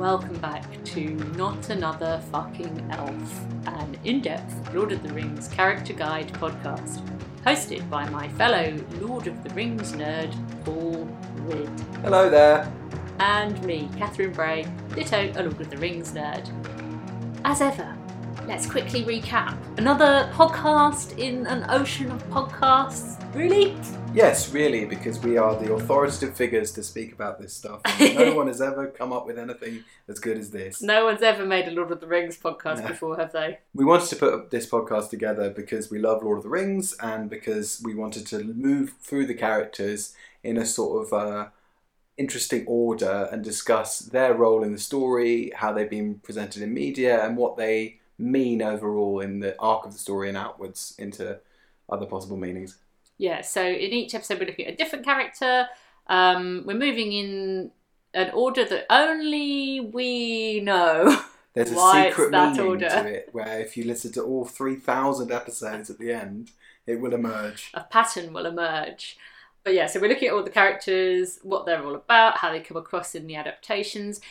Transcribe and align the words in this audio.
welcome 0.00 0.38
back 0.38 0.64
to 0.82 1.10
Not 1.36 1.68
Another 1.68 2.22
Fucking 2.32 2.88
Elf, 2.90 3.44
an 3.66 3.98
in 4.02 4.22
depth 4.22 4.72
Lord 4.74 4.92
of 4.92 5.02
the 5.02 5.12
Rings 5.12 5.46
character 5.48 5.92
guide 5.92 6.32
podcast, 6.32 7.06
hosted 7.44 7.88
by 7.90 8.08
my 8.08 8.26
fellow 8.30 8.74
Lord 8.98 9.26
of 9.26 9.44
the 9.44 9.50
Rings 9.50 9.92
nerd, 9.92 10.34
Paul 10.64 11.06
Ridd, 11.42 11.68
Hello 12.02 12.30
there. 12.30 12.72
and 13.18 13.62
me, 13.62 13.90
Catherine 13.98 14.32
Bray, 14.32 14.66
ditto 14.94 15.32
a 15.36 15.42
Lord 15.42 15.60
of 15.60 15.68
the 15.68 15.76
Rings 15.76 16.12
nerd. 16.12 16.48
As 17.44 17.60
ever, 17.60 17.94
let's 18.46 18.64
quickly 18.64 19.02
recap. 19.04 19.54
Another 19.76 20.30
podcast 20.32 21.18
in 21.18 21.46
an 21.46 21.66
ocean 21.68 22.10
of 22.10 22.26
podcasts. 22.30 23.22
Really? 23.34 23.76
Yes, 24.12 24.52
really, 24.52 24.84
because 24.86 25.20
we 25.20 25.38
are 25.38 25.54
the 25.54 25.72
authoritative 25.72 26.36
figures 26.36 26.72
to 26.72 26.82
speak 26.82 27.12
about 27.12 27.40
this 27.40 27.54
stuff. 27.54 27.80
no 28.00 28.34
one 28.36 28.48
has 28.48 28.60
ever 28.60 28.88
come 28.88 29.12
up 29.12 29.24
with 29.24 29.38
anything 29.38 29.84
as 30.08 30.18
good 30.18 30.36
as 30.36 30.50
this. 30.50 30.82
No 30.82 31.04
one's 31.04 31.22
ever 31.22 31.46
made 31.46 31.68
a 31.68 31.70
Lord 31.70 31.92
of 31.92 32.00
the 32.00 32.08
Rings 32.08 32.36
podcast 32.36 32.82
No. 32.82 32.88
before, 32.88 33.16
have 33.16 33.32
they? 33.32 33.60
We 33.72 33.84
wanted 33.84 34.08
to 34.08 34.16
put 34.16 34.50
this 34.50 34.68
podcast 34.68 35.10
together 35.10 35.50
because 35.50 35.90
we 35.92 36.00
love 36.00 36.24
Lord 36.24 36.38
of 36.38 36.42
the 36.42 36.50
Rings 36.50 36.96
and 37.00 37.30
because 37.30 37.80
we 37.84 37.94
wanted 37.94 38.26
to 38.28 38.42
move 38.42 38.94
through 39.00 39.26
the 39.26 39.34
characters 39.34 40.12
in 40.42 40.56
a 40.56 40.66
sort 40.66 41.06
of 41.06 41.12
uh, 41.12 41.48
interesting 42.18 42.64
order 42.66 43.28
and 43.30 43.44
discuss 43.44 44.00
their 44.00 44.34
role 44.34 44.64
in 44.64 44.72
the 44.72 44.78
story, 44.78 45.52
how 45.54 45.72
they've 45.72 45.88
been 45.88 46.16
presented 46.16 46.62
in 46.62 46.74
media, 46.74 47.24
and 47.24 47.36
what 47.36 47.56
they 47.56 48.00
mean 48.18 48.60
overall 48.60 49.20
in 49.20 49.38
the 49.38 49.54
arc 49.60 49.86
of 49.86 49.92
the 49.92 49.98
story 49.98 50.28
and 50.28 50.36
outwards 50.36 50.96
into 50.98 51.38
other 51.88 52.06
possible 52.06 52.36
meanings. 52.36 52.76
Yeah, 53.20 53.42
so 53.42 53.62
in 53.62 53.92
each 53.92 54.14
episode, 54.14 54.38
we're 54.40 54.46
looking 54.46 54.66
at 54.66 54.72
a 54.72 54.76
different 54.76 55.04
character. 55.04 55.68
Um, 56.06 56.62
we're 56.64 56.78
moving 56.78 57.12
in 57.12 57.70
an 58.14 58.30
order 58.30 58.64
that 58.64 58.86
only 58.88 59.78
we 59.78 60.60
know. 60.60 61.20
There's 61.54 61.70
a 61.70 61.92
secret 61.92 62.30
meaning 62.30 62.60
order. 62.60 62.88
to 62.88 63.06
it 63.06 63.28
where 63.32 63.60
if 63.60 63.76
you 63.76 63.84
listen 63.84 64.10
to 64.12 64.22
all 64.22 64.46
3,000 64.46 65.30
episodes 65.30 65.90
at 65.90 65.98
the 65.98 66.10
end, 66.10 66.52
it 66.86 66.98
will 66.98 67.12
emerge. 67.12 67.70
a 67.74 67.84
pattern 67.84 68.32
will 68.32 68.46
emerge. 68.46 69.18
But 69.64 69.74
yeah, 69.74 69.86
so 69.86 70.00
we're 70.00 70.08
looking 70.08 70.28
at 70.28 70.34
all 70.34 70.42
the 70.42 70.48
characters, 70.48 71.40
what 71.42 71.66
they're 71.66 71.84
all 71.84 71.96
about, 71.96 72.38
how 72.38 72.50
they 72.50 72.60
come 72.60 72.78
across 72.78 73.14
in 73.14 73.26
the 73.26 73.36
adaptations, 73.36 74.22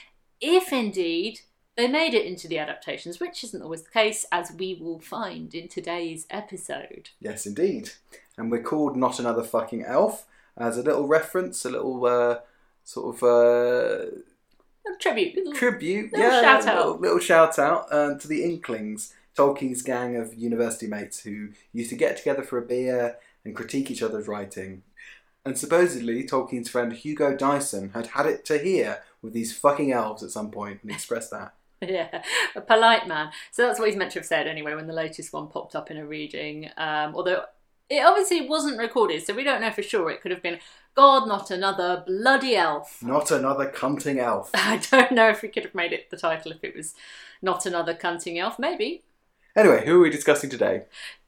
if 0.42 0.74
indeed 0.74 1.42
they 1.80 1.88
made 1.88 2.16
it 2.16 2.26
into 2.26 2.48
the 2.48 2.58
adaptations, 2.58 3.20
which 3.20 3.44
isn't 3.44 3.62
always 3.62 3.84
the 3.84 3.92
case, 3.92 4.26
as 4.32 4.52
we 4.52 4.74
will 4.82 5.00
find 5.00 5.54
in 5.54 5.68
today's 5.68 6.26
episode. 6.30 7.12
Yes, 7.22 7.46
indeed. 7.46 7.92
And 8.40 8.50
we're 8.50 8.64
called 8.64 8.96
Not 8.96 9.20
Another 9.20 9.44
Fucking 9.44 9.84
Elf 9.84 10.26
as 10.58 10.78
a 10.78 10.82
little 10.82 11.08
reference, 11.08 11.66
a 11.66 11.70
little 11.70 12.06
uh, 12.06 12.40
sort 12.84 13.16
of 13.16 13.24
uh, 13.24 14.06
A 14.88 14.98
tribute. 15.00 15.36
little- 15.36 15.54
tribute. 15.54 16.14
Little 16.14 16.28
yeah, 16.32 16.42
shout 16.42 16.66
little, 16.66 16.94
out. 16.94 17.02
little 17.02 17.20
shout 17.20 17.60
out 17.60 17.94
um, 17.94 18.18
to 18.20 18.28
the 18.28 18.44
Inklings, 18.44 19.14
Tolkien's 19.38 19.82
gang 19.82 20.16
of 20.16 20.34
university 20.36 20.88
mates 20.88 21.20
who 21.22 21.50
used 21.74 21.90
to 21.90 21.96
get 21.98 22.18
together 22.18 22.42
for 22.44 22.58
a 22.58 22.62
beer 22.66 23.18
and 23.44 23.56
critique 23.56 23.92
each 23.92 24.02
other's 24.02 24.28
writing. 24.28 24.84
And 25.46 25.58
supposedly, 25.58 26.24
Tolkien's 26.26 26.70
friend 26.70 26.94
Hugo 26.94 27.36
Dyson 27.36 27.90
had 27.94 28.08
had 28.08 28.26
it 28.26 28.46
to 28.46 28.58
hear 28.58 29.02
with 29.22 29.34
these 29.34 29.56
fucking 29.58 29.92
elves 29.92 30.24
at 30.24 30.32
some 30.32 30.50
point 30.52 30.80
and 30.82 30.92
expressed 30.92 31.32
that. 31.32 31.54
Yeah, 31.82 32.24
a 32.58 32.60
polite 32.62 33.08
man. 33.08 33.30
So 33.52 33.66
that's 33.66 33.80
what 33.80 33.88
he's 33.88 33.98
meant 33.98 34.12
to 34.12 34.20
have 34.20 34.26
said 34.26 34.48
anyway 34.48 34.76
when 34.76 34.88
the 34.88 34.92
latest 34.94 35.32
one 35.32 35.48
popped 35.48 35.76
up 35.78 35.90
in 35.90 35.96
a 35.96 36.06
reading. 36.06 36.70
Um, 36.76 37.16
although 37.16 37.46
it 37.90 38.06
obviously 38.06 38.48
wasn't 38.48 38.78
recorded, 38.78 39.26
so 39.26 39.34
we 39.34 39.44
don't 39.44 39.62
know 39.62 39.72
for 39.72 39.82
sure. 39.82 40.10
It 40.10 40.22
could 40.22 40.32
have 40.32 40.44
been, 40.44 40.60
God, 40.96 41.28
not 41.28 41.50
another 41.50 42.04
bloody 42.06 42.56
elf. 42.56 43.02
Not 43.02 43.32
another 43.32 43.70
cunting 43.70 44.18
elf. 44.18 44.52
I 44.54 44.78
don't 44.92 45.12
know 45.12 45.30
if 45.30 45.42
we 45.42 45.50
could 45.50 45.64
have 45.64 45.76
made 45.76 45.92
it 45.92 46.10
the 46.10 46.18
title 46.18 46.52
if 46.52 46.64
it 46.64 46.76
was 46.76 46.94
not 47.42 47.66
another 47.66 47.96
cunting 47.96 48.38
elf. 48.38 48.60
Maybe. 48.60 49.04
Anyway, 49.56 49.86
who 49.86 49.98
are 49.98 50.04
we 50.04 50.10
discussing 50.10 50.50
today? 50.50 50.84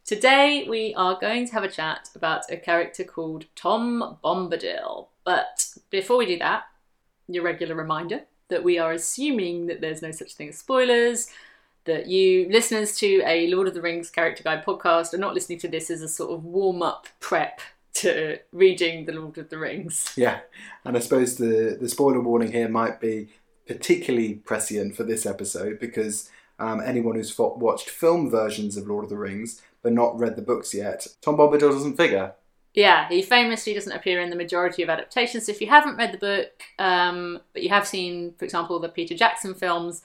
Today 0.06 0.66
we 0.70 0.94
are 0.96 1.20
going 1.20 1.48
to 1.48 1.54
have 1.54 1.64
a 1.64 1.72
chat 1.72 2.10
about 2.16 2.52
a 2.52 2.58
character 2.58 3.04
called 3.04 3.46
Tom 3.56 4.18
Bombadil. 4.24 5.08
But 5.24 5.68
before 5.90 6.18
we 6.18 6.26
do 6.26 6.38
that, 6.40 6.64
your 7.28 7.44
regular 7.44 7.76
reminder 7.76 8.22
that 8.50 8.64
we 8.64 8.78
are 8.78 8.92
assuming 8.92 9.68
that 9.68 9.82
there's 9.82 10.02
no 10.02 10.12
such 10.12 10.34
thing 10.34 10.50
as 10.50 10.58
spoilers, 10.58 11.28
that 11.86 12.08
you 12.08 12.48
listeners 12.50 12.96
to 12.98 13.22
a 13.26 13.48
Lord 13.48 13.68
of 13.68 13.74
the 13.74 13.82
Rings 13.82 14.10
character 14.10 14.44
guide 14.44 14.64
podcast 14.66 15.14
are 15.14 15.18
not 15.18 15.34
listening 15.34 15.60
to 15.60 15.68
this 15.68 15.90
as 15.90 16.02
a 16.02 16.08
sort 16.08 16.32
of 16.32 16.46
warm 16.46 16.82
up 16.82 17.08
prep 17.20 17.60
to 17.94 18.38
reading 18.52 19.06
the 19.06 19.14
Lord 19.14 19.38
of 19.38 19.50
the 19.50 19.58
Rings. 19.58 20.14
Yeah, 20.16 20.42
and 20.86 20.96
I 20.96 21.00
suppose 21.00 21.38
the, 21.38 21.78
the 21.80 21.90
spoiler 21.90 22.22
warning 22.22 22.52
here 22.52 22.70
might 22.70 23.00
be 23.00 23.30
particularly 23.68 24.36
prescient 24.36 24.96
for 24.96 25.04
this 25.04 25.26
episode 25.26 25.80
because 25.80 26.30
um, 26.60 26.82
anyone 26.82 27.16
who's 27.16 27.38
watched 27.38 27.90
film 27.90 28.30
versions 28.30 28.78
of 28.78 28.88
Lord 28.88 29.04
of 29.04 29.10
the 29.10 29.18
Rings 29.18 29.62
but 29.82 29.94
not 29.94 30.20
read 30.20 30.36
the 30.36 30.42
books 30.42 30.74
yet, 30.74 31.08
Tom 31.22 31.38
Bombadil 31.38 31.72
doesn't 31.72 31.98
figure. 31.98 32.34
Yeah, 32.74 33.10
he 33.10 33.22
famously 33.22 33.74
doesn't 33.74 33.92
appear 33.92 34.22
in 34.22 34.30
the 34.30 34.36
majority 34.36 34.82
of 34.82 34.90
adaptations. 34.90 35.46
So 35.46 35.52
if 35.52 35.60
you 35.60 35.68
haven't 35.68 35.98
read 35.98 36.14
the 36.14 36.18
book, 36.18 36.64
um, 36.80 37.40
but 37.54 37.64
you 37.64 37.70
have 37.70 37.86
seen, 37.86 38.34
for 38.38 38.46
example, 38.46 38.80
the 38.80 38.88
Peter 38.88 39.16
Jackson 39.16 39.54
films, 39.54 40.04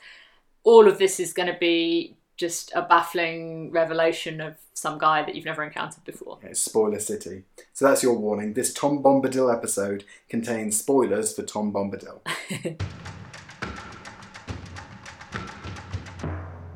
all 0.67 0.89
of 0.89 0.99
this 0.99 1.21
is 1.21 1.33
going 1.33 1.47
to 1.47 1.57
be 1.59 2.17
just 2.37 2.73
a 2.75 2.83
baffling 2.83 3.71
revelation 3.71 4.41
of 4.41 4.57
some 4.75 4.99
guy 4.99 5.23
that 5.23 5.35
you've 5.35 5.45
never 5.45 5.63
encountered 5.63 6.05
before. 6.05 6.39
Yeah, 6.43 6.51
spoiler 6.53 6.99
city. 6.99 7.45
So 7.73 7.87
that's 7.87 8.03
your 8.03 8.19
warning. 8.19 8.53
This 8.53 8.75
Tom 8.75 9.03
Bombadil 9.03 9.55
episode 9.55 10.05
contains 10.29 10.77
spoilers 10.77 11.35
for 11.35 11.45
Tom 11.45 11.73
Bombadil. 11.73 12.21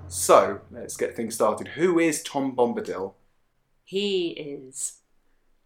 so 0.09 0.61
let's 0.71 0.97
get 0.97 1.17
things 1.17 1.35
started. 1.35 1.69
Who 1.69 1.99
is 1.99 2.23
Tom 2.23 2.55
Bombadil? 2.55 3.15
He 3.85 4.29
is. 4.29 5.00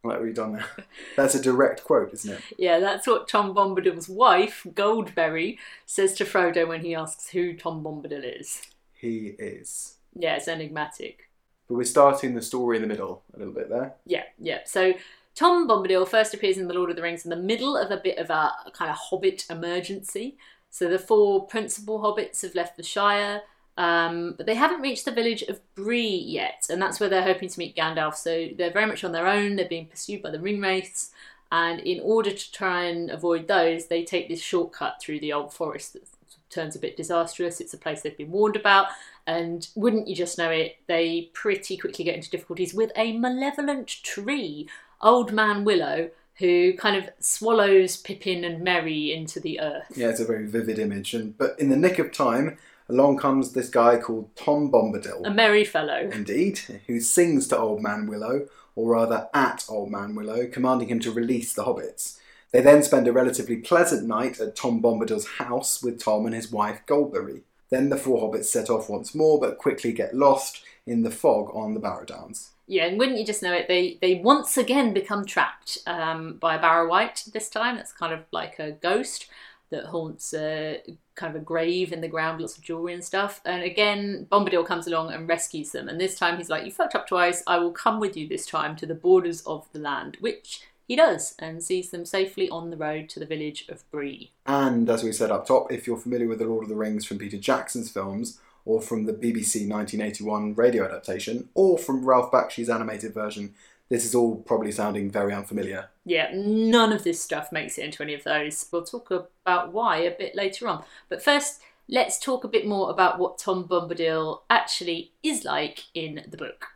Like 0.05 0.21
we've 0.21 0.35
done 0.35 0.53
now. 0.55 0.67
That's 1.17 1.35
a 1.35 1.43
direct 1.43 1.83
quote, 1.83 2.13
isn't 2.13 2.35
it? 2.35 2.41
Yeah, 2.59 2.79
that's 2.79 3.07
what 3.07 3.27
Tom 3.27 3.55
Bombadil's 3.55 4.09
wife, 4.09 4.67
Goldberry, 4.75 5.59
says 5.87 6.15
to 6.15 6.25
Frodo 6.25 6.69
when 6.69 6.83
he 6.83 6.95
asks 6.95 7.31
who 7.31 7.55
Tom 7.55 7.83
Bombadil 7.83 8.41
is. 8.41 8.63
He 8.93 9.35
is. 9.39 9.97
Yeah, 10.15 10.37
it's 10.37 10.49
enigmatic. 10.49 11.31
But 11.69 11.77
we're 11.77 11.85
starting 11.85 12.35
the 12.35 12.43
story 12.43 12.77
in 12.77 12.83
the 12.83 12.89
middle 12.89 13.23
a 13.35 13.39
little 13.39 13.55
bit 13.55 13.71
there. 13.71 13.95
Yeah, 14.07 14.25
yeah. 14.39 14.61
So 14.67 14.95
Tom 15.35 15.67
Bombadil 15.69 16.07
first 16.07 16.35
appears 16.35 16.59
in 16.59 16.69
The 16.69 16.75
Lord 16.75 16.91
of 16.91 16.97
the 16.97 17.03
Rings 17.03 17.25
in 17.25 17.31
the 17.31 17.37
middle 17.37 17.77
of 17.77 17.91
a 17.91 17.97
bit 17.97 18.19
of 18.19 18.31
a 18.31 18.53
kind 18.73 18.91
of 18.91 18.97
hobbit 18.97 19.47
emergency. 19.51 20.37
So 20.71 20.89
the 20.89 20.99
four 20.99 21.47
principal 21.47 22.01
hobbits 22.01 22.43
have 22.43 22.55
left 22.55 22.77
the 22.77 22.83
Shire, 22.83 23.43
um, 23.77 24.35
but 24.37 24.47
they 24.47 24.55
haven't 24.55 24.83
reached 24.83 25.05
the 25.05 25.11
village 25.11 25.43
of 25.43 25.61
Bree 25.75 26.07
yet, 26.07 26.67
and 26.71 26.81
that's 26.81 27.01
where 27.01 27.09
they're 27.09 27.23
hoping 27.23 27.49
to 27.49 27.59
meet 27.59 27.77
Gandalf. 27.77 28.15
So 28.15 28.49
they're 28.57 28.73
very 28.73 28.87
much 28.87 29.05
on 29.05 29.13
their 29.13 29.27
own. 29.27 29.57
They're 29.57 29.69
being 29.69 29.87
pursued 29.87 30.23
by 30.23 30.31
the 30.31 30.39
Ringwraiths, 30.39 31.11
and 31.51 31.81
in 31.81 32.01
order 32.01 32.31
to 32.31 32.53
try 32.53 32.85
and 32.85 33.11
avoid 33.11 33.49
those, 33.49 33.87
they 33.87 34.05
take 34.05 34.29
this 34.29 34.41
shortcut 34.41 35.01
through 35.01 35.21
the 35.21 35.33
old 35.33 35.53
forest 35.53 35.93
that 35.95 36.03
turns 36.51 36.77
a 36.77 36.79
bit 36.79 36.97
disastrous. 36.97 37.61
It's 37.61 37.75
a 37.75 37.79
place 37.79 38.03
they've 38.03 38.17
been 38.17 38.31
warned 38.31 38.57
about, 38.57 38.89
and 39.27 39.69
wouldn't 39.75 40.09
you 40.09 40.15
just 40.15 40.39
know 40.39 40.51
it, 40.51 40.77
they 40.87 41.31
pretty 41.33 41.77
quickly 41.77 42.05
get 42.05 42.15
into 42.15 42.31
difficulties 42.31 42.75
with 42.75 42.93
a 42.97 43.17
malevolent 43.17 43.89
tree, 43.89 44.69
Old 45.01 45.33
Man 45.33 45.65
Willow, 45.65 46.11
who 46.39 46.75
kind 46.75 46.97
of 46.97 47.11
swallows 47.21 47.97
Pippin 47.97 48.45
and 48.45 48.63
Merry 48.63 49.13
into 49.13 49.41
the 49.41 49.61
earth. 49.61 49.93
Yeah, 49.97 50.09
it's 50.09 50.21
a 50.21 50.25
very 50.25 50.47
vivid 50.47 50.79
image. 50.79 51.15
And 51.15 51.37
but 51.37 51.59
in 51.59 51.71
the 51.71 51.77
nick 51.77 51.99
of 51.99 52.13
time, 52.13 52.57
along 52.89 53.19
comes 53.19 53.53
this 53.53 53.69
guy 53.69 53.99
called 53.99 54.35
Tom 54.37 54.71
Bombadil. 54.71 55.27
A 55.27 55.31
merry 55.31 55.65
fellow. 55.65 56.09
Indeed, 56.13 56.59
who 56.87 57.01
sings 57.01 57.49
to 57.49 57.59
Old 57.59 57.83
Man 57.83 58.07
Willow, 58.07 58.49
or 58.77 58.91
rather 58.91 59.29
at 59.35 59.65
Old 59.69 59.91
Man 59.91 60.15
Willow, 60.15 60.47
commanding 60.47 60.89
him 60.89 61.01
to 61.01 61.13
release 61.13 61.53
the 61.53 61.65
hobbits. 61.65 62.19
They 62.51 62.61
then 62.61 62.83
spend 62.83 63.09
a 63.09 63.13
relatively 63.13 63.57
pleasant 63.57 64.07
night 64.07 64.39
at 64.41 64.55
Tom 64.55 64.81
Bombadil's 64.81 65.27
house 65.39 65.83
with 65.83 66.01
Tom 66.01 66.27
and 66.27 66.35
his 66.35 66.53
wife 66.53 66.81
Goldberry. 66.87 67.43
Then 67.71 67.89
the 67.89 67.97
four 67.97 68.31
hobbits 68.31 68.45
set 68.45 68.71
off 68.71 68.89
once 68.89 69.15
more, 69.15 69.41
but 69.41 69.59
quickly 69.59 69.93
get 69.93 70.15
lost 70.15 70.63
in 70.87 71.03
the 71.03 71.11
fog 71.11 71.51
on 71.55 71.75
the 71.75 71.81
Barrow 71.81 72.05
Downs. 72.05 72.51
Yeah, 72.67 72.87
and 72.87 72.99
wouldn't 72.99 73.19
you 73.19 73.27
just 73.27 73.43
know 73.43 73.53
it, 73.53 73.69
they 73.69 73.99
they 74.01 74.15
once 74.15 74.57
again 74.57 74.95
become 74.95 75.27
trapped 75.27 75.79
um, 75.87 76.37
by 76.37 76.55
a 76.55 76.61
Barrow-wight 76.61 77.25
this 77.33 77.51
time. 77.51 77.77
That's 77.77 77.93
kind 77.93 78.13
of 78.13 78.21
like 78.31 78.59
a 78.59 78.73
ghost 78.73 79.27
that 79.75 79.87
haunts 79.87 80.33
a 80.33 80.81
kind 81.15 81.35
of 81.35 81.43
a 81.43 81.45
grave 81.45 81.93
in 81.93 82.01
the 82.01 82.09
ground, 82.09 82.41
lots 82.41 82.57
of 82.57 82.63
jewelry 82.63 82.95
and 82.95 83.05
stuff. 83.05 83.41
And 83.45 83.63
again, 83.63 84.27
Bombadil 84.31 84.67
comes 84.67 84.87
along 84.87 85.13
and 85.13 85.29
rescues 85.29 85.73
them. 85.73 85.89
And 85.89 86.01
this 86.01 86.19
time 86.19 86.37
he's 86.37 86.51
like, 86.51 86.65
"You 86.65 86.73
fucked 86.73 86.95
up 86.95 87.07
twice. 87.07 87.43
I 87.47 87.59
will 87.59 87.73
come 87.73 88.01
with 88.01 88.17
you 88.17 88.27
this 88.27 88.47
time 88.47 88.77
to 88.77 88.87
the 88.87 88.95
borders 88.95 89.43
of 89.43 89.67
the 89.73 89.79
land," 89.79 90.17
which 90.21 90.63
he 90.87 90.97
does, 90.97 91.35
and 91.39 91.63
sees 91.63 91.91
them 91.91 92.05
safely 92.05 92.49
on 92.51 92.71
the 92.71 92.77
road 92.77 93.09
to 93.11 93.21
the 93.21 93.27
village 93.27 93.67
of 93.69 93.91
Bree. 93.91 94.33
And 94.47 94.89
as 94.91 95.03
we 95.03 95.13
said 95.13 95.31
up 95.31 95.47
top, 95.47 95.73
if 95.73 95.87
you're 95.87 95.97
familiar 95.97 96.29
with 96.29 96.39
The 96.41 96.47
Lord 96.47 96.65
of 96.65 96.69
the 96.69 96.77
Rings 96.77 97.05
from 97.05 97.19
Peter 97.19 97.39
Jackson's 97.39 97.91
films, 97.91 98.39
or 98.67 98.81
from 98.81 99.05
the 99.05 99.13
BBC 99.13 99.67
1981 99.67 100.55
radio 100.55 100.85
adaptation, 100.85 101.49
or 101.55 101.79
from 101.79 102.05
Ralph 102.05 102.31
Bakshi's 102.31 102.71
animated 102.71 103.15
version, 103.15 103.55
this 103.95 104.05
is 104.05 104.15
all 104.15 104.35
probably 104.35 104.73
sounding 104.73 105.09
very 105.09 105.33
unfamiliar. 105.33 105.89
Yeah, 106.05 106.31
none 106.35 106.93
of 106.93 107.05
this 107.05 107.23
stuff 107.23 107.53
makes 107.53 107.79
it 107.79 107.85
into 107.85 108.03
any 108.03 108.15
of 108.15 108.25
those. 108.25 108.67
We'll 108.73 108.83
talk 108.83 109.09
about 109.13 109.73
why 109.73 109.99
a 109.99 110.11
bit 110.11 110.35
later 110.35 110.67
on. 110.67 110.83
But 111.09 111.23
first, 111.23 111.61
let's 111.89 112.19
talk 112.19 112.43
a 112.43 112.49
bit 112.49 112.67
more 112.67 112.91
about 112.91 113.21
what 113.21 113.39
Tom 113.39 113.69
Bombadil 113.69 114.41
actually 114.51 115.13
is 115.23 115.45
like 115.45 115.85
in 115.95 116.25
the 116.29 116.37
book. 116.37 116.67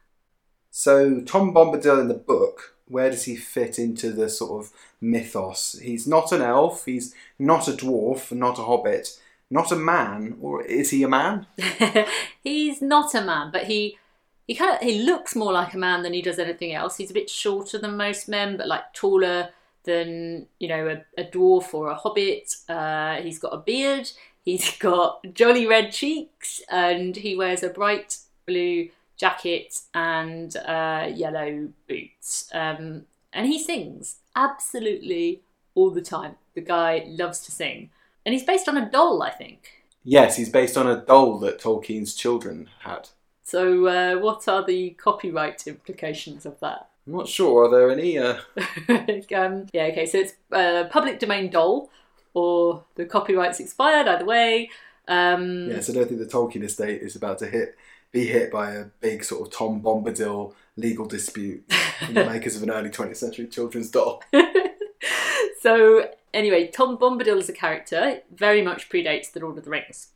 So, 0.70 1.20
Tom 1.20 1.53
Bombadil 1.53 2.00
in 2.00 2.06
the 2.06 2.15
book, 2.15 2.76
where 2.87 3.11
does 3.11 3.25
he 3.25 3.35
fit 3.35 3.81
into 3.81 4.12
the 4.12 4.29
sort 4.29 4.65
of 4.65 4.73
mythos? 5.00 5.76
He's 5.82 6.06
not 6.06 6.31
an 6.31 6.41
elf, 6.41 6.85
he's 6.85 7.17
not 7.37 7.67
a 7.67 7.73
dwarf, 7.73 8.31
not 8.31 8.61
a 8.61 8.62
hobbit, 8.62 9.19
not 9.50 9.73
a 9.73 9.76
man, 9.76 10.37
or 10.41 10.62
is 10.62 10.91
he 10.91 11.03
a 11.03 11.09
man? 11.09 11.49
he's 12.44 12.81
not 12.81 13.12
a 13.12 13.23
man, 13.23 13.50
but 13.50 13.65
he 13.65 13.99
he 14.49 14.55
kind 14.55 14.75
of 14.75 14.81
he 14.81 15.03
looks 15.03 15.37
more 15.37 15.53
like 15.53 15.75
a 15.75 15.79
man 15.79 16.03
than 16.03 16.15
he 16.15 16.23
does 16.23 16.39
anything 16.39 16.73
else. 16.73 16.97
He's 16.97 17.11
a 17.11 17.15
bit 17.15 17.29
shorter 17.29 17.79
than 17.79 17.99
most 17.99 18.29
men, 18.29 18.56
but 18.56 18.67
like 18.67 18.93
taller 18.95 19.50
than 19.85 20.47
you 20.59 20.69
know 20.69 20.89
a, 20.89 21.21
a 21.21 21.25
dwarf 21.25 21.75
or 21.75 21.89
a 21.89 21.95
hobbit. 21.95 22.56
Uh, 22.67 23.17
he's 23.17 23.39
got 23.39 23.53
a 23.53 23.59
beard. 23.59 24.11
He's 24.43 24.77
got 24.79 25.21
jolly 25.35 25.67
red 25.67 25.93
cheeks, 25.93 26.62
and 26.71 27.15
he 27.15 27.37
wears 27.37 27.62
a 27.62 27.69
bright 27.69 28.17
blue 28.47 28.89
jacket 29.19 29.81
and 29.93 30.56
uh, 30.56 31.11
yellow 31.15 31.69
boots. 31.87 32.49
Um, 32.55 33.05
and 33.35 33.47
he 33.47 33.62
sings 33.62 34.17
absolutely 34.35 35.43
all 35.75 35.91
the 35.91 36.01
time. 36.01 36.37
The 36.55 36.62
guy 36.62 37.05
loves 37.06 37.41
to 37.41 37.53
sing, 37.53 37.91
and 38.25 38.33
he's 38.33 38.44
based 38.44 38.67
on 38.67 38.79
a 38.79 38.91
doll, 38.91 39.23
I 39.23 39.31
think. 39.31 39.85
Yes, 40.05 40.37
he's 40.37 40.49
based 40.49 40.79
on 40.79 40.87
a 40.87 41.05
doll 41.05 41.39
that 41.41 41.61
Tolkien's 41.61 42.15
children 42.15 42.71
had. 42.81 43.11
So, 43.49 43.87
uh, 43.87 44.19
what 44.19 44.47
are 44.47 44.62
the 44.62 44.91
copyright 44.91 45.67
implications 45.67 46.45
of 46.45 46.61
that? 46.61 46.91
I'm 47.06 47.15
not 47.15 47.29
sure. 47.29 47.65
Are 47.65 47.71
there 47.71 47.91
any? 47.91 48.19
Uh... 48.19 48.41
um, 49.35 49.67
yeah, 49.73 49.85
okay. 49.85 50.05
So 50.05 50.19
it's 50.19 50.35
a 50.53 50.87
public 50.91 51.19
domain 51.19 51.49
doll, 51.49 51.89
or 52.35 52.85
the 52.97 53.06
copyright's 53.06 53.59
expired. 53.59 54.06
Either 54.06 54.27
way. 54.27 54.69
Um, 55.09 55.71
yes, 55.71 55.89
I 55.89 55.95
don't 55.95 56.06
think 56.06 56.21
the 56.21 56.27
Tolkien 56.27 56.62
estate 56.62 57.00
is 57.00 57.17
about 57.17 57.39
to 57.39 57.47
hit 57.47 57.75
be 58.12 58.27
hit 58.27 58.53
by 58.53 58.73
a 58.73 58.85
big 59.00 59.25
sort 59.25 59.47
of 59.47 59.51
Tom 59.51 59.81
Bombadil 59.81 60.53
legal 60.77 61.06
dispute 61.06 61.65
from 62.01 62.12
the 62.12 62.27
makers 62.31 62.55
of 62.55 62.62
an 62.62 62.71
early 62.71 62.91
20th 62.91 63.17
century 63.17 63.47
children's 63.47 63.91
doll. 63.91 64.23
so 65.62 66.11
anyway, 66.35 66.67
Tom 66.67 66.99
Bombadil 66.99 67.39
as 67.39 67.49
a 67.49 67.55
character 67.55 68.21
very 68.31 68.61
much 68.61 68.91
predates 68.91 69.33
The 69.33 69.41
Lord 69.41 69.56
of 69.56 69.65
the 69.65 69.71
Rings. 69.71 70.09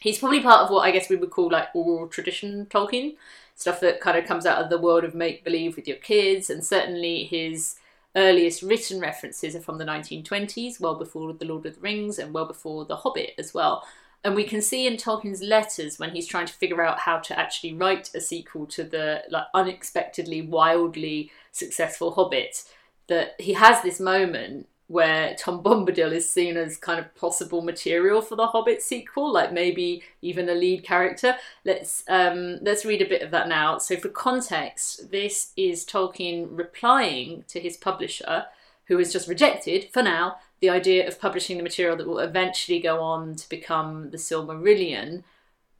He's 0.00 0.18
probably 0.18 0.40
part 0.40 0.62
of 0.62 0.70
what 0.70 0.80
I 0.80 0.90
guess 0.90 1.08
we 1.08 1.16
would 1.16 1.30
call 1.30 1.50
like 1.50 1.68
oral 1.74 2.08
tradition 2.08 2.66
Tolkien, 2.66 3.16
stuff 3.54 3.80
that 3.80 4.00
kind 4.00 4.18
of 4.18 4.24
comes 4.24 4.46
out 4.46 4.62
of 4.62 4.70
the 4.70 4.78
world 4.78 5.04
of 5.04 5.14
make 5.14 5.44
believe 5.44 5.76
with 5.76 5.86
your 5.86 5.98
kids, 5.98 6.50
and 6.50 6.64
certainly 6.64 7.24
his 7.24 7.76
earliest 8.16 8.62
written 8.62 8.98
references 9.00 9.54
are 9.54 9.60
from 9.60 9.78
the 9.78 9.84
1920s, 9.84 10.80
well 10.80 10.96
before 10.96 11.32
The 11.32 11.44
Lord 11.44 11.66
of 11.66 11.74
the 11.76 11.80
Rings 11.80 12.18
and 12.18 12.34
well 12.34 12.46
before 12.46 12.84
The 12.84 12.96
Hobbit 12.96 13.34
as 13.38 13.54
well. 13.54 13.84
And 14.24 14.34
we 14.34 14.44
can 14.44 14.60
see 14.60 14.86
in 14.86 14.96
Tolkien's 14.96 15.42
letters 15.42 15.98
when 15.98 16.10
he's 16.10 16.26
trying 16.26 16.46
to 16.46 16.52
figure 16.52 16.82
out 16.82 17.00
how 17.00 17.18
to 17.18 17.38
actually 17.38 17.72
write 17.72 18.10
a 18.14 18.20
sequel 18.20 18.66
to 18.66 18.84
the 18.84 19.22
like 19.30 19.46
unexpectedly 19.54 20.42
wildly 20.42 21.30
successful 21.52 22.12
Hobbit 22.12 22.64
that 23.06 23.34
he 23.38 23.54
has 23.54 23.82
this 23.82 23.98
moment 23.98 24.68
where 24.90 25.36
Tom 25.36 25.62
Bombadil 25.62 26.10
is 26.10 26.28
seen 26.28 26.56
as 26.56 26.76
kind 26.76 26.98
of 26.98 27.14
possible 27.14 27.62
material 27.62 28.20
for 28.20 28.34
the 28.34 28.48
Hobbit 28.48 28.82
sequel, 28.82 29.32
like 29.32 29.52
maybe 29.52 30.02
even 30.20 30.48
a 30.48 30.54
lead 30.54 30.82
character. 30.82 31.36
Let's 31.64 32.02
um, 32.08 32.58
let's 32.60 32.84
read 32.84 33.00
a 33.00 33.08
bit 33.08 33.22
of 33.22 33.30
that 33.30 33.46
now. 33.46 33.78
So, 33.78 33.96
for 33.96 34.08
context, 34.08 35.12
this 35.12 35.52
is 35.56 35.86
Tolkien 35.86 36.48
replying 36.50 37.44
to 37.46 37.60
his 37.60 37.76
publisher, 37.76 38.46
who 38.86 38.98
has 38.98 39.12
just 39.12 39.28
rejected, 39.28 39.90
for 39.92 40.02
now, 40.02 40.38
the 40.58 40.70
idea 40.70 41.06
of 41.06 41.20
publishing 41.20 41.56
the 41.56 41.62
material 41.62 41.96
that 41.96 42.08
will 42.08 42.18
eventually 42.18 42.80
go 42.80 43.00
on 43.00 43.36
to 43.36 43.48
become 43.48 44.10
the 44.10 44.18
Silmarillion, 44.18 45.22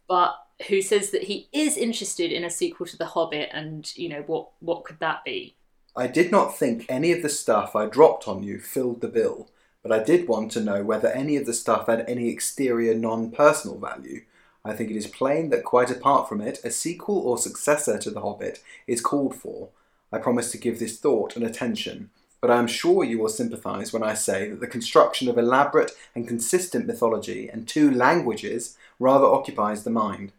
but 0.06 0.36
who 0.68 0.80
says 0.80 1.10
that 1.10 1.24
he 1.24 1.48
is 1.52 1.76
interested 1.76 2.30
in 2.30 2.44
a 2.44 2.50
sequel 2.50 2.86
to 2.86 2.96
The 2.96 3.06
Hobbit, 3.06 3.48
and 3.52 3.92
you 3.96 4.08
know 4.08 4.22
what 4.28 4.50
what 4.60 4.84
could 4.84 5.00
that 5.00 5.24
be? 5.24 5.56
I 5.96 6.06
did 6.06 6.30
not 6.30 6.56
think 6.56 6.86
any 6.88 7.10
of 7.10 7.22
the 7.22 7.28
stuff 7.28 7.74
I 7.74 7.86
dropped 7.86 8.28
on 8.28 8.44
you 8.44 8.60
filled 8.60 9.00
the 9.00 9.08
bill, 9.08 9.48
but 9.82 9.90
I 9.90 10.02
did 10.02 10.28
want 10.28 10.52
to 10.52 10.60
know 10.60 10.84
whether 10.84 11.08
any 11.08 11.36
of 11.36 11.46
the 11.46 11.52
stuff 11.52 11.88
had 11.88 12.04
any 12.08 12.28
exterior 12.28 12.94
non 12.94 13.32
personal 13.32 13.76
value. 13.76 14.22
I 14.64 14.74
think 14.74 14.90
it 14.90 14.96
is 14.96 15.06
plain 15.06 15.50
that 15.50 15.64
quite 15.64 15.90
apart 15.90 16.28
from 16.28 16.40
it, 16.40 16.60
a 16.62 16.70
sequel 16.70 17.18
or 17.18 17.38
successor 17.38 17.98
to 17.98 18.10
The 18.10 18.20
Hobbit 18.20 18.62
is 18.86 19.00
called 19.00 19.34
for. 19.34 19.70
I 20.12 20.18
promise 20.18 20.52
to 20.52 20.58
give 20.58 20.78
this 20.78 20.98
thought 20.98 21.34
and 21.34 21.44
attention, 21.44 22.10
but 22.40 22.50
I 22.50 22.58
am 22.58 22.66
sure 22.66 23.02
you 23.02 23.18
will 23.18 23.28
sympathise 23.28 23.92
when 23.92 24.02
I 24.02 24.14
say 24.14 24.48
that 24.48 24.60
the 24.60 24.66
construction 24.66 25.28
of 25.28 25.38
elaborate 25.38 25.92
and 26.14 26.28
consistent 26.28 26.86
mythology 26.86 27.48
and 27.48 27.66
two 27.66 27.90
languages 27.90 28.76
rather 28.98 29.26
occupies 29.26 29.82
the 29.82 29.90
mind. 29.90 30.32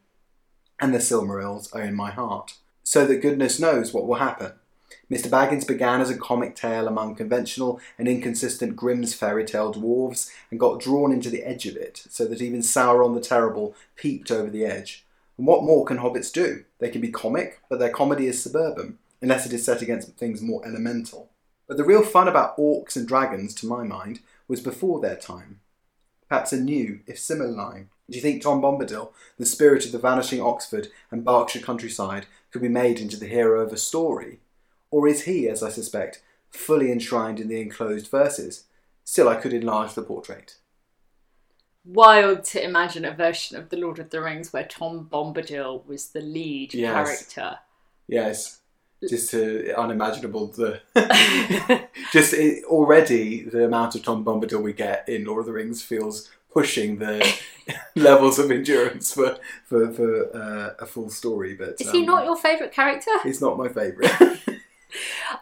And 0.79 0.93
the 0.93 0.99
Silmarils 0.99 1.73
are 1.75 1.81
in 1.81 1.93
my 1.93 2.11
heart. 2.11 2.55
So 2.83 3.05
that 3.05 3.21
goodness 3.21 3.59
knows 3.59 3.93
what 3.93 4.07
will 4.07 4.15
happen. 4.15 4.53
Mr. 5.11 5.29
Baggins 5.29 5.67
began 5.67 5.99
as 5.99 6.09
a 6.09 6.17
comic 6.17 6.55
tale 6.55 6.87
among 6.87 7.15
conventional 7.15 7.81
and 7.99 8.07
inconsistent 8.07 8.77
Grimm's 8.77 9.13
fairy 9.13 9.43
tale 9.43 9.73
dwarves 9.73 10.31
and 10.49 10.57
got 10.57 10.79
drawn 10.79 11.11
into 11.11 11.29
the 11.29 11.43
edge 11.43 11.65
of 11.65 11.75
it, 11.75 12.05
so 12.09 12.25
that 12.25 12.41
even 12.41 12.61
Sauron 12.61 13.13
the 13.13 13.19
Terrible 13.19 13.75
peeped 13.97 14.31
over 14.31 14.49
the 14.49 14.63
edge. 14.63 15.05
And 15.37 15.45
what 15.45 15.63
more 15.65 15.83
can 15.83 15.97
hobbits 15.97 16.31
do? 16.31 16.63
They 16.79 16.89
can 16.89 17.01
be 17.01 17.11
comic, 17.11 17.59
but 17.69 17.77
their 17.77 17.89
comedy 17.89 18.27
is 18.27 18.41
suburban, 18.41 18.99
unless 19.21 19.45
it 19.45 19.51
is 19.51 19.65
set 19.65 19.81
against 19.81 20.15
things 20.15 20.41
more 20.41 20.65
elemental. 20.65 21.29
But 21.67 21.75
the 21.75 21.83
real 21.83 22.03
fun 22.03 22.29
about 22.29 22.55
orcs 22.55 22.95
and 22.95 23.05
dragons, 23.05 23.53
to 23.55 23.67
my 23.67 23.83
mind, 23.83 24.21
was 24.47 24.61
before 24.61 25.01
their 25.01 25.17
time. 25.17 25.59
Perhaps 26.29 26.53
a 26.53 26.61
new, 26.61 27.01
if 27.05 27.19
similar 27.19 27.51
line. 27.51 27.89
Do 28.09 28.17
you 28.17 28.21
think 28.21 28.41
Tom 28.41 28.61
Bombadil, 28.61 29.11
the 29.37 29.45
spirit 29.45 29.85
of 29.85 29.91
the 29.91 29.99
vanishing 29.99 30.39
Oxford 30.39 30.87
and 31.11 31.25
Berkshire 31.25 31.59
countryside, 31.59 32.27
could 32.49 32.61
be 32.61 32.69
made 32.69 33.01
into 33.01 33.17
the 33.17 33.27
hero 33.27 33.59
of 33.59 33.73
a 33.73 33.77
story? 33.77 34.39
Or 34.91 35.07
is 35.07 35.23
he, 35.23 35.47
as 35.47 35.63
I 35.63 35.69
suspect, 35.69 36.21
fully 36.51 36.91
enshrined 36.91 37.39
in 37.39 37.47
the 37.47 37.61
enclosed 37.61 38.11
verses? 38.11 38.65
Still, 39.03 39.29
I 39.29 39.35
could 39.35 39.53
enlarge 39.53 39.93
the 39.93 40.03
portrait. 40.03 40.57
Wild 41.83 42.43
to 42.45 42.63
imagine 42.63 43.05
a 43.05 43.13
version 43.13 43.57
of 43.57 43.69
The 43.69 43.77
Lord 43.77 43.97
of 43.97 44.11
the 44.11 44.21
Rings 44.21 44.53
where 44.53 44.65
Tom 44.65 45.07
Bombadil 45.11 45.87
was 45.87 46.09
the 46.09 46.21
lead 46.21 46.73
Yes. 46.75 46.93
character. 46.93 47.59
Yes, 48.07 48.59
just 49.09 49.33
uh, 49.33 49.73
unimaginable. 49.77 50.47
The 50.47 50.81
just 52.11 52.33
it, 52.33 52.63
already 52.65 53.43
the 53.43 53.65
amount 53.65 53.95
of 53.95 54.03
Tom 54.03 54.23
Bombadil 54.23 54.61
we 54.61 54.73
get 54.73 55.07
in 55.09 55.25
Lord 55.25 55.39
of 55.39 55.45
the 55.47 55.53
Rings 55.53 55.81
feels 55.81 56.29
pushing 56.53 56.99
the 56.99 57.35
levels 57.95 58.37
of 58.37 58.51
endurance 58.51 59.13
for 59.13 59.37
for, 59.65 59.91
for 59.91 60.35
uh, 60.35 60.75
a 60.79 60.85
full 60.85 61.09
story. 61.09 61.55
But 61.55 61.81
Is 61.81 61.89
he 61.91 62.01
um, 62.01 62.05
not 62.05 62.25
your 62.25 62.37
favourite 62.37 62.73
character? 62.73 63.11
He's 63.23 63.41
not 63.41 63.57
my 63.57 63.69
favourite. 63.69 64.11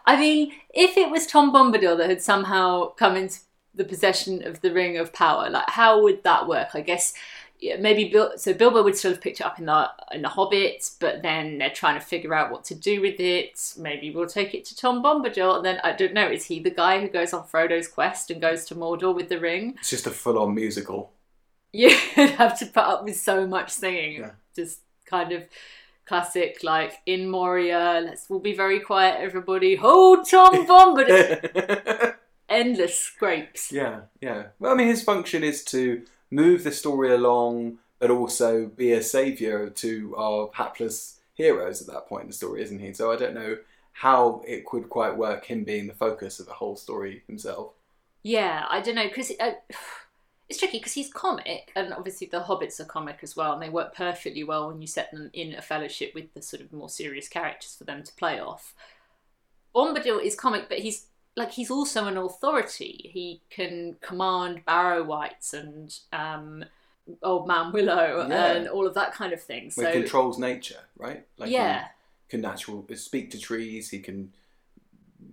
I 0.06 0.18
mean, 0.18 0.52
if 0.74 0.96
it 0.96 1.10
was 1.10 1.26
Tom 1.26 1.52
Bombadil 1.52 1.96
that 1.98 2.10
had 2.10 2.22
somehow 2.22 2.90
come 2.90 3.16
into 3.16 3.40
the 3.74 3.84
possession 3.84 4.46
of 4.46 4.60
the 4.60 4.72
Ring 4.72 4.96
of 4.96 5.12
Power, 5.12 5.48
like 5.50 5.68
how 5.68 6.02
would 6.02 6.22
that 6.24 6.48
work? 6.48 6.70
I 6.74 6.80
guess 6.80 7.14
yeah, 7.60 7.76
maybe 7.78 8.08
Bil- 8.08 8.38
so 8.38 8.54
Bilbo 8.54 8.82
would 8.82 8.96
still 8.96 9.12
have 9.12 9.20
picked 9.20 9.40
it 9.40 9.46
up 9.46 9.58
in 9.58 9.66
the 9.66 9.90
in 10.12 10.22
the 10.22 10.28
Hobbit, 10.28 10.90
but 10.98 11.22
then 11.22 11.58
they're 11.58 11.70
trying 11.70 11.98
to 11.98 12.04
figure 12.04 12.34
out 12.34 12.50
what 12.50 12.64
to 12.64 12.74
do 12.74 13.00
with 13.00 13.20
it. 13.20 13.74
Maybe 13.76 14.10
we'll 14.10 14.26
take 14.26 14.54
it 14.54 14.64
to 14.66 14.76
Tom 14.76 15.02
Bombadil, 15.02 15.56
and 15.56 15.64
then 15.64 15.78
I 15.84 15.92
don't 15.92 16.14
know. 16.14 16.28
Is 16.28 16.46
he 16.46 16.60
the 16.60 16.70
guy 16.70 17.00
who 17.00 17.08
goes 17.08 17.32
on 17.32 17.46
Frodo's 17.46 17.88
quest 17.88 18.30
and 18.30 18.40
goes 18.40 18.64
to 18.66 18.74
Mordor 18.74 19.14
with 19.14 19.28
the 19.28 19.38
ring? 19.38 19.74
it's 19.78 19.90
just 19.90 20.06
a 20.06 20.10
full-on 20.10 20.54
musical. 20.54 21.12
You'd 21.72 21.92
have 22.16 22.58
to 22.58 22.66
put 22.66 22.82
up 22.82 23.04
with 23.04 23.16
so 23.16 23.46
much 23.46 23.70
singing. 23.70 24.20
Yeah. 24.20 24.30
Just 24.56 24.80
kind 25.04 25.32
of 25.32 25.44
classic, 26.10 26.64
like 26.64 26.94
in 27.06 27.30
Moria. 27.30 28.02
Let's 28.04 28.28
we'll 28.28 28.40
be 28.40 28.52
very 28.52 28.80
quiet, 28.80 29.20
everybody. 29.20 29.76
Hold 29.76 30.28
Tom 30.28 30.66
Bombadil. 30.70 32.14
Endless 32.48 32.98
scrapes. 32.98 33.70
Yeah, 33.70 34.00
yeah. 34.20 34.46
Well, 34.58 34.72
I 34.72 34.74
mean, 34.74 34.88
his 34.88 35.04
function 35.04 35.44
is 35.44 35.62
to 35.66 36.02
move 36.28 36.64
the 36.64 36.72
story 36.72 37.14
along, 37.14 37.78
but 38.00 38.10
also 38.10 38.66
be 38.66 38.90
a 38.90 39.04
savior 39.04 39.70
to 39.70 40.16
our 40.16 40.50
hapless 40.52 41.20
heroes 41.34 41.80
at 41.80 41.86
that 41.86 42.08
point 42.08 42.22
in 42.22 42.30
the 42.30 42.34
story, 42.34 42.60
isn't 42.62 42.80
he? 42.80 42.92
So 42.92 43.12
I 43.12 43.16
don't 43.16 43.34
know 43.34 43.58
how 43.92 44.42
it 44.48 44.66
could 44.66 44.90
quite 44.90 45.16
work 45.16 45.44
him 45.44 45.62
being 45.62 45.86
the 45.86 45.94
focus 45.94 46.40
of 46.40 46.46
the 46.46 46.54
whole 46.54 46.74
story 46.74 47.22
himself. 47.28 47.74
Yeah, 48.24 48.66
I 48.68 48.80
don't 48.80 48.96
know 48.96 49.06
because 49.06 49.30
uh, 49.38 49.52
it's 50.50 50.58
tricky 50.58 50.78
because 50.78 50.94
he's 50.94 51.12
comic, 51.12 51.70
and 51.76 51.94
obviously 51.94 52.26
the 52.26 52.40
hobbits 52.40 52.80
are 52.80 52.84
comic 52.84 53.20
as 53.22 53.36
well, 53.36 53.52
and 53.52 53.62
they 53.62 53.68
work 53.68 53.94
perfectly 53.94 54.42
well 54.42 54.66
when 54.66 54.80
you 54.80 54.86
set 54.88 55.12
them 55.12 55.30
in 55.32 55.54
a 55.54 55.62
fellowship 55.62 56.10
with 56.12 56.34
the 56.34 56.42
sort 56.42 56.60
of 56.60 56.72
more 56.72 56.88
serious 56.88 57.28
characters 57.28 57.76
for 57.76 57.84
them 57.84 58.02
to 58.02 58.12
play 58.14 58.40
off. 58.40 58.74
Bombadil 59.72 60.20
is 60.20 60.34
comic, 60.34 60.68
but 60.68 60.80
he's 60.80 61.06
like 61.36 61.52
he's 61.52 61.70
also 61.70 62.06
an 62.06 62.16
authority. 62.16 63.10
He 63.14 63.42
can 63.48 63.96
command 64.00 64.64
Barrow-wights 64.64 65.54
and 65.54 65.96
um, 66.12 66.64
Old 67.22 67.46
Man 67.46 67.70
Willow 67.70 68.26
Yeah. 68.28 68.52
and 68.52 68.68
all 68.68 68.88
of 68.88 68.94
that 68.94 69.14
kind 69.14 69.32
of 69.32 69.40
thing. 69.40 69.70
So 69.70 69.86
he 69.86 69.92
controls 69.92 70.36
nature, 70.36 70.80
right? 70.98 71.24
Like 71.38 71.50
yeah, 71.50 71.84
he 72.26 72.30
can 72.30 72.40
natural 72.40 72.84
speak 72.96 73.30
to 73.30 73.38
trees. 73.38 73.90
He 73.90 74.00
can 74.00 74.32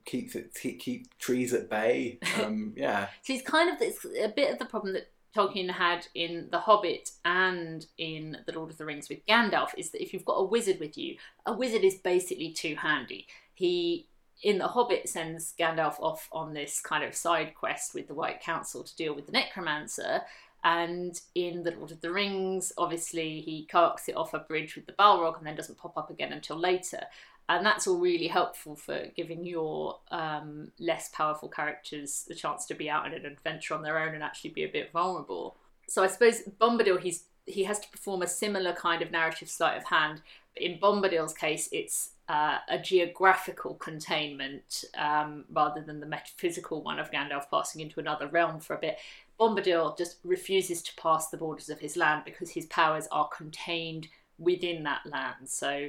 keep 0.08 0.34
keep, 0.56 0.80
keep 0.80 1.18
trees 1.20 1.54
at 1.54 1.70
bay. 1.70 2.20
Um, 2.38 2.74
yeah, 2.76 3.08
So 3.24 3.34
it's 3.34 3.48
kind 3.48 3.70
of 3.70 3.82
it's 3.82 4.06
a 4.06 4.28
bit 4.28 4.52
of 4.52 4.60
the 4.60 4.66
problem 4.66 4.94
that 4.94 5.10
Tolkien 5.36 5.72
had 5.72 6.08
in 6.16 6.48
The 6.52 6.60
Hobbit 6.60 7.12
and 7.26 7.86
in 7.98 8.38
The 8.46 8.54
Lord 8.54 8.70
of 8.70 8.78
the 8.78 8.86
Rings 8.86 9.10
with 9.10 9.26
Gandalf 9.26 9.70
is 9.78 9.92
that 9.92 10.02
if 10.02 10.14
you've 10.14 10.26
got 10.26 10.34
a 10.34 10.44
wizard 10.44 10.80
with 10.80 10.98
you, 10.98 11.18
a 11.46 11.54
wizard 11.54 11.84
is 11.84 11.96
basically 11.96 12.52
too 12.52 12.76
handy. 12.76 13.28
He 13.54 14.08
in 14.44 14.60
The 14.60 14.68
Hobbit 14.68 15.10
sends 15.10 15.54
Gandalf 15.60 16.00
off 16.00 16.28
on 16.32 16.54
this 16.54 16.80
kind 16.80 17.04
of 17.04 17.16
side 17.16 17.54
quest 17.56 17.94
with 17.94 18.08
the 18.08 18.14
White 18.14 18.42
Council 18.42 18.84
to 18.84 18.96
deal 18.96 19.16
with 19.16 19.26
the 19.26 19.32
necromancer. 19.32 20.22
And 20.64 21.20
in 21.34 21.64
The 21.64 21.72
Lord 21.72 21.92
of 21.92 22.02
the 22.02 22.12
Rings, 22.12 22.72
obviously, 22.78 23.42
he 23.42 23.66
carks 23.66 24.10
it 24.10 24.16
off 24.16 24.34
a 24.34 24.40
bridge 24.40 24.76
with 24.76 24.86
the 24.86 24.94
Balrog 24.94 25.38
and 25.38 25.46
then 25.46 25.56
doesn't 25.56 25.78
pop 25.78 25.98
up 25.98 26.10
again 26.10 26.34
until 26.34 26.58
later. 26.58 27.02
And 27.50 27.66
that's 27.66 27.88
all 27.88 27.98
really 27.98 28.28
helpful 28.28 28.76
for 28.76 29.06
giving 29.16 29.46
your 29.46 30.00
um, 30.12 30.72
less 30.80 31.10
powerful 31.10 31.48
characters 31.48 32.26
the 32.28 32.36
chance 32.36 32.66
to 32.66 32.74
be 32.74 32.90
out 32.90 33.06
on 33.06 33.14
an 33.14 33.26
adventure 33.26 33.74
on 33.74 33.84
their 33.84 34.00
own 34.00 34.14
and 34.14 34.24
actually 34.24 34.50
be 34.50 34.64
a 34.64 34.70
bit 34.70 34.92
vulnerable. 34.92 35.56
So 35.88 36.04
I 36.04 36.08
suppose 36.08 36.44
Bombadil, 36.60 37.00
he's 37.00 37.24
he 37.46 37.64
has 37.64 37.80
to 37.80 37.90
perform 37.90 38.22
a 38.22 38.28
similar 38.28 38.74
kind 38.74 39.02
of 39.02 39.10
narrative 39.10 39.50
sleight 39.50 39.78
of 39.78 39.86
hand. 39.86 40.22
In 40.58 40.80
Bombadil's 40.80 41.34
case, 41.34 41.70
it's 41.72 42.10
uh, 42.28 42.58
a 42.68 42.78
geographical 42.78 43.76
containment 43.76 44.84
um, 44.98 45.46
rather 45.50 45.82
than 45.82 46.02
the 46.02 46.06
metaphysical 46.06 46.84
one 46.84 47.00
of 47.00 47.10
Gandalf 47.10 47.50
passing 47.50 47.80
into 47.80 48.02
another 48.02 48.28
realm 48.28 48.60
for 48.60 48.76
a 48.76 48.80
bit. 48.80 48.98
Bombadil 49.40 49.98
just 49.98 50.18
refuses 50.26 50.82
to 50.82 50.96
pass 50.96 51.30
the 51.30 51.38
borders 51.38 51.70
of 51.70 51.80
his 51.80 51.96
land 51.96 52.24
because 52.26 52.50
his 52.50 52.66
powers 52.66 53.08
are 53.12 53.30
contained 53.30 54.10
within 54.38 54.84
that 54.84 55.06
land. 55.06 55.48
So 55.48 55.88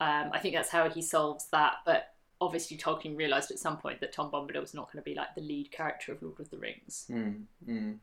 um, 0.00 0.30
I 0.32 0.38
think 0.38 0.54
that's 0.54 0.70
how 0.70 0.88
he 0.88 1.02
solves 1.02 1.46
that. 1.52 1.76
But 1.84 2.14
obviously, 2.40 2.76
Tolkien 2.76 3.16
realised 3.16 3.50
at 3.50 3.58
some 3.58 3.76
point 3.76 4.00
that 4.00 4.12
Tom 4.12 4.30
Bombadil 4.30 4.60
was 4.60 4.74
not 4.74 4.92
going 4.92 5.02
to 5.02 5.08
be 5.08 5.14
like 5.14 5.34
the 5.34 5.40
lead 5.40 5.72
character 5.72 6.12
of 6.12 6.22
Lord 6.22 6.40
of 6.40 6.50
the 6.50 6.58
Rings. 6.58 7.06
Mm, 7.10 7.42
mm. 7.68 7.96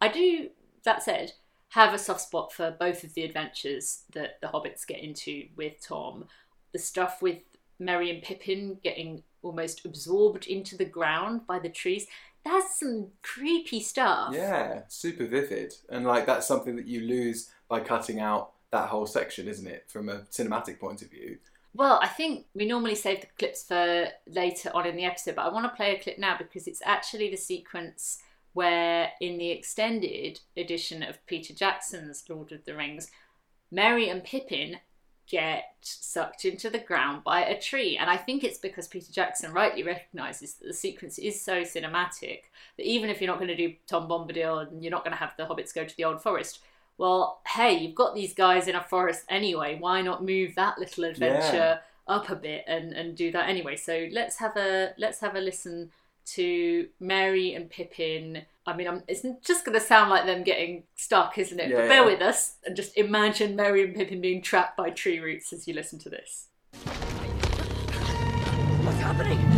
I 0.00 0.08
do, 0.08 0.50
that 0.84 1.02
said, 1.02 1.32
have 1.70 1.94
a 1.94 1.98
soft 1.98 2.22
spot 2.22 2.52
for 2.52 2.72
both 2.72 3.04
of 3.04 3.14
the 3.14 3.22
adventures 3.22 4.02
that 4.12 4.40
the 4.40 4.48
hobbits 4.48 4.86
get 4.86 5.00
into 5.00 5.46
with 5.56 5.74
Tom. 5.86 6.24
The 6.72 6.78
stuff 6.78 7.22
with 7.22 7.38
Merry 7.78 8.10
and 8.10 8.22
Pippin 8.22 8.78
getting 8.82 9.22
almost 9.42 9.84
absorbed 9.84 10.46
into 10.46 10.76
the 10.76 10.84
ground 10.84 11.46
by 11.46 11.58
the 11.58 11.68
trees. 11.68 12.06
That's 12.44 12.80
some 12.80 13.08
creepy 13.22 13.80
stuff. 13.80 14.34
Yeah, 14.34 14.82
super 14.88 15.26
vivid. 15.26 15.74
And 15.88 16.06
like 16.06 16.26
that's 16.26 16.46
something 16.46 16.76
that 16.76 16.86
you 16.86 17.00
lose 17.00 17.50
by 17.68 17.80
cutting 17.80 18.18
out 18.18 18.52
that 18.72 18.88
whole 18.88 19.06
section, 19.06 19.48
isn't 19.48 19.66
it? 19.66 19.84
From 19.88 20.08
a 20.08 20.20
cinematic 20.30 20.78
point 20.78 21.02
of 21.02 21.10
view. 21.10 21.38
Well, 21.74 22.00
I 22.02 22.08
think 22.08 22.46
we 22.54 22.66
normally 22.66 22.96
save 22.96 23.20
the 23.20 23.28
clips 23.38 23.62
for 23.62 24.08
later 24.26 24.70
on 24.74 24.86
in 24.86 24.96
the 24.96 25.04
episode, 25.04 25.36
but 25.36 25.46
I 25.46 25.52
want 25.52 25.70
to 25.70 25.76
play 25.76 25.94
a 25.94 26.00
clip 26.00 26.18
now 26.18 26.36
because 26.36 26.66
it's 26.66 26.82
actually 26.84 27.30
the 27.30 27.36
sequence 27.36 28.18
where, 28.52 29.12
in 29.20 29.38
the 29.38 29.50
extended 29.50 30.40
edition 30.56 31.04
of 31.04 31.24
Peter 31.26 31.54
Jackson's 31.54 32.24
Lord 32.28 32.50
of 32.50 32.64
the 32.64 32.74
Rings, 32.74 33.10
Merry 33.70 34.08
and 34.08 34.24
Pippin 34.24 34.78
get 35.28 35.76
sucked 35.80 36.44
into 36.44 36.68
the 36.68 36.80
ground 36.80 37.22
by 37.22 37.42
a 37.42 37.60
tree. 37.60 37.96
And 37.96 38.10
I 38.10 38.16
think 38.16 38.42
it's 38.42 38.58
because 38.58 38.88
Peter 38.88 39.12
Jackson 39.12 39.52
rightly 39.52 39.84
recognises 39.84 40.54
that 40.54 40.66
the 40.66 40.74
sequence 40.74 41.18
is 41.18 41.40
so 41.40 41.62
cinematic 41.62 42.40
that 42.76 42.86
even 42.86 43.08
if 43.08 43.20
you're 43.20 43.30
not 43.30 43.38
going 43.38 43.48
to 43.48 43.56
do 43.56 43.74
Tom 43.86 44.08
Bombadil 44.08 44.68
and 44.68 44.82
you're 44.82 44.90
not 44.90 45.04
going 45.04 45.12
to 45.12 45.18
have 45.18 45.34
the 45.36 45.46
hobbits 45.46 45.72
go 45.72 45.84
to 45.84 45.96
the 45.96 46.04
Old 46.04 46.20
Forest, 46.20 46.58
well, 47.00 47.40
hey, 47.48 47.78
you've 47.78 47.94
got 47.94 48.14
these 48.14 48.34
guys 48.34 48.68
in 48.68 48.74
a 48.74 48.82
forest 48.82 49.24
anyway. 49.30 49.78
Why 49.80 50.02
not 50.02 50.22
move 50.22 50.54
that 50.56 50.78
little 50.78 51.04
adventure 51.04 51.56
Yeah. 51.56 51.78
up 52.06 52.28
a 52.28 52.36
bit 52.36 52.64
and, 52.66 52.92
and 52.92 53.16
do 53.16 53.32
that 53.32 53.48
anyway? 53.48 53.76
So 53.76 54.06
let's 54.12 54.36
have 54.36 54.54
a 54.58 54.92
let's 54.98 55.20
have 55.20 55.34
a 55.34 55.40
listen 55.40 55.92
to 56.34 56.88
Merry 57.00 57.54
and 57.54 57.70
Pippin. 57.70 58.42
I 58.66 58.76
mean, 58.76 58.86
I'm, 58.86 59.02
it's 59.08 59.24
just 59.42 59.64
going 59.64 59.78
to 59.78 59.84
sound 59.84 60.10
like 60.10 60.26
them 60.26 60.44
getting 60.44 60.82
stuck, 60.94 61.38
isn't 61.38 61.58
it? 61.58 61.70
Yeah, 61.70 61.76
but 61.76 61.88
bear 61.88 62.02
yeah. 62.02 62.04
with 62.04 62.20
us 62.20 62.56
and 62.66 62.76
just 62.76 62.94
imagine 62.98 63.56
Merry 63.56 63.82
and 63.82 63.94
Pippin 63.94 64.20
being 64.20 64.42
trapped 64.42 64.76
by 64.76 64.90
tree 64.90 65.20
roots 65.20 65.54
as 65.54 65.66
you 65.66 65.72
listen 65.72 65.98
to 66.00 66.10
this. 66.10 66.48
What's 68.84 68.98
happening? 68.98 69.49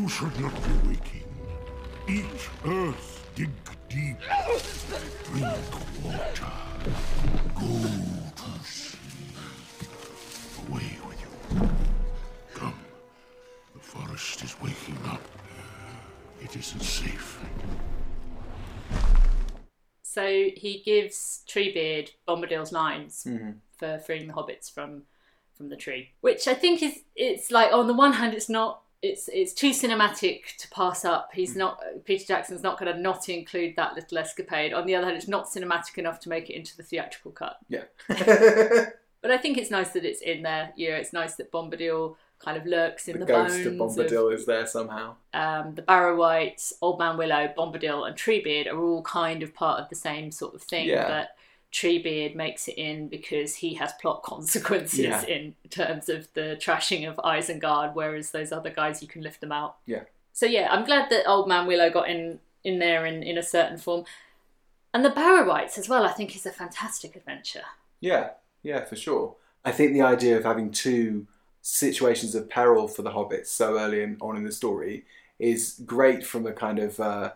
You 0.00 0.08
should 0.08 0.40
not 0.40 0.54
be 0.54 0.88
waking. 0.88 1.24
Eat 2.08 2.48
earth, 2.64 3.28
dig 3.34 3.50
deep, 3.90 4.16
drink 5.24 5.46
water, 6.02 6.52
go 7.54 7.68
to 8.36 8.64
sleep. 8.64 9.36
Away 10.70 10.96
with 11.06 11.20
you. 11.20 11.68
Come. 12.54 12.74
The 13.74 13.80
forest 13.80 14.42
is 14.42 14.56
waking 14.62 14.96
up. 15.06 15.20
It 16.42 16.56
isn't 16.56 16.80
safe. 16.82 17.38
So 20.02 20.26
he 20.56 20.82
gives 20.84 21.42
Treebeard 21.46 22.10
Bombadil's 22.26 22.72
lines 22.72 23.24
Mm-hmm. 23.28 23.50
for 23.76 23.98
freeing 23.98 24.28
the 24.28 24.32
hobbits 24.34 24.72
from 24.72 25.02
from 25.54 25.68
the 25.68 25.76
tree, 25.76 26.12
which 26.22 26.48
I 26.48 26.54
think 26.54 26.82
is 26.82 27.00
it's 27.14 27.50
like 27.50 27.70
on 27.70 27.86
the 27.86 27.92
one 27.94 28.14
hand 28.14 28.32
it's 28.32 28.48
not 28.48 28.80
it's 29.02 29.28
it's 29.32 29.52
too 29.52 29.70
cinematic 29.70 30.56
to 30.58 30.68
pass 30.68 31.04
up. 31.04 31.30
He's 31.32 31.56
not 31.56 31.82
Peter 32.04 32.24
Jackson's 32.26 32.62
not 32.62 32.78
going 32.78 32.94
to 32.94 33.00
not 33.00 33.28
include 33.28 33.76
that 33.76 33.94
little 33.94 34.18
escapade. 34.18 34.72
On 34.72 34.86
the 34.86 34.94
other 34.94 35.06
hand, 35.06 35.16
it's 35.16 35.28
not 35.28 35.46
cinematic 35.46 35.98
enough 35.98 36.20
to 36.20 36.28
make 36.28 36.50
it 36.50 36.54
into 36.54 36.76
the 36.76 36.82
theatrical 36.82 37.32
cut. 37.32 37.58
Yeah. 37.68 37.84
But 39.22 39.30
I 39.30 39.36
think 39.36 39.58
it's 39.58 39.70
nice 39.70 39.90
that 39.90 40.04
it's 40.04 40.22
in 40.22 40.42
there. 40.42 40.72
You 40.76 40.90
know, 40.90 40.96
it's 40.96 41.12
nice 41.12 41.34
that 41.34 41.52
Bombadil 41.52 42.16
kind 42.38 42.56
of 42.56 42.64
lurks 42.64 43.06
in 43.06 43.18
the 43.18 43.26
the, 43.26 43.32
ghost 43.32 43.60
of 43.66 43.74
Bombadil 43.74 44.32
is 44.32 44.46
there 44.46 44.66
somehow. 44.66 45.14
um, 45.34 45.74
the 45.74 45.82
Barrow-wights, 45.82 46.72
Old 46.80 46.98
Man 46.98 47.18
Willow, 47.18 47.52
Bombadil, 47.56 48.08
and 48.08 48.16
Treebeard 48.16 48.66
are 48.66 48.78
all 48.78 49.02
kind 49.02 49.42
of 49.42 49.54
part 49.54 49.80
of 49.80 49.90
the 49.90 49.94
same 49.94 50.30
sort 50.30 50.54
of 50.54 50.62
thing. 50.62 50.88
Yeah. 50.88 51.06
But 51.06 51.36
Treebeard 51.72 52.34
makes 52.34 52.66
it 52.68 52.76
in 52.76 53.08
because 53.08 53.54
he 53.56 53.74
has 53.74 53.92
plot 54.00 54.22
consequences 54.24 54.98
Yeah. 55.00 55.24
in 55.26 55.54
terms 55.70 56.08
of 56.08 56.28
the 56.34 56.56
trashing 56.60 57.08
of 57.08 57.16
Isengard, 57.16 57.94
whereas 57.94 58.30
those 58.32 58.52
other 58.52 58.70
guys 58.70 59.02
you 59.02 59.08
can 59.08 59.22
lift 59.22 59.40
them 59.40 59.52
out. 59.52 59.76
Yeah. 59.86 60.02
So 60.32 60.46
yeah, 60.46 60.68
I'm 60.70 60.84
glad 60.84 61.10
that 61.10 61.26
Old 61.28 61.48
Man 61.48 61.66
Willow 61.66 61.90
got 61.90 62.08
in 62.08 62.40
in 62.64 62.78
there 62.78 63.06
in, 63.06 63.22
in 63.22 63.38
a 63.38 63.42
certain 63.42 63.78
form. 63.78 64.04
And 64.92 65.04
the 65.04 65.10
Barrow-wights 65.10 65.78
as 65.78 65.88
well, 65.88 66.04
I 66.04 66.12
think 66.12 66.34
is 66.34 66.44
a 66.46 66.50
fantastic 66.52 67.14
adventure. 67.16 67.62
Yeah, 68.00 68.30
yeah, 68.62 68.84
for 68.84 68.96
sure. 68.96 69.36
I 69.64 69.70
think 69.72 69.92
the 69.92 70.02
idea 70.02 70.36
of 70.36 70.44
having 70.44 70.70
two 70.72 71.26
situations 71.62 72.34
of 72.34 72.50
peril 72.50 72.88
for 72.88 73.02
the 73.02 73.10
hobbits 73.12 73.46
so 73.46 73.78
early 73.78 74.02
in, 74.02 74.16
on 74.20 74.36
in 74.36 74.44
the 74.44 74.52
story 74.52 75.04
is 75.38 75.80
great 75.86 76.24
from 76.26 76.46
a 76.46 76.52
kind 76.52 76.78
of 76.78 76.98
uh, 77.00 77.32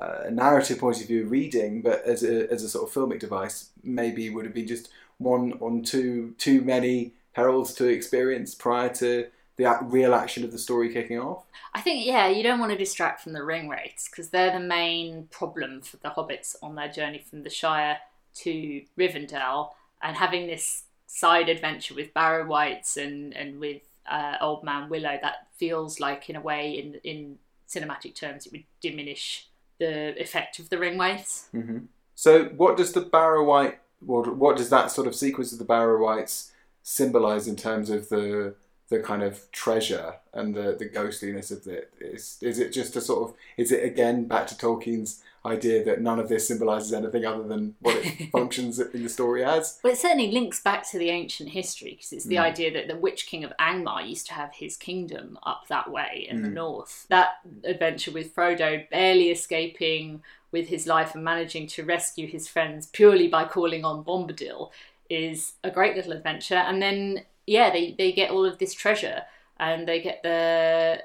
uh, 0.00 0.24
narrative 0.30 0.78
point 0.78 1.00
of 1.00 1.06
view 1.06 1.26
reading, 1.26 1.82
but 1.82 2.02
as 2.04 2.22
a, 2.22 2.50
as 2.52 2.62
a 2.62 2.68
sort 2.68 2.88
of 2.88 2.94
filmic 2.94 3.20
device, 3.20 3.70
maybe 3.82 4.30
would 4.30 4.44
have 4.44 4.54
been 4.54 4.66
just 4.66 4.88
one 5.18 5.52
on 5.60 5.82
two 5.82 6.34
too 6.38 6.60
many 6.60 7.12
perils 7.34 7.74
to 7.74 7.86
experience 7.86 8.54
prior 8.54 8.88
to 8.88 9.26
the 9.56 9.78
real 9.82 10.14
action 10.14 10.44
of 10.44 10.52
the 10.52 10.58
story 10.58 10.92
kicking 10.92 11.18
off. 11.18 11.44
I 11.72 11.80
think, 11.80 12.04
yeah, 12.04 12.28
you 12.28 12.42
don't 12.42 12.60
want 12.60 12.72
to 12.72 12.78
distract 12.78 13.22
from 13.22 13.32
the 13.32 13.42
ring 13.42 13.68
wraiths 13.68 14.08
because 14.08 14.28
they're 14.28 14.52
the 14.52 14.60
main 14.60 15.28
problem 15.30 15.80
for 15.80 15.96
the 15.98 16.10
hobbits 16.10 16.56
on 16.62 16.74
their 16.74 16.88
journey 16.88 17.18
from 17.18 17.42
the 17.42 17.50
Shire 17.50 17.98
to 18.36 18.82
Rivendell. 18.98 19.70
And 20.02 20.16
having 20.16 20.46
this 20.46 20.84
side 21.06 21.48
adventure 21.48 21.94
with 21.94 22.12
Barrow-wights 22.12 22.98
and, 22.98 23.34
and 23.34 23.58
with 23.58 23.82
uh, 24.10 24.36
Old 24.42 24.62
Man 24.62 24.90
Willow, 24.90 25.18
that 25.22 25.48
feels 25.56 26.00
like, 26.00 26.28
in 26.28 26.36
a 26.36 26.40
way, 26.40 26.72
in, 26.72 27.00
in 27.02 27.38
cinematic 27.66 28.14
terms, 28.14 28.44
it 28.44 28.52
would 28.52 28.64
diminish 28.82 29.48
the 29.78 30.20
effect 30.20 30.58
of 30.58 30.68
the 30.70 30.78
ring 30.78 30.98
wraiths. 30.98 31.48
hmm 31.52 31.78
So, 32.14 32.44
what 32.46 32.76
does 32.76 32.92
the 32.92 33.00
Barrow-wight, 33.00 33.78
what, 34.00 34.36
what 34.36 34.56
does 34.56 34.70
that 34.70 34.90
sort 34.90 35.06
of 35.06 35.14
sequence 35.14 35.52
of 35.52 35.58
the 35.58 35.64
Barrow-wights 35.64 36.52
symbolize 36.82 37.48
in 37.48 37.56
terms 37.56 37.90
of 37.90 38.08
the 38.08 38.54
the 38.88 39.00
kind 39.00 39.22
of 39.22 39.50
treasure 39.52 40.14
and 40.32 40.54
the, 40.54 40.76
the 40.78 40.84
ghostliness 40.86 41.50
of 41.50 41.66
it? 41.66 41.92
Is 42.00 42.38
is 42.40 42.58
it 42.58 42.72
just 42.72 42.96
a 42.96 43.00
sort 43.00 43.28
of 43.30 43.36
is 43.56 43.72
it 43.72 43.84
again 43.84 44.26
back 44.26 44.46
to 44.48 44.54
Tolkien's 44.54 45.22
idea 45.44 45.84
that 45.84 46.00
none 46.00 46.18
of 46.18 46.28
this 46.28 46.48
symbolizes 46.48 46.92
anything 46.92 47.24
other 47.24 47.44
than 47.44 47.76
what 47.80 47.94
it 47.96 48.30
functions 48.32 48.80
in 48.80 49.04
the 49.04 49.08
story 49.08 49.44
as? 49.44 49.78
Well, 49.84 49.92
it 49.92 49.98
certainly 49.98 50.32
links 50.32 50.60
back 50.60 50.88
to 50.90 50.98
the 50.98 51.08
ancient 51.10 51.50
history 51.50 51.90
because 51.92 52.12
it's 52.12 52.24
the 52.24 52.34
Mm. 52.36 52.40
idea 52.42 52.72
that 52.72 52.88
the 52.88 52.96
Witch 52.96 53.26
King 53.26 53.44
of 53.44 53.52
Angmar 53.60 54.08
used 54.08 54.26
to 54.26 54.34
have 54.34 54.52
his 54.54 54.76
kingdom 54.76 55.38
up 55.44 55.68
that 55.68 55.88
way 55.90 56.26
in 56.28 56.42
the 56.42 56.48
Mm. 56.48 56.54
north. 56.54 57.06
That 57.10 57.36
adventure 57.62 58.10
with 58.10 58.34
Frodo 58.34 58.88
barely 58.90 59.30
escaping 59.30 60.22
with 60.50 60.66
his 60.68 60.86
life 60.88 61.14
and 61.14 61.22
managing 61.22 61.68
to 61.68 61.84
rescue 61.84 62.26
his 62.26 62.48
friends 62.48 62.86
purely 62.86 63.28
by 63.28 63.44
calling 63.44 63.84
on 63.84 64.02
Bombadil 64.04 64.70
is 65.08 65.52
a 65.62 65.70
great 65.70 65.94
little 65.94 66.12
adventure. 66.12 66.56
And 66.56 66.82
then, 66.82 67.22
yeah, 67.46 67.70
they, 67.70 67.94
they 67.96 68.12
get 68.12 68.30
all 68.30 68.44
of 68.44 68.58
this 68.58 68.74
treasure 68.74 69.22
and 69.58 69.86
they 69.86 70.00
get 70.00 70.22
the 70.22 71.02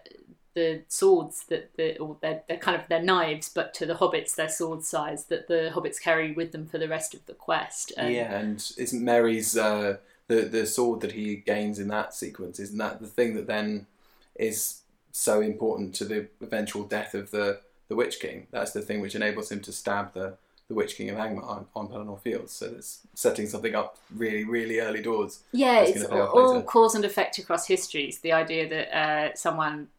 the 0.53 0.81
swords 0.89 1.45
that 1.45 1.71
the 1.77 1.97
or 1.97 2.17
they're, 2.21 2.41
they're 2.47 2.57
kind 2.57 2.79
of 2.79 2.87
their 2.89 3.01
knives, 3.01 3.49
but 3.49 3.73
to 3.75 3.85
the 3.85 3.93
hobbits 3.93 4.35
they're 4.35 4.49
sword 4.49 4.83
size 4.83 5.25
that 5.25 5.47
the 5.47 5.71
hobbits 5.73 6.01
carry 6.01 6.33
with 6.33 6.51
them 6.51 6.65
for 6.65 6.77
the 6.77 6.89
rest 6.89 7.13
of 7.13 7.25
the 7.25 7.33
quest. 7.33 7.93
And 7.95 8.13
yeah, 8.13 8.37
and 8.37 8.71
isn't 8.77 9.03
Merry's 9.03 9.57
uh, 9.57 9.97
the 10.27 10.41
the 10.41 10.65
sword 10.65 11.01
that 11.01 11.13
he 11.13 11.37
gains 11.37 11.79
in 11.79 11.87
that 11.87 12.13
sequence? 12.13 12.59
Isn't 12.59 12.77
that 12.79 12.99
the 12.99 13.07
thing 13.07 13.35
that 13.35 13.47
then 13.47 13.87
is 14.35 14.81
so 15.13 15.41
important 15.41 15.95
to 15.95 16.05
the 16.05 16.27
eventual 16.41 16.83
death 16.83 17.13
of 17.13 17.31
the 17.31 17.61
the 17.87 17.95
Witch 17.95 18.19
King? 18.19 18.47
That's 18.51 18.71
the 18.71 18.81
thing 18.81 18.99
which 18.99 19.15
enables 19.15 19.51
him 19.51 19.61
to 19.61 19.71
stab 19.71 20.13
the 20.13 20.37
the 20.71 20.75
Witch 20.75 20.95
King 20.95 21.09
of 21.09 21.17
Angmar 21.17 21.43
on, 21.43 21.65
on 21.75 21.89
Pelennor 21.89 22.19
Fields. 22.21 22.53
So 22.53 22.67
it's 22.67 23.01
setting 23.13 23.45
something 23.45 23.75
up 23.75 23.97
really, 24.15 24.45
really 24.45 24.79
early 24.79 25.01
doors. 25.01 25.43
Yeah, 25.51 25.81
it's 25.81 26.05
off 26.05 26.33
all 26.33 26.61
cause 26.63 26.95
and 26.95 27.03
effect 27.03 27.37
across 27.37 27.67
histories. 27.67 28.19
The 28.19 28.31
idea 28.31 28.69
that 28.69 28.97
uh, 28.97 29.35
someone 29.35 29.89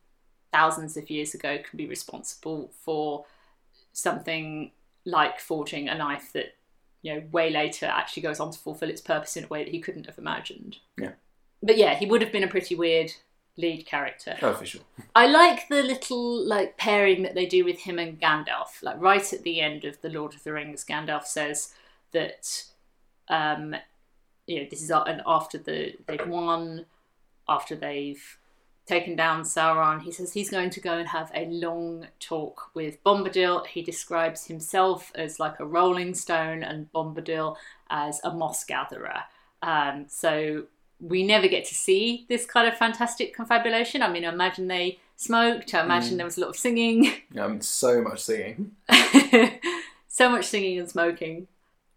thousands 0.50 0.97
of 0.97 1.11
years 1.11 1.35
ago 1.35 1.59
can 1.59 1.76
be 1.76 1.87
responsible 1.87 2.71
for 2.81 3.26
something 3.93 4.71
like 5.05 5.41
forging 5.41 5.91
a 5.91 5.95
knife 5.95 6.33
that, 6.33 6.55
you 7.02 7.14
know, 7.14 7.23
way 7.33 7.50
later 7.50 7.85
actually 7.85 8.23
goes 8.23 8.41
on 8.41 8.50
to 8.50 8.59
fulfill 8.59 8.88
its 8.88 9.02
purpose 9.02 9.37
in 9.37 9.45
a 9.45 9.49
way 9.49 9.64
that 9.64 9.73
he 9.73 9.81
couldn't 9.81 10.07
have 10.07 10.17
imagined. 10.17 10.79
Yeah. 10.97 11.12
But 11.62 11.76
yeah, 11.76 11.97
he 11.97 12.07
would 12.07 12.23
have 12.23 12.33
been 12.33 12.45
a 12.45 12.49
pretty 12.49 12.75
weird 12.75 13.12
lead 13.56 13.87
character. 13.87 14.37
Oh, 14.42 14.54
for 14.54 14.66
sure. 14.66 14.82
I 15.14 15.26
like 15.26 15.68
the 15.68 15.82
little 15.82 16.47
like 16.47 16.76
pairing 16.76 17.23
that 17.23 17.35
they 17.35 17.47
do 17.47 17.64
with 17.64 17.80
him 17.80 17.99
and 17.99 18.21
Gandalf. 18.21 18.82
Like 18.82 19.00
right 19.00 19.32
at 19.32 19.42
the 19.42 19.61
end 19.61 19.85
of 19.85 20.00
the 20.00 20.11
Lord 20.11 20.35
of 20.35 20.44
the 20.44 20.52
Rings, 20.52 20.85
Gandalf 20.85 21.25
says 21.25 21.75
that 22.12 22.64
um, 23.28 23.75
you 24.47 24.61
know 24.61 24.66
this 24.68 24.82
is 24.82 24.90
and 24.90 25.23
after 25.26 25.59
the 25.59 25.94
they've 26.06 26.26
won, 26.26 26.87
after 27.49 27.76
they've 27.76 28.38
taken 28.87 29.14
down 29.14 29.42
Sauron. 29.42 30.02
He 30.02 30.11
says 30.11 30.32
he's 30.32 30.50
going 30.50 30.71
to 30.71 30.80
go 30.80 30.99
and 30.99 31.09
have 31.09 31.30
a 31.35 31.47
long 31.47 32.09
talk 32.18 32.71
with 32.75 33.02
Bombadil. 33.04 33.66
He 33.66 33.82
describes 33.82 34.47
himself 34.47 35.12
as 35.14 35.38
like 35.38 35.61
a 35.61 35.66
rolling 35.66 36.14
stone 36.14 36.62
and 36.62 36.92
Bombadil 36.92 37.56
as 37.90 38.21
a 38.25 38.32
moss 38.32 38.64
gatherer. 38.64 39.23
Um, 39.62 40.06
so 40.09 40.64
we 41.02 41.25
never 41.25 41.49
get 41.49 41.64
to 41.66 41.75
see 41.75 42.25
this 42.28 42.47
kind 42.47 42.68
of 42.68 42.76
fantastic 42.76 43.35
confabulation. 43.35 44.02
I 44.02 44.11
mean, 44.11 44.25
I 44.25 44.32
imagine 44.32 44.68
they 44.68 45.00
smoked. 45.16 45.75
I 45.75 45.82
imagine 45.82 46.16
there 46.16 46.25
was 46.25 46.38
a 46.38 46.40
lot 46.40 46.50
of 46.50 46.56
singing, 46.56 47.12
Um, 47.38 47.61
so 47.61 48.00
much 48.00 48.21
singing. 48.21 48.76
so 50.09 50.30
much 50.30 50.47
singing 50.47 50.78
and 50.78 50.88
smoking. 50.88 51.49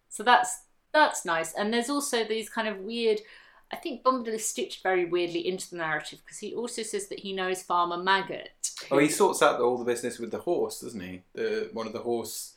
So 0.10 0.24
that's 0.24 0.64
that's 0.92 1.24
nice. 1.24 1.54
And 1.54 1.72
there's 1.72 1.90
also 1.90 2.24
these 2.24 2.50
kind 2.50 2.68
of 2.68 2.80
weird. 2.80 3.20
I 3.72 3.76
think 3.76 4.04
Bombadil 4.04 4.36
is 4.36 4.46
stitched 4.46 4.82
very 4.82 5.06
weirdly 5.06 5.48
into 5.48 5.70
the 5.70 5.78
narrative 5.78 6.20
because 6.24 6.40
he 6.40 6.54
also 6.54 6.82
says 6.84 7.08
that 7.08 7.20
he 7.20 7.34
knows 7.34 7.64
Farmer 7.64 7.98
Maggot. 7.98 8.72
Oh, 8.92 8.98
he 8.98 9.10
sorts 9.10 9.42
out 9.42 9.60
all 9.60 9.78
the 9.78 9.86
business 9.86 10.20
with 10.20 10.32
the 10.32 10.40
horse, 10.40 10.82
doesn't 10.82 11.00
he? 11.00 11.22
The 11.34 11.70
one 11.74 11.86
of 11.86 11.94
the 11.94 12.00
horse, 12.00 12.54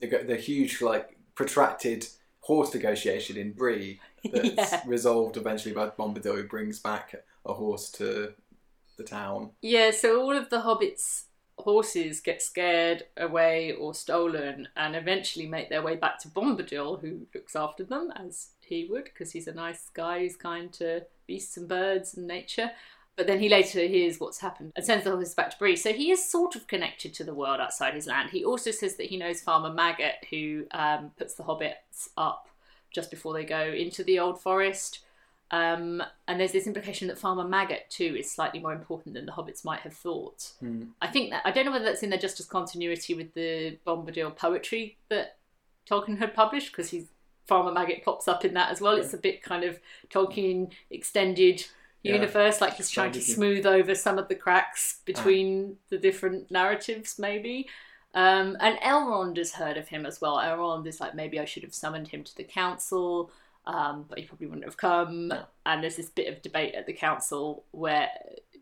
the, 0.00 0.06
the 0.26 0.36
huge 0.36 0.80
like 0.80 1.16
protracted 1.34 2.06
horse 2.42 2.74
negotiation 2.74 3.36
in 3.36 3.52
Bree 3.52 4.00
that's 4.32 4.72
Yeah. 4.72 4.82
resolved 4.86 5.36
eventually 5.36 5.74
by 5.74 5.88
Bombadil, 5.90 6.36
who 6.36 6.44
brings 6.44 6.78
back 6.78 7.14
a 7.46 7.54
horse 7.54 7.90
to 7.92 8.34
the 8.98 9.04
town. 9.04 9.50
Yeah, 9.62 9.90
so 9.90 10.20
all 10.20 10.36
of 10.36 10.50
the 10.50 10.58
hobbits' 10.62 11.24
horses 11.58 12.20
get 12.20 12.42
scared 12.42 13.04
away 13.16 13.72
or 13.72 13.94
stolen 13.94 14.68
and 14.76 14.96
eventually 14.96 15.46
make 15.46 15.68
their 15.70 15.82
way 15.82 15.96
back 15.96 16.18
to 16.20 16.28
Bombadil, 16.28 17.00
who 17.00 17.26
looks 17.34 17.54
after 17.56 17.84
them 17.84 18.12
as 18.16 18.48
he 18.60 18.86
would, 18.90 19.04
because 19.04 19.32
he's 19.32 19.48
a 19.48 19.54
nice 19.54 19.88
guy 19.94 20.20
who's 20.20 20.36
kind 20.36 20.72
to 20.74 21.04
beasts 21.26 21.56
and 21.56 21.68
birds 21.68 22.14
and 22.14 22.26
nature. 22.26 22.70
But 23.16 23.26
then 23.26 23.40
he 23.40 23.48
later 23.48 23.80
hears 23.80 24.18
what's 24.18 24.38
happened 24.40 24.72
and 24.74 24.84
sends 24.84 25.04
the 25.04 25.10
horses 25.10 25.34
back 25.34 25.50
to 25.50 25.58
Bree. 25.58 25.76
So 25.76 25.92
he 25.92 26.10
is 26.10 26.30
sort 26.30 26.56
of 26.56 26.66
connected 26.66 27.12
to 27.14 27.24
the 27.24 27.34
world 27.34 27.60
outside 27.60 27.94
his 27.94 28.06
land. 28.06 28.30
He 28.30 28.44
also 28.44 28.70
says 28.70 28.96
that 28.96 29.06
he 29.06 29.18
knows 29.18 29.40
Farmer 29.40 29.72
Maggot, 29.72 30.24
who 30.30 30.64
um, 30.70 31.10
puts 31.18 31.34
the 31.34 31.42
hobbits 31.42 32.08
up 32.16 32.48
just 32.90 33.10
before 33.10 33.34
they 33.34 33.44
go 33.44 33.60
into 33.60 34.02
the 34.02 34.18
old 34.18 34.40
forest. 34.40 35.00
Um, 35.50 36.02
and 36.26 36.40
there's 36.40 36.52
this 36.52 36.66
implication 36.66 37.08
that 37.08 37.18
Farmer 37.18 37.44
Maggot 37.44 37.90
too 37.90 38.16
is 38.18 38.30
slightly 38.30 38.60
more 38.60 38.72
important 38.72 39.14
than 39.14 39.26
the 39.26 39.32
hobbits 39.32 39.62
might 39.64 39.80
have 39.80 39.92
thought. 39.92 40.52
I 41.02 41.08
think 41.08 41.30
that 41.30 41.42
I 41.44 41.50
don't 41.50 41.66
know 41.66 41.72
whether 41.72 41.84
that's 41.84 42.02
in 42.02 42.08
there 42.08 42.18
just 42.18 42.40
as 42.40 42.46
continuity 42.46 43.12
with 43.12 43.34
the 43.34 43.76
Bombadil 43.86 44.34
poetry 44.36 44.96
that 45.10 45.36
Tolkien 45.88 46.18
had 46.18 46.34
published 46.34 46.72
because 46.72 46.88
he's 46.90 47.08
Farmer 47.46 47.72
Maggot 47.72 48.02
pops 48.04 48.28
up 48.28 48.46
in 48.46 48.54
that 48.54 48.70
as 48.70 48.80
well. 48.80 48.96
It's 48.96 49.12
a 49.12 49.18
bit 49.18 49.42
kind 49.42 49.64
of 49.64 49.78
Tolkien 50.10 50.70
extended 50.90 51.66
Yeah. 52.02 52.14
universe, 52.14 52.60
like 52.60 52.74
he's 52.74 52.90
trying 52.90 53.12
to 53.12 53.20
smooth 53.20 53.64
over 53.64 53.94
some 53.94 54.18
of 54.18 54.28
the 54.28 54.34
cracks 54.34 55.00
between 55.04 55.76
the 55.88 55.98
different 55.98 56.50
narratives, 56.50 57.18
maybe. 57.18 57.68
Um, 58.14 58.56
and 58.60 58.78
Elrond 58.80 59.36
has 59.38 59.54
heard 59.54 59.76
of 59.76 59.88
him 59.88 60.04
as 60.04 60.20
well. 60.20 60.36
Elrond 60.36 60.86
is 60.86 61.00
like, 61.00 61.14
maybe 61.14 61.38
I 61.38 61.44
should 61.44 61.62
have 61.62 61.74
summoned 61.74 62.08
him 62.08 62.24
to 62.24 62.36
the 62.36 62.44
council, 62.44 63.30
um, 63.66 64.04
but 64.08 64.18
he 64.18 64.26
probably 64.26 64.48
wouldn't 64.48 64.66
have 64.66 64.76
come. 64.76 65.32
And 65.64 65.82
there's 65.82 65.96
this 65.96 66.10
bit 66.10 66.32
of 66.32 66.42
debate 66.42 66.74
at 66.74 66.86
the 66.86 66.92
council 66.92 67.64
where 67.70 68.08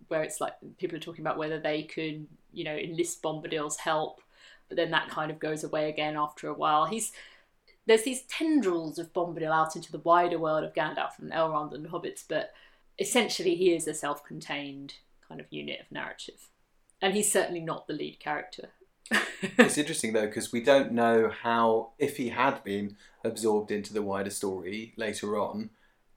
where 0.08 0.22
it's 0.24 0.40
like 0.40 0.54
people 0.76 0.96
are 0.96 1.00
talking 1.00 1.24
about 1.24 1.38
whether 1.38 1.58
they 1.60 1.84
could, 1.84 2.26
you 2.52 2.64
know, 2.64 2.74
enlist 2.76 3.22
Bombadil's 3.22 3.76
help, 3.76 4.20
but 4.68 4.76
then 4.76 4.90
that 4.90 5.08
kind 5.08 5.30
of 5.30 5.38
goes 5.38 5.62
away 5.62 5.88
again 5.88 6.16
after 6.16 6.48
a 6.48 6.54
while. 6.54 6.86
He's 6.86 7.12
there's 7.86 8.02
these 8.02 8.22
tendrils 8.22 8.98
of 8.98 9.12
Bombadil 9.12 9.50
out 9.50 9.76
into 9.76 9.90
the 9.90 9.98
wider 9.98 10.38
world 10.38 10.64
of 10.64 10.74
Gandalf 10.74 11.18
and 11.18 11.32
Elrond 11.32 11.72
and 11.74 11.86
hobbits, 11.88 12.24
but 12.28 12.52
essentially 13.00 13.56
he 13.56 13.74
is 13.74 13.88
a 13.88 13.94
self-contained 13.94 14.94
kind 15.26 15.40
of 15.40 15.46
unit 15.50 15.80
of 15.80 15.90
narrative, 15.90 16.48
and 17.02 17.14
he's 17.14 17.32
certainly 17.32 17.60
not 17.60 17.86
the 17.86 17.94
lead 17.94 18.20
character. 18.20 18.70
It's 19.42 19.78
interesting 19.78 20.12
though 20.12 20.26
because 20.26 20.52
we 20.52 20.62
don't 20.62 20.92
know 20.92 21.30
how, 21.30 21.92
if 21.98 22.18
he 22.18 22.28
had 22.28 22.62
been 22.62 22.96
absorbed 23.24 23.70
into 23.70 23.94
the 23.94 24.02
wider 24.02 24.28
story 24.28 24.92
later 24.98 25.38
on, 25.38 25.70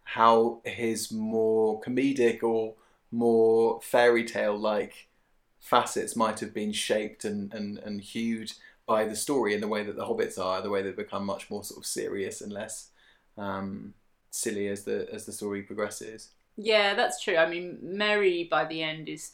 how 0.03 0.59
his 0.65 1.09
more 1.11 1.79
comedic 1.79 2.43
or 2.43 2.75
more 3.09 3.79
fairy 3.81 4.25
tale 4.25 4.57
like 4.57 5.07
facets 5.59 6.15
might 6.15 6.41
have 6.41 6.53
been 6.53 6.73
shaped 6.73 7.23
and, 7.23 7.53
and, 7.53 7.77
and 7.79 8.01
hued 8.01 8.51
by 8.85 9.05
the 9.05 9.15
story 9.15 9.53
in 9.53 9.61
the 9.61 9.67
way 9.67 9.83
that 9.83 9.95
the 9.95 10.05
hobbits 10.05 10.37
are, 10.37 10.61
the 10.61 10.69
way 10.69 10.81
they 10.81 10.91
become 10.91 11.25
much 11.25 11.49
more 11.49 11.63
sort 11.63 11.79
of 11.79 11.85
serious 11.85 12.41
and 12.41 12.51
less 12.51 12.89
um, 13.37 13.93
silly 14.29 14.67
as 14.67 14.83
the 14.83 15.07
as 15.13 15.25
the 15.25 15.31
story 15.31 15.61
progresses. 15.61 16.29
Yeah, 16.55 16.93
that's 16.93 17.21
true. 17.21 17.37
I 17.37 17.49
mean, 17.49 17.79
Merry 17.81 18.43
by 18.43 18.65
the 18.65 18.83
end 18.83 19.09
is 19.09 19.31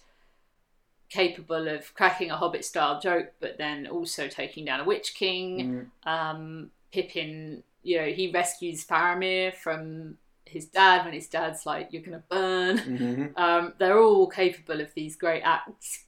capable 1.10 1.68
of 1.68 1.94
cracking 1.96 2.32
a 2.32 2.38
Hobbit 2.38 2.64
style 2.64 3.00
joke, 3.00 3.34
but 3.40 3.58
then 3.58 3.88
also 3.88 4.28
taking 4.28 4.66
down 4.66 4.80
a 4.80 4.86
Witch 4.86 5.16
King. 5.16 5.92
Um, 6.04 6.72
Pippin, 6.92 7.64
you 7.84 7.98
know, 8.00 8.08
he 8.08 8.32
rescues 8.32 8.86
Faramir 8.86 9.54
from 9.54 10.18
his 10.46 10.66
dad 10.66 11.06
when 11.06 11.14
his 11.14 11.28
dad's 11.28 11.66
like, 11.66 11.90
"You're 11.92 12.02
gonna 12.02 12.24
burn." 12.30 12.78
Mm-hmm. 12.78 13.26
Um, 13.36 13.74
they're 13.78 14.00
all 14.00 14.28
capable 14.28 14.82
of 14.82 14.94
these 14.94 15.16
great 15.16 15.42
acts, 15.42 16.06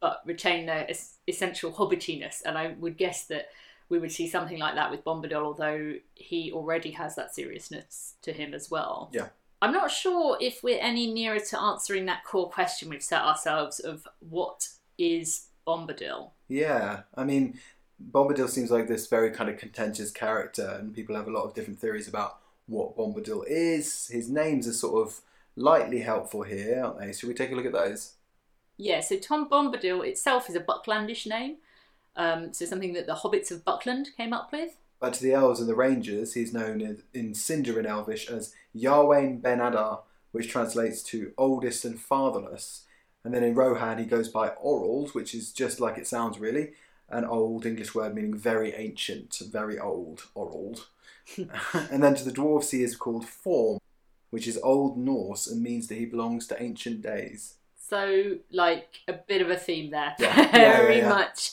but 0.00 0.22
retain 0.26 0.66
their 0.66 0.88
es- 0.90 1.18
essential 1.28 1.72
hobbitiness. 1.72 2.42
And 2.44 2.58
I 2.58 2.74
would 2.78 2.96
guess 2.96 3.26
that 3.26 3.48
we 3.88 3.98
would 3.98 4.12
see 4.12 4.28
something 4.28 4.58
like 4.58 4.74
that 4.74 4.90
with 4.90 5.04
Bombadil, 5.04 5.44
although 5.44 5.94
he 6.14 6.50
already 6.52 6.92
has 6.92 7.14
that 7.16 7.34
seriousness 7.34 8.14
to 8.22 8.32
him 8.32 8.54
as 8.54 8.70
well. 8.70 9.10
Yeah. 9.12 9.28
I'm 9.62 9.72
not 9.72 9.90
sure 9.90 10.36
if 10.40 10.62
we're 10.62 10.80
any 10.80 11.12
nearer 11.12 11.40
to 11.40 11.60
answering 11.60 12.06
that 12.06 12.24
core 12.24 12.50
question 12.50 12.88
we've 12.88 13.02
set 13.02 13.22
ourselves 13.22 13.80
of 13.80 14.06
what 14.20 14.68
is 14.98 15.46
Bombadil. 15.66 16.30
Yeah, 16.48 17.02
I 17.14 17.24
mean, 17.24 17.58
Bombadil 18.12 18.48
seems 18.48 18.70
like 18.70 18.88
this 18.88 19.06
very 19.06 19.30
kind 19.30 19.48
of 19.48 19.56
contentious 19.56 20.10
character, 20.10 20.76
and 20.78 20.94
people 20.94 21.16
have 21.16 21.28
a 21.28 21.30
lot 21.30 21.44
of 21.44 21.54
different 21.54 21.78
theories 21.78 22.08
about 22.08 22.38
what 22.66 22.96
Bombadil 22.96 23.44
is. 23.46 24.08
His 24.08 24.28
names 24.28 24.68
are 24.68 24.72
sort 24.72 25.06
of 25.06 25.20
lightly 25.56 26.00
helpful 26.00 26.42
here, 26.42 26.82
aren't 26.84 26.98
they? 26.98 27.12
Should 27.12 27.28
we 27.28 27.34
take 27.34 27.52
a 27.52 27.54
look 27.54 27.66
at 27.66 27.72
those? 27.72 28.14
Yeah, 28.76 29.00
so 29.00 29.16
Tom 29.16 29.48
Bombadil 29.48 30.06
itself 30.06 30.50
is 30.50 30.56
a 30.56 30.60
Bucklandish 30.60 31.26
name, 31.26 31.56
um, 32.16 32.52
so 32.52 32.64
something 32.64 32.92
that 32.94 33.06
the 33.06 33.14
hobbits 33.14 33.50
of 33.50 33.64
Buckland 33.64 34.10
came 34.16 34.32
up 34.32 34.52
with. 34.52 34.72
But 35.04 35.12
to 35.12 35.22
the 35.22 35.34
elves 35.34 35.60
and 35.60 35.68
the 35.68 35.74
rangers, 35.74 36.32
he's 36.32 36.54
known 36.54 36.80
in, 36.80 37.02
in 37.12 37.34
Sindarin 37.34 37.84
Elvish 37.84 38.26
as 38.30 38.54
Iarwain 38.74 39.42
Ben-adar, 39.42 40.00
which 40.32 40.48
translates 40.48 41.02
to 41.02 41.34
oldest 41.36 41.84
and 41.84 42.00
fatherless. 42.00 42.84
And 43.22 43.34
then 43.34 43.44
in 43.44 43.54
Rohan, 43.54 43.98
he 43.98 44.06
goes 44.06 44.30
by 44.30 44.52
Orald, 44.64 45.12
which 45.12 45.34
is 45.34 45.52
just 45.52 45.78
like 45.78 45.98
it 45.98 46.06
sounds 46.06 46.38
really, 46.38 46.72
an 47.10 47.26
old 47.26 47.66
English 47.66 47.94
word 47.94 48.14
meaning 48.14 48.34
very 48.34 48.72
ancient, 48.72 49.42
very 49.52 49.78
old, 49.78 50.24
Orald. 50.34 50.86
and 51.36 52.02
then 52.02 52.14
to 52.14 52.24
the 52.24 52.32
dwarves, 52.32 52.70
he 52.70 52.82
is 52.82 52.96
called 52.96 53.28
Forn, 53.28 53.80
which 54.30 54.48
is 54.48 54.58
Old 54.62 54.96
Norse 54.96 55.46
and 55.46 55.62
means 55.62 55.88
that 55.88 55.98
he 55.98 56.06
belongs 56.06 56.46
to 56.46 56.62
ancient 56.62 57.02
days. 57.02 57.56
So, 57.76 58.38
like, 58.50 59.00
a 59.06 59.12
bit 59.12 59.42
of 59.42 59.50
a 59.50 59.56
theme 59.56 59.90
there. 59.90 60.14
Yeah. 60.18 60.34
Yeah, 60.34 60.56
yeah, 60.56 60.76
Very 60.78 60.98
yeah. 61.00 61.08
much 61.10 61.52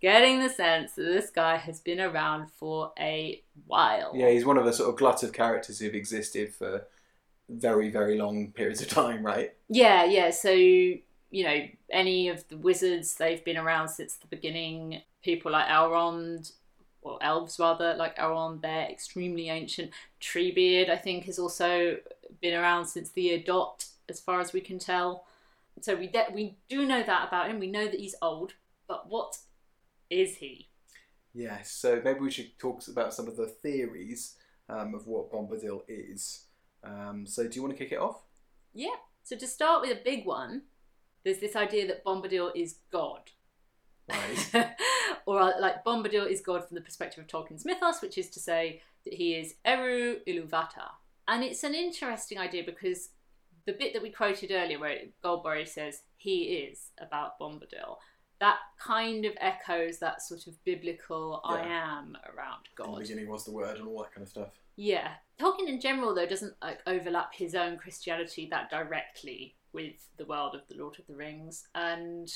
getting 0.00 0.40
the 0.40 0.48
sense 0.48 0.92
that 0.92 1.02
this 1.02 1.30
guy 1.30 1.56
has 1.56 1.80
been 1.80 2.00
around 2.00 2.50
for 2.52 2.92
a 2.98 3.42
while. 3.66 4.12
Yeah, 4.14 4.30
he's 4.30 4.44
one 4.44 4.56
of 4.56 4.64
the 4.64 4.72
sort 4.72 4.88
of 4.88 4.96
glut 4.96 5.22
of 5.22 5.32
characters 5.32 5.78
who've 5.78 5.94
existed 5.94 6.54
for 6.54 6.86
very, 7.48 7.90
very 7.90 8.16
long 8.18 8.52
periods 8.52 8.80
of 8.80 8.88
time, 8.88 9.24
right? 9.24 9.54
Yeah, 9.68 10.04
yeah. 10.04 10.30
So 10.30 10.50
you 11.30 11.44
know, 11.44 11.60
any 11.90 12.28
of 12.28 12.46
the 12.48 12.56
wizards, 12.56 13.14
they've 13.14 13.44
been 13.44 13.56
around 13.56 13.88
since 13.88 14.16
the 14.16 14.26
beginning. 14.26 15.02
People 15.22 15.52
like 15.52 15.66
Elrond, 15.66 16.52
or 17.02 17.18
elves 17.22 17.58
rather, 17.58 17.94
like 17.94 18.16
Elrond, 18.16 18.62
they're 18.62 18.88
extremely 18.88 19.48
ancient. 19.48 19.90
Treebeard, 20.20 20.90
I 20.90 20.96
think, 20.96 21.24
has 21.26 21.38
also 21.38 21.98
been 22.40 22.54
around 22.54 22.86
since 22.86 23.10
the 23.10 23.22
year 23.22 23.38
dot, 23.38 23.86
as 24.08 24.20
far 24.20 24.40
as 24.40 24.52
we 24.52 24.60
can 24.60 24.78
tell. 24.78 25.24
So 25.80 25.94
we 25.94 26.08
de- 26.08 26.28
we 26.34 26.56
do 26.68 26.84
know 26.84 27.02
that 27.02 27.28
about 27.28 27.48
him. 27.48 27.60
We 27.60 27.70
know 27.70 27.86
that 27.86 28.00
he's 28.00 28.16
old, 28.20 28.54
but 28.88 29.08
what 29.08 29.38
is 30.10 30.36
he? 30.36 30.68
Yes, 31.32 31.70
so 31.70 32.00
maybe 32.04 32.20
we 32.20 32.30
should 32.30 32.58
talk 32.58 32.86
about 32.88 33.14
some 33.14 33.28
of 33.28 33.36
the 33.36 33.46
theories 33.46 34.36
um, 34.68 34.94
of 34.94 35.06
what 35.06 35.30
Bombadil 35.30 35.82
is. 35.88 36.46
Um, 36.82 37.24
so, 37.26 37.46
do 37.46 37.54
you 37.54 37.62
want 37.62 37.76
to 37.76 37.82
kick 37.82 37.92
it 37.92 38.00
off? 38.00 38.22
Yeah. 38.72 38.96
So 39.22 39.36
to 39.36 39.46
start 39.46 39.82
with 39.82 39.96
a 39.96 40.00
big 40.02 40.26
one, 40.26 40.62
there's 41.24 41.38
this 41.38 41.56
idea 41.56 41.86
that 41.86 42.04
Bombadil 42.04 42.50
is 42.54 42.76
God. 42.90 43.30
Right. 44.08 44.74
or 45.26 45.40
uh, 45.40 45.60
like 45.60 45.84
Bombadil 45.84 46.28
is 46.28 46.40
God 46.40 46.66
from 46.66 46.74
the 46.74 46.80
perspective 46.80 47.22
of 47.22 47.28
Tolkien's 47.28 47.64
mythos, 47.64 48.02
which 48.02 48.18
is 48.18 48.30
to 48.30 48.40
say 48.40 48.82
that 49.04 49.14
he 49.14 49.34
is 49.34 49.54
Eru 49.64 50.16
Ilúvatar. 50.26 50.90
And 51.28 51.44
it's 51.44 51.62
an 51.62 51.74
interesting 51.74 52.38
idea 52.38 52.64
because 52.64 53.10
the 53.66 53.72
bit 53.72 53.92
that 53.92 54.02
we 54.02 54.10
quoted 54.10 54.50
earlier, 54.50 54.78
where 54.78 54.98
Goldberry 55.22 55.66
says 55.66 56.02
he 56.16 56.42
is 56.44 56.90
about 57.00 57.38
Bombadil, 57.38 57.96
that 58.40 58.58
kind 58.78 59.24
of 59.26 59.34
echoes 59.38 59.98
that 59.98 60.22
sort 60.22 60.46
of 60.46 60.62
biblical 60.64 61.40
I 61.44 61.60
am 61.60 62.16
around 62.34 62.68
God. 62.74 62.88
In 62.88 62.94
the 62.94 63.00
beginning 63.00 63.28
was 63.28 63.44
the 63.44 63.52
word 63.52 63.78
and 63.78 63.86
all 63.86 63.98
that 63.98 64.14
kind 64.14 64.22
of 64.22 64.28
stuff. 64.28 64.58
Yeah, 64.76 65.08
Tolkien 65.38 65.68
in 65.68 65.80
general 65.80 66.14
though 66.14 66.26
doesn't 66.26 66.54
like 66.62 66.80
overlap 66.86 67.34
his 67.34 67.54
own 67.54 67.76
Christianity 67.76 68.48
that 68.50 68.70
directly 68.70 69.54
with 69.72 70.08
the 70.16 70.24
world 70.24 70.54
of 70.54 70.62
the 70.68 70.82
Lord 70.82 70.98
of 70.98 71.06
the 71.06 71.14
Rings, 71.14 71.68
and 71.74 72.32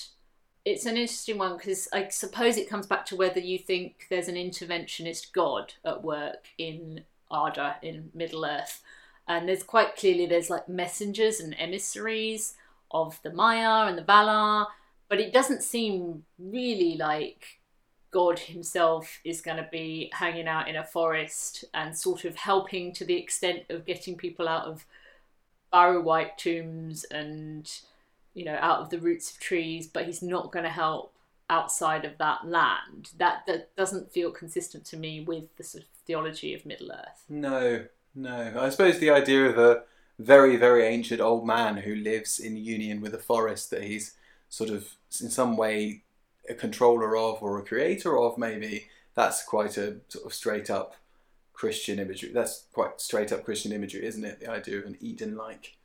it's 0.64 0.86
an 0.86 0.96
interesting 0.96 1.38
one 1.38 1.56
because 1.56 1.88
I 1.92 2.08
suppose 2.08 2.56
it 2.56 2.68
comes 2.68 2.86
back 2.86 3.06
to 3.06 3.16
whether 3.16 3.40
you 3.40 3.58
think 3.58 4.06
there's 4.10 4.28
an 4.28 4.36
interventionist 4.36 5.32
god 5.32 5.74
at 5.84 6.04
work 6.04 6.48
in 6.58 7.04
Arda 7.30 7.76
in 7.82 8.10
Middle 8.14 8.44
Earth, 8.44 8.82
and 9.26 9.48
there's 9.48 9.62
quite 9.62 9.96
clearly 9.96 10.26
there's 10.26 10.50
like 10.50 10.68
messengers 10.68 11.40
and 11.40 11.56
emissaries 11.58 12.54
of 12.90 13.18
the 13.22 13.32
Maia 13.32 13.88
and 13.88 13.98
the 13.98 14.02
Valar, 14.02 14.66
but 15.08 15.20
it 15.20 15.32
doesn't 15.32 15.62
seem 15.62 16.24
really 16.38 16.96
like 16.96 17.60
God 18.10 18.38
himself 18.38 19.20
is 19.24 19.40
going 19.40 19.56
to 19.56 19.68
be 19.70 20.10
hanging 20.12 20.46
out 20.46 20.68
in 20.68 20.76
a 20.76 20.84
forest 20.84 21.64
and 21.74 21.96
sort 21.96 22.24
of 22.24 22.36
helping 22.36 22.92
to 22.94 23.04
the 23.04 23.16
extent 23.16 23.64
of 23.70 23.84
getting 23.84 24.16
people 24.16 24.48
out 24.48 24.66
of 24.66 24.86
barrow 25.72 26.00
wight 26.00 26.38
tombs 26.38 27.04
and 27.10 27.80
you 28.32 28.44
know 28.44 28.56
out 28.60 28.78
of 28.78 28.90
the 28.90 28.98
roots 28.98 29.32
of 29.32 29.40
trees 29.40 29.88
but 29.88 30.06
he's 30.06 30.22
not 30.22 30.52
going 30.52 30.62
to 30.62 30.70
help 30.70 31.12
outside 31.50 32.04
of 32.04 32.16
that 32.18 32.46
land 32.46 33.10
that 33.18 33.44
that 33.46 33.74
doesn't 33.76 34.12
feel 34.12 34.30
consistent 34.30 34.84
to 34.84 34.96
me 34.96 35.20
with 35.20 35.44
the 35.56 35.64
sort 35.64 35.82
of 35.82 35.88
theology 36.06 36.54
of 36.54 36.64
middle 36.64 36.92
earth 36.92 37.24
No, 37.28 37.86
no. 38.14 38.54
I 38.58 38.68
suppose 38.68 38.98
the 38.98 39.10
idea 39.10 39.46
of 39.46 39.58
a 39.58 39.82
very, 40.18 40.56
very 40.56 40.86
ancient 40.86 41.20
old 41.20 41.46
man 41.46 41.78
who 41.78 41.94
lives 41.94 42.38
in 42.38 42.56
union 42.56 43.00
with 43.00 43.14
a 43.14 43.18
forest 43.18 43.70
that 43.70 43.82
he's 43.82 44.14
sort 44.54 44.70
of 44.70 44.94
in 45.20 45.30
some 45.30 45.56
way 45.56 46.02
a 46.48 46.54
controller 46.54 47.16
of 47.16 47.42
or 47.42 47.58
a 47.58 47.64
creator 47.64 48.18
of, 48.18 48.36
maybe, 48.36 48.88
that's 49.14 49.42
quite 49.44 49.76
a 49.78 49.96
sort 50.08 50.26
of 50.26 50.34
straight 50.34 50.70
up 50.70 50.94
Christian 51.52 51.98
imagery. 51.98 52.30
That's 52.32 52.66
quite 52.72 53.00
straight 53.00 53.32
up 53.32 53.44
Christian 53.44 53.72
imagery, 53.72 54.04
isn't 54.04 54.24
it? 54.24 54.40
The 54.40 54.50
idea 54.50 54.78
of 54.78 54.86
an 54.86 54.98
Eden 55.00 55.36
like 55.36 55.76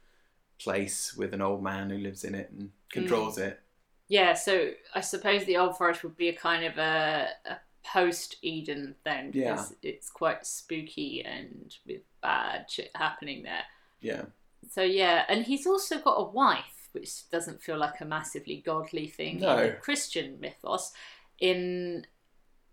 place 0.59 1.15
with 1.15 1.33
an 1.33 1.41
old 1.41 1.63
man 1.63 1.89
who 1.89 1.97
lives 1.97 2.23
in 2.23 2.35
it 2.35 2.51
and 2.51 2.69
controls 2.91 3.37
mm. 3.37 3.47
it. 3.47 3.61
yeah 4.09 4.33
so 4.33 4.71
i 4.93 4.99
suppose 4.99 5.45
the 5.45 5.55
old 5.55 5.77
forest 5.77 6.03
would 6.03 6.17
be 6.17 6.27
a 6.27 6.33
kind 6.33 6.65
of 6.65 6.77
a, 6.77 7.29
a 7.45 7.55
post 7.85 8.35
eden 8.41 8.93
then 9.05 9.31
Yeah. 9.33 9.51
because 9.51 9.73
it's 9.81 10.09
quite 10.09 10.45
spooky 10.45 11.23
and 11.23 11.73
with 11.87 12.01
bad 12.21 12.65
shit 12.69 12.91
happening 12.93 13.43
there 13.43 13.63
Yeah. 14.01 14.23
So 14.69 14.81
yeah, 14.83 15.23
and 15.29 15.45
he's 15.45 15.65
also 15.65 15.99
got 15.99 16.15
a 16.15 16.29
wife, 16.29 16.78
which 16.93 17.29
doesn't 17.29 17.61
feel 17.61 17.77
like 17.77 17.99
a 18.01 18.05
massively 18.05 18.61
godly 18.65 19.07
thing 19.07 19.39
No. 19.39 19.57
in 19.57 19.67
the 19.67 19.73
Christian 19.73 20.37
mythos. 20.39 20.91
In 21.39 22.05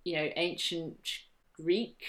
you 0.05 0.17
know 0.17 0.29
ancient 0.37 0.99
Greek 1.55 2.05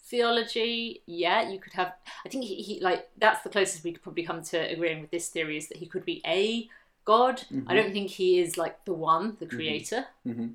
theology, 0.00 1.02
yeah, 1.06 1.48
you 1.48 1.58
could 1.58 1.72
have. 1.72 1.92
I 2.24 2.28
think 2.28 2.44
he, 2.44 2.56
he 2.56 2.80
like 2.80 3.08
that's 3.18 3.42
the 3.42 3.48
closest 3.50 3.84
we 3.84 3.92
could 3.92 4.02
probably 4.02 4.24
come 4.24 4.42
to 4.42 4.58
agreeing 4.58 5.00
with 5.00 5.10
this 5.10 5.28
theory 5.28 5.56
is 5.56 5.68
that 5.68 5.78
he 5.78 5.86
could 5.86 6.04
be 6.04 6.20
a 6.26 6.68
god. 7.04 7.42
I 7.66 7.74
don't 7.74 7.92
think 7.92 8.10
he 8.10 8.38
is 8.40 8.56
like 8.58 8.84
the 8.84 8.92
one, 8.94 9.36
the 9.40 9.46
creator. 9.46 10.06
hmm 10.24 10.48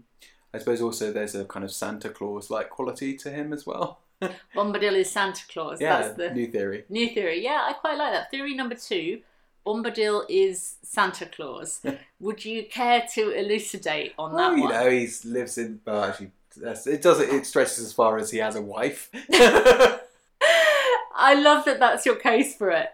I 0.53 0.59
suppose 0.59 0.81
also 0.81 1.11
there's 1.11 1.35
a 1.35 1.43
kind 1.45 1.65
of 1.65 1.71
Santa 1.71 2.09
Claus 2.09 2.49
like 2.49 2.69
quality 2.69 3.15
to 3.17 3.29
him 3.29 3.51
as 3.51 3.65
well. 3.65 3.99
Bombadil 4.55 4.93
is 4.93 5.11
Santa 5.11 5.43
Claus. 5.49 5.79
yeah, 5.81 6.01
That's 6.01 6.17
the 6.17 6.29
new 6.31 6.47
theory. 6.47 6.85
New 6.89 7.09
theory. 7.09 7.43
Yeah, 7.43 7.65
I 7.67 7.73
quite 7.73 7.97
like 7.97 8.13
that. 8.13 8.31
Theory 8.31 8.55
number 8.55 8.75
two 8.75 9.21
Bombadil 9.67 10.23
is 10.29 10.77
Santa 10.81 11.25
Claus. 11.25 11.81
Would 12.21 12.45
you 12.45 12.63
care 12.63 13.05
to 13.15 13.31
elucidate 13.31 14.13
on 14.17 14.31
that 14.31 14.37
Well, 14.37 14.57
you 14.57 14.63
one? 14.63 14.71
know, 14.73 14.89
he 14.89 15.09
lives 15.25 15.57
in. 15.57 15.81
Well, 15.85 16.05
actually, 16.05 16.31
it 16.55 17.01
does. 17.01 17.19
It 17.19 17.45
stretches 17.45 17.79
as 17.79 17.91
far 17.91 18.17
as 18.17 18.31
he 18.31 18.37
has 18.37 18.55
a 18.55 18.61
wife. 18.61 19.09
I 21.19 21.33
love 21.33 21.65
that 21.65 21.79
that's 21.79 22.05
your 22.05 22.15
case 22.15 22.55
for 22.55 22.71
it. 22.71 22.89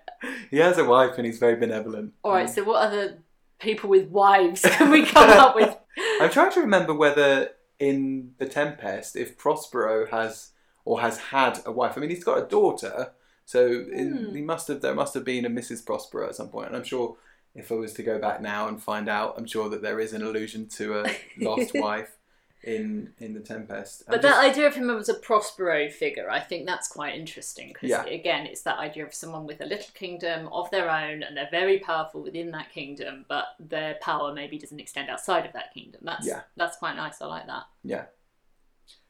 he 0.50 0.58
has 0.58 0.80
a 0.80 0.86
wife, 0.86 1.12
and 1.18 1.28
he's 1.28 1.38
very 1.38 1.58
benevolent. 1.58 2.14
All 2.24 2.34
right, 2.34 2.48
mm. 2.48 2.54
so 2.54 2.64
what 2.64 2.82
other 2.82 3.20
people 3.60 3.90
with 3.90 4.08
wives 4.10 4.62
can 4.64 4.90
we 4.90 5.06
come 5.06 5.30
up 5.30 5.56
with? 5.56 5.78
I'm 6.20 6.32
trying 6.32 6.52
to 6.54 6.62
remember 6.62 6.96
whether 6.96 7.50
in 7.78 8.34
the 8.40 8.48
Tempest, 8.48 9.16
if 9.16 9.38
Prospero 9.38 10.08
has 10.10 10.50
or 10.86 11.02
has 11.02 11.18
had 11.18 11.60
a 11.68 11.72
wife. 11.72 11.94
I 11.96 12.02
mean, 12.02 12.10
he's 12.10 12.24
got 12.24 12.44
a 12.44 12.48
daughter, 12.48 13.12
so 13.46 13.68
in, 13.68 14.26
Hmm. 14.30 14.36
he 14.36 14.42
must 14.42 14.68
have. 14.68 14.82
There 14.82 14.96
must 14.96 15.14
have 15.14 15.24
been 15.26 15.46
a 15.46 15.50
Mrs. 15.50 15.86
Prospero 15.86 16.28
at 16.30 16.36
some 16.36 16.50
point, 16.50 16.68
and 16.68 16.76
I'm 16.76 16.84
sure. 16.84 17.18
If 17.56 17.72
I 17.72 17.76
was 17.76 17.94
to 17.94 18.02
go 18.04 18.18
back 18.18 18.42
now 18.42 18.68
and 18.68 18.82
find 18.82 19.08
out, 19.08 19.36
I'm 19.38 19.46
sure 19.46 19.70
that 19.70 19.84
there 19.84 20.00
is 20.00 20.12
an 20.14 20.24
allusion 20.24 20.66
to 20.70 21.02
a 21.02 21.16
lost 21.40 21.76
wife 21.76 22.18
in 22.64 23.14
in 23.20 23.36
the 23.36 23.42
Tempest. 23.42 24.02
I'm 24.08 24.14
But 24.14 24.22
just- 24.24 24.36
that 24.42 24.44
idea 24.44 24.66
of 24.66 24.74
him 24.74 24.90
as 24.90 25.08
a 25.08 25.14
Prospero 25.14 25.88
figure, 25.92 26.32
I 26.32 26.40
think 26.40 26.66
that's 26.66 26.88
quite 26.88 27.14
interesting 27.14 27.68
because, 27.72 27.92
Yeah. 27.92 28.06
again, 28.06 28.48
it's 28.48 28.64
that 28.64 28.80
idea 28.80 29.06
of 29.06 29.14
someone 29.14 29.46
with 29.46 29.62
a 29.62 29.66
little 29.66 29.92
kingdom 29.94 30.48
of 30.52 30.72
their 30.72 30.90
own 30.90 31.22
and 31.22 31.38
they're 31.38 31.48
very 31.52 31.78
powerful 31.78 32.24
within 32.24 32.50
that 32.52 32.72
kingdom, 32.72 33.26
but 33.28 33.50
their 33.60 33.96
power 34.02 34.34
maybe 34.34 34.58
doesn't 34.58 34.80
extend 34.80 35.12
outside 35.12 35.46
of 35.46 35.54
that 35.54 35.76
kingdom. 35.76 36.02
That's 36.04 36.26
Yeah. 36.26 36.42
that's 36.56 36.78
quite 36.78 36.96
nice. 36.96 37.22
I 37.22 37.28
like 37.28 37.46
that. 37.46 37.66
yeah. 37.84 38.06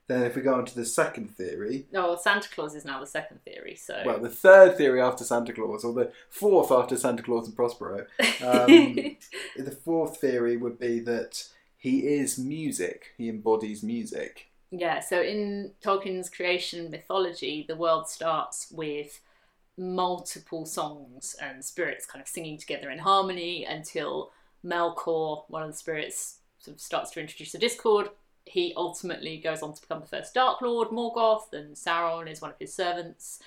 Then 0.07 0.23
if 0.23 0.35
we 0.35 0.41
go 0.41 0.55
on 0.55 0.65
to 0.65 0.75
the 0.75 0.85
second 0.85 1.29
theory, 1.35 1.87
well, 1.91 2.17
Santa 2.17 2.49
Claus 2.49 2.75
is 2.75 2.83
now 2.83 2.99
the 2.99 3.07
second 3.07 3.41
theory, 3.45 3.75
so 3.75 4.01
well, 4.05 4.19
the 4.19 4.29
third 4.29 4.77
theory 4.77 5.01
after 5.01 5.23
Santa 5.23 5.53
Claus, 5.53 5.85
or 5.85 5.93
the 5.93 6.11
fourth 6.29 6.71
after 6.71 6.97
Santa 6.97 7.23
Claus 7.23 7.47
and 7.47 7.55
Prospero, 7.55 8.05
um, 8.41 8.67
the 9.57 9.77
fourth 9.83 10.17
theory 10.17 10.57
would 10.57 10.77
be 10.77 10.99
that 10.99 11.47
he 11.77 11.99
is 11.99 12.37
music. 12.37 13.13
He 13.17 13.29
embodies 13.29 13.81
music. 13.83 14.47
yeah. 14.71 14.99
So 14.99 15.21
in 15.21 15.71
Tolkien's 15.81 16.29
creation 16.29 16.89
mythology, 16.91 17.65
the 17.67 17.75
world 17.75 18.09
starts 18.09 18.67
with 18.71 19.21
multiple 19.77 20.65
songs 20.65 21.35
and 21.41 21.63
spirits 21.63 22.05
kind 22.05 22.21
of 22.21 22.27
singing 22.27 22.57
together 22.57 22.89
in 22.89 22.99
harmony 22.99 23.65
until 23.65 24.31
Melkor, 24.65 25.43
one 25.47 25.63
of 25.63 25.71
the 25.71 25.77
spirits, 25.77 26.39
sort 26.59 26.75
of 26.75 26.81
starts 26.81 27.11
to 27.11 27.19
introduce 27.19 27.53
a 27.55 27.57
discord. 27.57 28.09
He 28.45 28.73
ultimately 28.75 29.37
goes 29.37 29.61
on 29.61 29.73
to 29.73 29.81
become 29.81 30.01
the 30.01 30.07
first 30.07 30.33
Dark 30.33 30.61
Lord, 30.61 30.89
Morgoth, 30.89 31.53
and 31.53 31.75
Sauron 31.75 32.29
is 32.29 32.41
one 32.41 32.51
of 32.51 32.59
his 32.59 32.73
servants. 32.73 33.39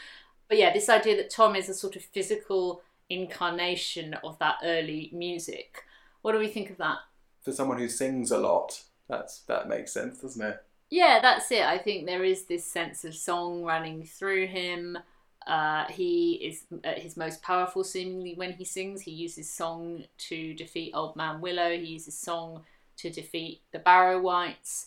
But 0.49 0.59
yeah, 0.59 0.73
this 0.73 0.89
idea 0.89 1.17
that 1.17 1.31
Tom 1.31 1.57
is 1.57 1.69
a 1.69 1.75
sort 1.75 1.97
of 1.97 2.03
physical 2.03 2.83
incarnation 3.09 4.15
of 4.25 4.39
that 4.39 4.57
early 4.65 5.11
music. 5.13 5.85
What 6.23 6.33
do 6.33 6.39
we 6.39 6.49
think 6.49 6.71
of 6.71 6.79
that? 6.79 6.99
For 7.43 7.53
someone 7.53 7.79
who 7.79 7.89
sings 7.89 8.31
a 8.31 8.39
lot, 8.39 8.83
that's 9.09 9.41
that 9.43 9.69
makes 9.69 9.93
sense, 9.93 10.19
doesn't 10.19 10.45
it? 10.45 10.63
Yeah, 10.91 11.19
that's 11.21 11.51
it. 11.51 11.63
I 11.63 11.79
think 11.79 12.07
there 12.07 12.25
is 12.25 12.45
this 12.45 12.65
sense 12.65 13.05
of 13.05 13.15
song 13.15 13.63
running 13.63 14.05
through 14.05 14.47
him. 14.47 14.99
Uh, 15.47 15.85
he 15.89 16.35
is 16.35 16.65
at 16.83 16.99
his 16.99 17.17
most 17.17 17.43
powerful, 17.43 17.85
seemingly, 17.85 18.35
when 18.35 18.53
he 18.53 18.65
sings. 18.65 19.03
He 19.03 19.13
uses 19.13 19.53
song 19.53 20.05
to 20.29 20.55
defeat 20.55 20.93
Old 20.95 21.17
Man 21.17 21.41
Willow. 21.41 21.71
He 21.71 21.87
uses 21.87 22.19
song 22.19 22.65
to 22.99 23.11
defeat 23.11 23.63
the 23.73 23.79
Barrow-wights. 23.79 24.87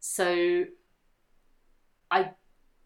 So, 0.00 0.64
I 2.10 2.30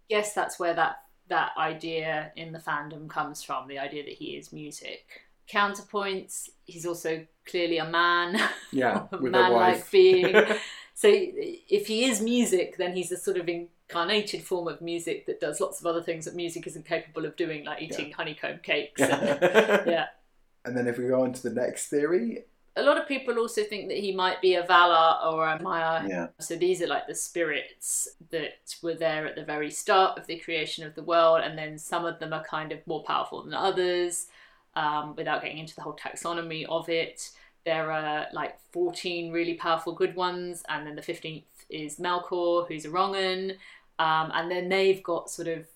guess 0.09 0.35
that's 0.35 0.59
where 0.59 0.75
that 0.75 1.03
that 1.29 1.53
idea 1.57 2.33
in 2.37 2.53
the 2.53 2.59
fandom 2.59 3.09
comes 3.09 3.43
from. 3.43 3.69
The 3.69 3.79
idea 3.79 4.05
that 4.05 4.13
he 4.13 4.37
is 4.37 4.53
music. 4.53 5.23
Counterpoints. 5.51 6.51
He's 6.65 6.87
also 6.87 7.27
clearly 7.47 7.79
a 7.79 7.87
man. 7.87 8.39
Yeah, 8.71 9.07
a 9.13 9.19
man-like 9.19 9.91
being. 9.91 10.35
so 10.95 11.09
if 11.11 11.87
he 11.87 12.05
is 12.05 12.21
music, 12.21 12.77
then 12.77 12.95
he's 12.95 13.13
a 13.13 13.17
sort 13.17 13.37
of 13.37 13.49
incarnated 13.49 14.43
form 14.43 14.69
of 14.69 14.81
music 14.81 15.27
that 15.27 15.41
does 15.41 15.61
lots 15.61 15.81
of 15.81 15.87
other 15.87 16.03
things 16.03 16.25
that 16.25 16.35
music 16.35 16.67
isn't 16.67 16.87
capable 16.87 17.25
of 17.25 17.37
doing, 17.37 17.65
like 17.65 17.83
eating 17.83 18.13
honeycomb 18.13 18.59
cakes. 18.63 19.01
and- 19.01 19.39
yeah. 19.41 19.83
yeah. 19.87 20.07
And 20.65 20.77
then 20.77 20.87
if 20.87 20.97
we 20.97 21.09
go 21.09 21.23
on 21.23 21.33
to 21.33 21.43
the 21.43 21.51
next 21.51 21.89
theory, 21.89 22.45
a 22.77 22.83
lot 22.83 22.99
of 22.99 23.07
people 23.07 23.39
also 23.39 23.63
think 23.63 23.89
that 23.89 23.99
he 23.99 24.13
might 24.13 24.41
be 24.41 24.55
a 24.55 24.63
Valar 24.63 25.25
or 25.27 25.47
a 25.47 25.63
Maia. 25.63 26.09
Yeah. 26.09 26.27
So 26.39 26.57
these 26.57 26.81
are 26.81 26.87
like 26.87 27.07
the 27.07 27.15
spirits 27.15 28.09
that 28.31 28.75
were 28.83 28.95
there 28.95 29.27
at 29.27 29.37
the 29.37 29.45
very 29.45 29.71
start 29.71 30.19
of 30.19 30.27
the 30.27 30.39
creation 30.39 30.87
of 30.87 30.95
the 30.95 31.03
world, 31.03 31.43
and 31.45 31.57
then 31.59 31.79
some 31.79 32.07
of 32.07 32.19
them 32.19 32.33
are 32.33 32.45
kind 32.45 32.73
of 32.73 32.87
more 32.87 33.05
powerful 33.05 33.43
than 33.43 33.55
others. 33.55 34.27
Um, 34.75 35.15
without 35.17 35.43
getting 35.43 35.59
into 35.59 35.75
the 35.75 35.83
whole 35.83 35.97
taxonomy 35.97 36.65
of 36.67 36.89
it, 36.89 37.31
there 37.67 37.93
are 37.93 38.27
like 38.33 38.59
14 38.73 39.31
really 39.31 39.55
powerful 39.55 39.93
good 39.93 40.17
ones, 40.17 40.63
and 40.69 40.87
then 40.87 40.97
the 40.97 41.03
15th 41.03 41.45
is 41.69 41.99
Melkor, 41.99 42.67
who's 42.67 42.87
a 42.87 42.89
Rongan. 42.89 43.57
Um, 43.99 44.33
and 44.35 44.51
then 44.51 44.69
they've 44.69 45.03
got 45.03 45.31
sort 45.31 45.49
of 45.49 45.67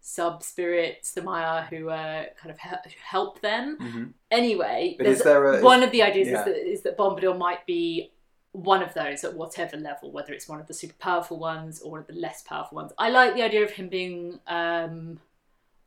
sub 0.00 0.42
spirits, 0.42 1.12
the 1.12 1.22
Maia, 1.22 1.62
who 1.64 1.88
uh, 1.90 2.24
kind 2.40 2.50
of 2.50 2.58
he- 2.58 2.96
help 3.02 3.40
them. 3.40 3.76
Mhm. 3.80 4.12
Anyway, 4.30 4.94
But 4.96 5.04
there's- 5.04 5.18
is 5.18 5.24
there 5.24 5.54
a- 5.54 5.62
one 5.62 5.82
of 5.82 5.90
the 5.90 6.02
ideas 6.02 6.28
yeah. 6.28 6.38
is, 6.40 6.44
that, 6.44 6.56
is 6.56 6.82
that 6.82 6.96
Bombadil 6.96 7.36
might 7.36 7.66
be 7.66 8.10
one 8.52 8.82
of 8.82 8.94
those 8.94 9.24
at 9.24 9.34
whatever 9.34 9.76
level, 9.76 10.10
whether 10.10 10.32
it's 10.32 10.48
one 10.48 10.60
of 10.60 10.66
the 10.66 10.74
super 10.74 10.94
powerful 10.98 11.38
ones 11.38 11.80
or 11.82 11.90
one 11.92 12.00
of 12.00 12.06
the 12.06 12.14
less 12.14 12.42
powerful 12.42 12.76
ones. 12.76 12.92
I 12.98 13.10
like 13.10 13.34
the 13.34 13.42
idea 13.42 13.62
of 13.62 13.72
him 13.72 13.88
being 13.88 14.40
um, 14.46 15.20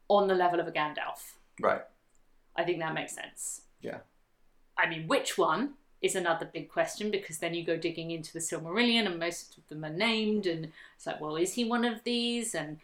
on 0.08 0.28
the 0.28 0.36
level 0.36 0.60
of 0.60 0.68
a 0.68 0.72
Gandalf. 0.72 1.34
Right. 1.60 1.82
I 2.56 2.64
think 2.64 2.80
that 2.80 2.94
makes 2.94 3.14
sense. 3.14 3.62
Yeah. 3.82 4.00
I 4.78 4.88
mean, 4.88 5.08
which 5.08 5.38
one 5.38 5.74
is 6.02 6.16
another 6.16 6.46
big 6.52 6.70
question 6.70 7.12
because 7.12 7.40
then 7.40 7.54
you 7.54 7.64
go 7.64 7.78
digging 7.78 8.12
into 8.12 8.34
the 8.34 8.40
Silmarillion 8.40 9.06
and 9.06 9.20
most 9.20 9.58
of 9.58 9.68
them 9.68 9.84
are 9.86 9.90
named, 9.90 10.46
and 10.48 10.72
it's 10.96 11.06
like, 11.08 11.20
well, 11.22 11.36
is 11.36 11.54
he 11.54 11.64
one 11.66 11.86
of 11.86 12.04
these? 12.04 12.54
And 12.56 12.80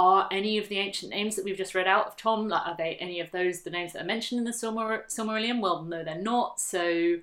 are 0.00 0.26
any 0.30 0.56
of 0.56 0.70
the 0.70 0.78
ancient 0.78 1.10
names 1.10 1.36
that 1.36 1.44
we've 1.44 1.58
just 1.58 1.74
read 1.74 1.86
out 1.86 2.06
of 2.06 2.16
Tom, 2.16 2.48
like, 2.48 2.66
are 2.66 2.74
they 2.74 2.96
any 2.96 3.20
of 3.20 3.30
those 3.32 3.60
the 3.60 3.70
names 3.70 3.92
that 3.92 4.00
are 4.00 4.06
mentioned 4.06 4.38
in 4.38 4.44
the 4.44 4.50
Silmar- 4.50 5.04
Silmarillion? 5.14 5.60
Well, 5.60 5.82
no, 5.82 6.02
they're 6.02 6.14
not. 6.14 6.58
So 6.58 7.18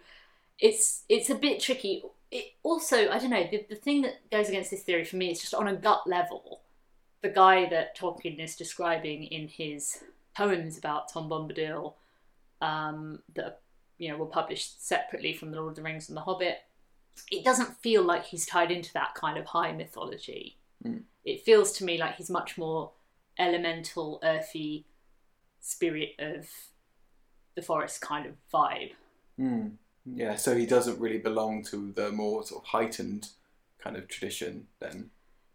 it's 0.60 1.04
it's 1.10 1.32
a 1.32 1.36
bit 1.36 1.60
tricky. 1.60 2.04
It 2.30 2.54
also, 2.62 3.10
I 3.10 3.18
don't 3.18 3.32
know, 3.32 3.48
the, 3.50 3.66
the 3.68 3.76
thing 3.76 4.04
that 4.04 4.30
goes 4.30 4.48
against 4.48 4.70
this 4.70 4.84
theory 4.84 5.06
for 5.06 5.16
me 5.16 5.32
is 5.32 5.42
just 5.42 5.56
on 5.56 5.68
a 5.68 5.76
gut 5.76 6.06
level. 6.06 6.62
The 7.24 7.30
guy 7.30 7.68
that 7.70 7.98
Tolkien 7.98 8.40
is 8.40 8.56
describing 8.56 9.24
in 9.24 9.48
his 9.48 10.04
poems 10.36 10.78
about 10.78 11.12
Tom 11.12 11.28
Bombadil 11.28 11.96
um, 12.62 13.24
that 13.34 13.62
you 13.98 14.10
know 14.12 14.18
were 14.18 14.28
published 14.28 14.86
separately 14.86 15.34
from 15.34 15.50
the 15.50 15.58
Lord 15.58 15.72
of 15.72 15.78
the 15.78 15.82
Rings 15.82 16.10
and 16.10 16.16
the 16.16 16.22
Hobbit. 16.22 16.60
It 17.32 17.44
doesn't 17.44 17.78
feel 17.78 18.04
like 18.04 18.26
he's 18.26 18.46
tied 18.46 18.70
into 18.70 18.94
that 18.94 19.16
kind 19.16 19.40
of 19.40 19.48
high 19.48 19.72
mythology. 19.72 20.57
Mm. 20.86 21.04
It 21.26 21.44
feels 21.44 21.72
to 21.74 21.86
me 21.86 21.98
like 21.98 22.16
he's 22.16 22.30
much 22.30 22.58
more 22.58 22.92
elemental, 23.38 24.20
earthy 24.24 24.86
spirit 25.60 26.12
of 26.20 26.48
the 27.56 27.62
forest 27.62 28.02
kind 28.02 28.26
of 28.26 28.34
vibe. 28.54 28.92
Mm. 29.40 29.74
Yeah, 30.06 30.36
so 30.36 30.56
he 30.56 30.66
doesn't 30.66 31.00
really 31.00 31.18
belong 31.18 31.63
to 31.66 31.92
the 31.92 32.12
more 32.12 32.44
sort 32.44 32.63
of 32.63 32.68
heightened 32.70 33.30
kind 33.80 33.98
of 33.98 34.08
tradition 34.08 34.68
then. 34.80 35.10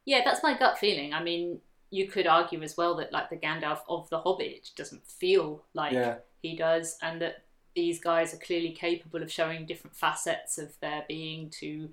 Yeah, 0.05 0.21
that's 0.25 0.43
my 0.43 0.59
gut 0.59 0.79
feeling. 0.79 1.15
I 1.15 1.23
mean, 1.23 1.61
you 1.91 2.07
could 2.09 2.27
argue 2.27 2.63
as 2.63 2.77
well 2.77 2.97
that 2.97 3.13
like 3.13 3.31
the 3.31 3.37
Gandalf 3.37 3.81
of 3.89 4.11
the 4.11 4.21
Hobbit 4.21 4.71
doesn't 4.77 5.07
feel 5.07 5.63
like 5.75 5.93
Yeah. 5.93 6.17
he 6.43 6.57
does, 6.57 6.99
and 7.03 7.21
that 7.23 7.45
these 7.75 8.01
guys 8.01 8.35
are 8.35 8.39
clearly 8.39 8.73
capable 8.73 9.23
of 9.23 9.33
showing 9.33 9.65
different 9.65 9.97
facets 9.97 10.59
of 10.59 10.79
their 10.81 11.05
being 11.09 11.49
to 11.61 11.89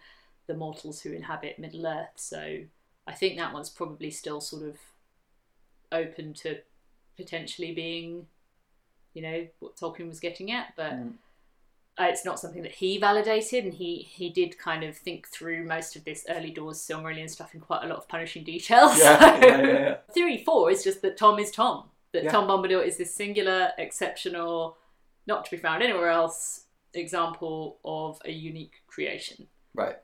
the 0.47 0.53
mortals 0.53 1.01
who 1.01 1.13
inhabit 1.13 1.59
Middle 1.59 1.85
Earth. 1.87 2.09
So 2.15 2.59
I 3.09 3.13
think 3.13 3.37
that 3.37 3.53
one's 3.53 3.69
probably 3.69 4.11
still 4.11 4.39
sort 4.39 4.63
of 4.63 4.77
open 5.91 6.33
to 6.35 6.59
potentially 7.17 7.73
being, 7.73 8.27
you 9.13 9.21
know, 9.23 9.47
what 9.59 9.75
Tolkien 9.75 10.07
was 10.07 10.19
getting 10.19 10.51
at, 10.51 10.73
but. 10.75 10.93
Mm. 10.93 11.13
Uh, 11.97 12.05
it's 12.05 12.23
not 12.23 12.39
something 12.39 12.61
that 12.61 12.71
he 12.75 12.97
validated, 12.97 13.65
and 13.65 13.73
he 13.73 13.97
he 14.09 14.29
did 14.29 14.57
kind 14.57 14.85
of 14.85 14.95
think 14.95 15.27
through 15.27 15.65
most 15.65 15.97
of 15.97 16.05
this 16.05 16.25
early 16.29 16.49
doors 16.49 16.77
Silmarillion 16.77 17.29
stuff 17.29 17.53
in 17.53 17.59
quite 17.59 17.83
a 17.83 17.87
lot 17.87 17.97
of 17.97 18.07
punishing 18.07 18.45
detail. 18.45 18.87
Yeah, 18.97 19.19
so- 19.19 19.47
yeah, 19.47 19.61
yeah, 19.61 19.67
yeah. 19.67 19.95
Theory 20.13 20.41
four 20.45 20.71
is 20.71 20.81
just 20.81 21.01
that 21.01 21.17
Tom 21.17 21.39
is 21.39 21.51
Tom. 21.51 21.89
That 22.13 22.23
Yeah. 22.23 22.31
Tom 22.31 22.47
Bombadil 22.47 22.85
is 22.87 22.95
this 22.95 23.13
singular, 23.13 23.73
exceptional, 23.77 24.77
not 25.27 25.43
to 25.43 25.51
be 25.51 25.57
found 25.57 25.83
anywhere 25.83 26.09
else 26.09 26.67
example 26.93 27.79
of 27.83 28.21
a 28.23 28.31
unique 28.31 28.81
creation. 28.87 29.47
Right. 29.73 29.97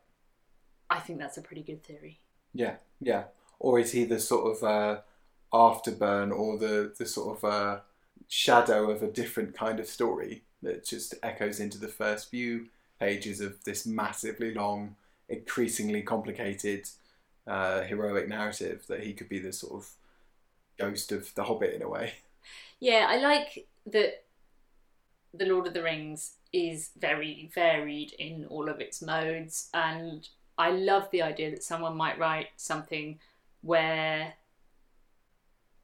I 0.90 1.00
think 1.00 1.20
that's 1.20 1.38
a 1.38 1.42
pretty 1.42 1.64
good 1.64 1.82
theory. 1.82 2.20
Yeah, 2.54 2.76
yeah. 3.00 3.24
Or 3.60 3.80
is 3.80 3.92
he 3.92 4.04
the 4.06 4.20
sort 4.20 4.58
of 4.58 4.64
uh, 4.64 5.02
afterburn 5.54 6.32
or 6.32 6.58
the, 6.58 6.94
the 6.98 7.06
sort 7.06 7.38
of 7.38 7.44
uh, 7.44 7.80
shadow 8.28 8.92
of 8.92 9.02
a 9.02 9.12
different 9.12 9.56
kind 9.56 9.80
of 9.80 9.88
story 9.88 10.44
that 10.62 10.86
just 10.86 11.16
echoes 11.24 11.60
into 11.60 11.78
the 11.78 11.88
first 11.88 12.30
few 12.30 12.68
pages 13.00 13.42
of 13.42 13.64
this 13.64 13.86
massively 13.86 14.54
long, 14.54 14.96
increasingly 15.30 16.02
complicated, 16.02 16.88
uh, 17.48 17.82
heroic 17.82 18.28
narrative 18.28 18.86
that 18.88 19.04
he 19.04 19.14
could 19.14 19.30
be 19.30 19.40
the 19.40 19.54
sort 19.54 19.74
of 19.74 19.90
ghost 20.78 21.12
of 21.12 21.34
the 21.36 21.44
Hobbit 21.44 21.74
in 21.74 21.82
a 21.82 21.90
way? 21.90 22.14
Yeah, 22.80 23.08
I 23.10 23.18
like 23.18 23.68
that 23.88 24.24
the 25.34 25.46
Lord 25.46 25.68
of 25.68 25.74
the 25.74 25.84
Rings 25.84 26.34
is 26.52 26.92
very 26.98 27.50
varied 27.54 28.14
in 28.14 28.46
all 28.46 28.70
of 28.70 28.80
its 28.80 29.02
modes, 29.02 29.70
and 29.74 30.28
I 30.58 30.72
love 30.72 31.10
the 31.12 31.22
idea 31.22 31.52
that 31.52 31.64
someone 31.64 31.98
might 31.98 32.20
write 32.20 32.48
something 32.56 33.20
where 33.62 34.34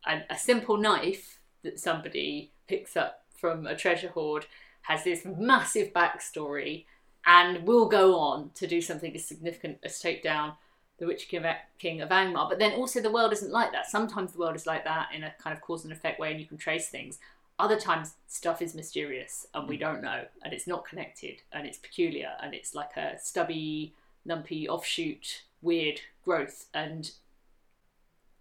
a, 0.07 0.21
a 0.29 0.37
simple 0.37 0.77
knife 0.77 1.39
that 1.63 1.79
somebody 1.79 2.51
picks 2.67 2.95
up 2.95 3.23
from 3.35 3.67
a 3.67 3.75
treasure 3.75 4.09
hoard 4.09 4.45
has 4.83 5.03
this 5.03 5.25
massive 5.25 5.93
backstory 5.93 6.85
and 7.25 7.65
will 7.67 7.87
go 7.87 8.17
on 8.17 8.51
to 8.55 8.65
do 8.65 8.81
something 8.81 9.13
as 9.15 9.25
significant 9.25 9.77
as 9.83 9.99
take 9.99 10.23
down 10.23 10.53
the 10.97 11.07
Witch 11.07 11.27
King 11.27 11.45
of, 11.45 11.55
King 11.79 12.01
of 12.01 12.09
Angmar. 12.09 12.49
But 12.49 12.59
then 12.59 12.73
also 12.73 13.01
the 13.01 13.11
world 13.11 13.33
isn't 13.33 13.51
like 13.51 13.71
that. 13.71 13.89
Sometimes 13.89 14.31
the 14.31 14.39
world 14.39 14.55
is 14.55 14.67
like 14.67 14.83
that 14.85 15.09
in 15.13 15.23
a 15.23 15.33
kind 15.41 15.55
of 15.55 15.61
cause 15.61 15.83
and 15.83 15.91
effect 15.91 16.19
way, 16.19 16.31
and 16.31 16.39
you 16.39 16.45
can 16.45 16.57
trace 16.57 16.89
things. 16.89 17.19
Other 17.59 17.79
times 17.79 18.15
stuff 18.27 18.61
is 18.61 18.73
mysterious 18.73 19.45
and 19.53 19.67
we 19.67 19.77
mm. 19.77 19.81
don't 19.81 20.01
know, 20.01 20.25
and 20.43 20.53
it's 20.53 20.67
not 20.67 20.85
connected, 20.85 21.41
and 21.51 21.67
it's 21.67 21.77
peculiar, 21.77 22.31
and 22.41 22.53
it's 22.53 22.73
like 22.73 22.95
a 22.97 23.19
stubby, 23.19 23.93
lumpy 24.25 24.67
offshoot, 24.67 25.43
weird 25.61 26.01
growth. 26.23 26.67
And 26.73 27.11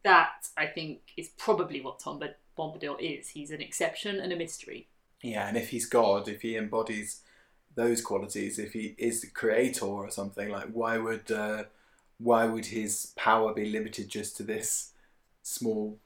that 0.03 0.49
I 0.57 0.67
think 0.67 1.01
is 1.17 1.29
probably 1.37 1.81
what 1.81 1.99
Tom 1.99 2.21
Bombadil 2.59 3.01
is. 3.01 3.29
He's 3.29 3.51
an 3.51 3.61
exception 3.61 4.21
and 4.21 4.33
a 4.33 4.37
mystery. 4.37 4.89
Yeah, 5.23 5.49
and 5.49 5.57
if 5.57 5.71
he's 5.71 5.87
God, 5.87 6.29
if 6.29 6.43
he 6.43 6.57
embodies 6.57 7.23
those 7.75 8.01
qualities, 8.01 8.59
if 8.59 8.73
he 8.73 8.95
is 8.99 9.21
the 9.21 9.29
creator 9.29 9.87
or 9.87 10.11
something, 10.11 10.49
like 10.49 10.69
why 10.73 10.99
would 10.99 11.31
uh, 11.31 11.65
why 12.19 12.47
would 12.47 12.67
his 12.67 13.13
power 13.17 13.53
be 13.55 13.71
limited 13.71 14.09
just 14.09 14.37
to 14.37 14.43
this 14.43 14.93
small 15.43 15.99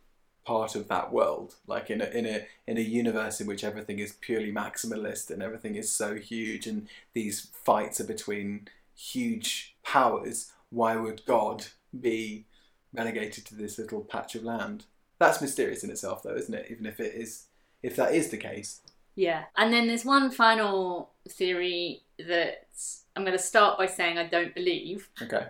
part 0.45 0.75
of 0.75 0.89
that 0.89 1.13
world? 1.13 1.55
Like 1.67 1.91
in 1.91 2.01
a 2.01 2.07
in 2.07 2.27
a 2.27 2.47
in 2.67 2.77
a 2.77 2.83
universe 2.83 3.41
in 3.41 3.47
which 3.47 3.65
everything 3.65 3.99
is 3.99 4.13
purely 4.21 4.53
maximalist 4.53 5.31
and 5.31 5.43
everything 5.43 5.77
is 5.77 5.91
so 5.91 6.17
huge, 6.17 6.67
and 6.67 6.89
these 7.13 7.49
fights 7.65 8.01
are 8.01 8.05
between 8.05 8.69
huge 8.95 9.77
powers. 9.83 10.53
Why 10.71 10.97
would 10.97 11.25
God 11.27 11.67
be 11.99 12.47
relegated 12.93 13.45
to 13.47 13.55
this 13.55 13.79
little 13.79 14.01
patch 14.01 14.35
of 14.35 14.45
land? 14.45 14.85
That's 15.19 15.41
mysterious 15.41 15.85
in 15.85 15.91
itself, 15.91 16.23
though, 16.23 16.35
isn't 16.35 16.55
it? 16.55 16.67
Even 16.71 16.87
if 16.87 17.01
it 17.01 17.15
is, 17.15 17.47
if 17.83 17.97
that 17.97 18.15
is 18.15 18.31
the 18.31 18.37
case. 18.37 18.81
Yeah. 19.15 19.45
And 19.57 19.73
then 19.73 19.87
there's 19.87 20.05
one 20.05 20.31
final 20.31 21.11
theory 21.29 22.03
that 22.19 22.67
I'm 23.15 23.25
going 23.25 23.37
to 23.37 23.43
start 23.43 23.79
by 23.79 23.87
saying 23.87 24.19
I 24.19 24.27
don't 24.27 24.55
believe. 24.55 25.09
Okay. 25.23 25.47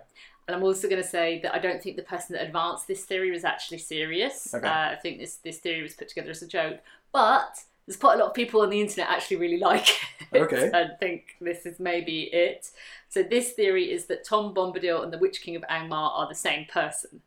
And 0.46 0.54
I'm 0.54 0.62
also 0.62 0.88
going 0.88 1.02
to 1.02 1.08
say 1.08 1.40
that 1.42 1.54
I 1.54 1.58
don't 1.58 1.82
think 1.82 1.96
the 1.96 2.02
person 2.02 2.34
that 2.34 2.44
advanced 2.44 2.86
this 2.86 3.04
theory 3.04 3.30
was 3.30 3.44
actually 3.44 3.78
serious. 3.78 4.54
Okay. 4.54 4.68
Uh, 4.68 4.90
I 4.90 4.98
think 5.02 5.18
this, 5.18 5.36
this 5.36 5.58
theory 5.58 5.82
was 5.82 5.94
put 5.94 6.08
together 6.08 6.30
as 6.30 6.42
a 6.42 6.46
joke. 6.46 6.80
But 7.12 7.60
there's 7.86 7.96
quite 7.96 8.14
a 8.14 8.18
lot 8.18 8.28
of 8.28 8.34
people 8.34 8.62
on 8.62 8.70
the 8.70 8.80
internet 8.80 9.10
actually 9.10 9.36
really 9.36 9.58
like 9.58 9.88
it 10.32 10.42
Okay. 10.42 10.70
and 10.74 10.92
think 10.98 11.36
this 11.40 11.66
is 11.66 11.78
maybe 11.78 12.22
it. 12.32 12.70
So 13.08 13.22
this 13.22 13.52
theory 13.52 13.92
is 13.92 14.06
that 14.06 14.24
Tom 14.24 14.54
Bombadil 14.54 15.02
and 15.02 15.12
the 15.12 15.18
Witch 15.18 15.42
King 15.42 15.56
of 15.56 15.62
Angmar 15.70 16.18
are 16.18 16.28
the 16.28 16.34
same 16.34 16.66
person. 16.66 17.20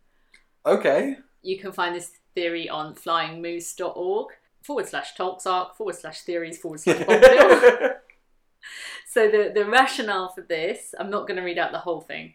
Okay. 0.65 1.17
You 1.43 1.59
can 1.59 1.71
find 1.71 1.95
this 1.95 2.11
theory 2.33 2.67
on 2.67 2.95
flyingmoose.org 2.95 4.27
forward 4.63 4.87
slash 4.87 5.15
tolksarc 5.15 5.75
forward 5.75 5.95
slash 5.95 6.21
theories 6.21 6.57
forward 6.57 6.79
slash 6.79 6.97
Bombadil. 6.97 7.95
so 9.07 9.29
the, 9.29 9.51
the 9.53 9.65
rationale 9.65 10.29
for 10.29 10.41
this, 10.41 10.93
I'm 10.99 11.09
not 11.09 11.27
going 11.27 11.37
to 11.37 11.43
read 11.43 11.59
out 11.59 11.71
the 11.71 11.79
whole 11.79 12.01
thing, 12.01 12.33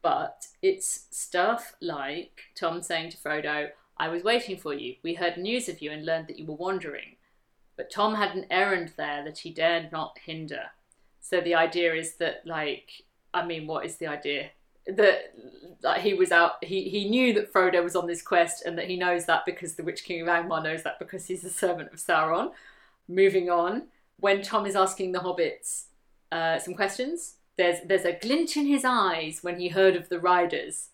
but 0.00 0.46
it's 0.62 1.06
stuff 1.10 1.74
like 1.80 2.44
Tom 2.54 2.82
saying 2.82 3.10
to 3.10 3.16
Frodo, 3.16 3.68
I 3.96 4.08
was 4.08 4.22
waiting 4.24 4.56
for 4.56 4.74
you. 4.74 4.94
We 5.02 5.14
heard 5.14 5.36
news 5.36 5.68
of 5.68 5.82
you 5.82 5.90
and 5.90 6.06
learned 6.06 6.28
that 6.28 6.38
you 6.38 6.46
were 6.46 6.54
wandering. 6.54 7.16
But 7.76 7.90
Tom 7.90 8.14
had 8.14 8.34
an 8.34 8.46
errand 8.50 8.92
there 8.96 9.24
that 9.24 9.38
he 9.38 9.50
dared 9.50 9.90
not 9.90 10.18
hinder. 10.24 10.66
So 11.20 11.40
the 11.40 11.54
idea 11.54 11.94
is 11.94 12.16
that, 12.16 12.42
like, 12.44 13.02
I 13.32 13.44
mean, 13.44 13.66
what 13.66 13.84
is 13.84 13.96
the 13.96 14.06
idea? 14.06 14.50
That 14.86 15.34
like, 15.82 16.02
he 16.02 16.14
was 16.14 16.30
out, 16.30 16.62
he, 16.62 16.88
he 16.88 17.08
knew 17.08 17.32
that 17.32 17.52
Frodo 17.52 17.82
was 17.82 17.96
on 17.96 18.06
this 18.06 18.22
quest 18.22 18.64
and 18.64 18.78
that 18.78 18.88
he 18.88 18.96
knows 18.96 19.24
that 19.26 19.46
because 19.46 19.74
the 19.74 19.82
Witch 19.82 20.04
King 20.04 20.20
of 20.20 20.28
Angmar 20.28 20.62
knows 20.62 20.82
that 20.82 20.98
because 20.98 21.26
he's 21.26 21.44
a 21.44 21.50
servant 21.50 21.92
of 21.92 21.98
Sauron. 21.98 22.52
Moving 23.08 23.50
on, 23.50 23.88
when 24.18 24.42
Tom 24.42 24.66
is 24.66 24.76
asking 24.76 25.12
the 25.12 25.20
hobbits, 25.20 25.84
uh, 26.34 26.58
some 26.58 26.74
questions. 26.74 27.36
There's 27.56 27.78
there's 27.86 28.04
a 28.04 28.18
glint 28.18 28.56
in 28.56 28.66
his 28.66 28.84
eyes 28.84 29.38
when 29.42 29.60
he 29.60 29.68
heard 29.68 29.94
of 29.94 30.08
the 30.08 30.18
riders. 30.18 30.88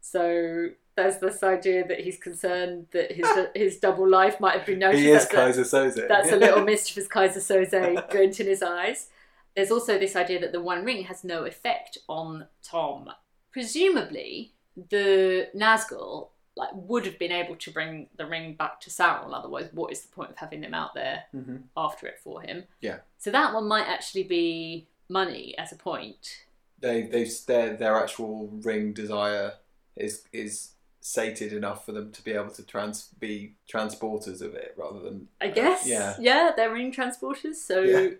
So 0.00 0.70
there's 0.96 1.18
this 1.18 1.42
idea 1.42 1.86
that 1.88 2.00
he's 2.00 2.18
concerned 2.18 2.86
that 2.92 3.12
his 3.12 3.26
his 3.54 3.78
double 3.78 4.08
life 4.08 4.38
might 4.40 4.56
have 4.58 4.66
been 4.66 4.78
noticed. 4.80 5.02
he 5.02 5.10
is 5.10 5.26
That's 5.28 5.58
a- 5.58 5.62
Keyser 5.62 5.92
Söze. 5.94 6.08
that's 6.08 6.32
a 6.32 6.36
little 6.36 6.64
mischievous 6.64 7.08
Keyser 7.14 7.38
Söze 7.38 8.10
glint 8.10 8.40
in 8.40 8.46
his 8.46 8.62
eyes. 8.62 9.08
There's 9.56 9.70
also 9.70 9.98
this 9.98 10.16
idea 10.16 10.40
that 10.40 10.52
the 10.52 10.62
One 10.62 10.84
Ring 10.84 11.04
has 11.04 11.24
no 11.24 11.44
effect 11.44 11.98
on 12.08 12.46
Tom. 12.62 13.10
Presumably, 13.52 14.52
the 14.90 15.48
Nazgul 15.56 16.28
like 16.56 16.68
would 16.74 17.06
have 17.06 17.18
been 17.18 17.32
able 17.32 17.56
to 17.56 17.70
bring 17.70 18.08
the 18.18 18.26
ring 18.26 18.54
back 18.54 18.78
to 18.80 18.90
Sauron. 18.90 19.32
Otherwise, 19.32 19.70
what 19.72 19.90
is 19.90 20.02
the 20.02 20.08
point 20.14 20.30
of 20.30 20.36
having 20.36 20.60
them 20.60 20.74
out 20.74 20.92
there 20.94 21.24
Mhm. 21.34 21.62
after 21.74 22.06
it 22.06 22.18
for 22.18 22.42
him? 22.42 22.64
Yeah. 22.82 22.98
So 23.18 23.30
that 23.30 23.54
one 23.54 23.66
might 23.66 23.86
actually 23.88 24.24
be 24.24 24.88
money 25.08 25.56
as 25.56 25.72
a 25.72 25.76
point. 25.76 26.44
They 26.78 27.02
they 27.02 27.24
their 27.46 27.76
their 27.76 27.96
actual 27.96 28.48
ring 28.62 28.92
desire 28.92 29.54
is 29.96 30.24
is 30.32 30.71
sated 31.04 31.52
enough 31.52 31.84
for 31.84 31.90
them 31.92 32.12
to 32.12 32.22
be 32.22 32.30
able 32.32 32.50
to 32.50 32.62
trans 32.64 33.08
be 33.18 33.54
transporters 33.68 34.40
of 34.40 34.54
it 34.54 34.72
rather 34.78 35.00
than 35.00 35.26
I 35.40 35.48
guess. 35.48 35.84
yeah. 35.86 36.14
Yeah, 36.20 36.52
they're 36.56 36.72
ring 36.72 36.92
transporters, 36.92 37.56
so 37.56 37.82
Yeah. 37.82 38.10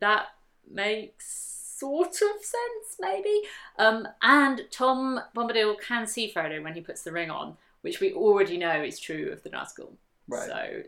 that 0.00 0.26
makes 0.68 1.76
sort 1.78 2.08
of 2.08 2.44
sense, 2.44 2.96
maybe. 3.00 3.42
Um, 3.78 4.08
and 4.22 4.62
Tom 4.72 5.20
Bombadil 5.36 5.80
can 5.80 6.06
see 6.08 6.32
Frodo 6.34 6.62
when 6.62 6.74
he 6.74 6.80
puts 6.80 7.02
the 7.02 7.12
ring 7.12 7.30
on, 7.30 7.56
which 7.82 8.00
we 8.00 8.12
already 8.12 8.58
know 8.58 8.82
is 8.82 8.98
true 8.98 9.30
of 9.30 9.42
the 9.44 9.50
Nazgul. 9.50 9.92
Right. 10.28 10.48
So 10.48 10.82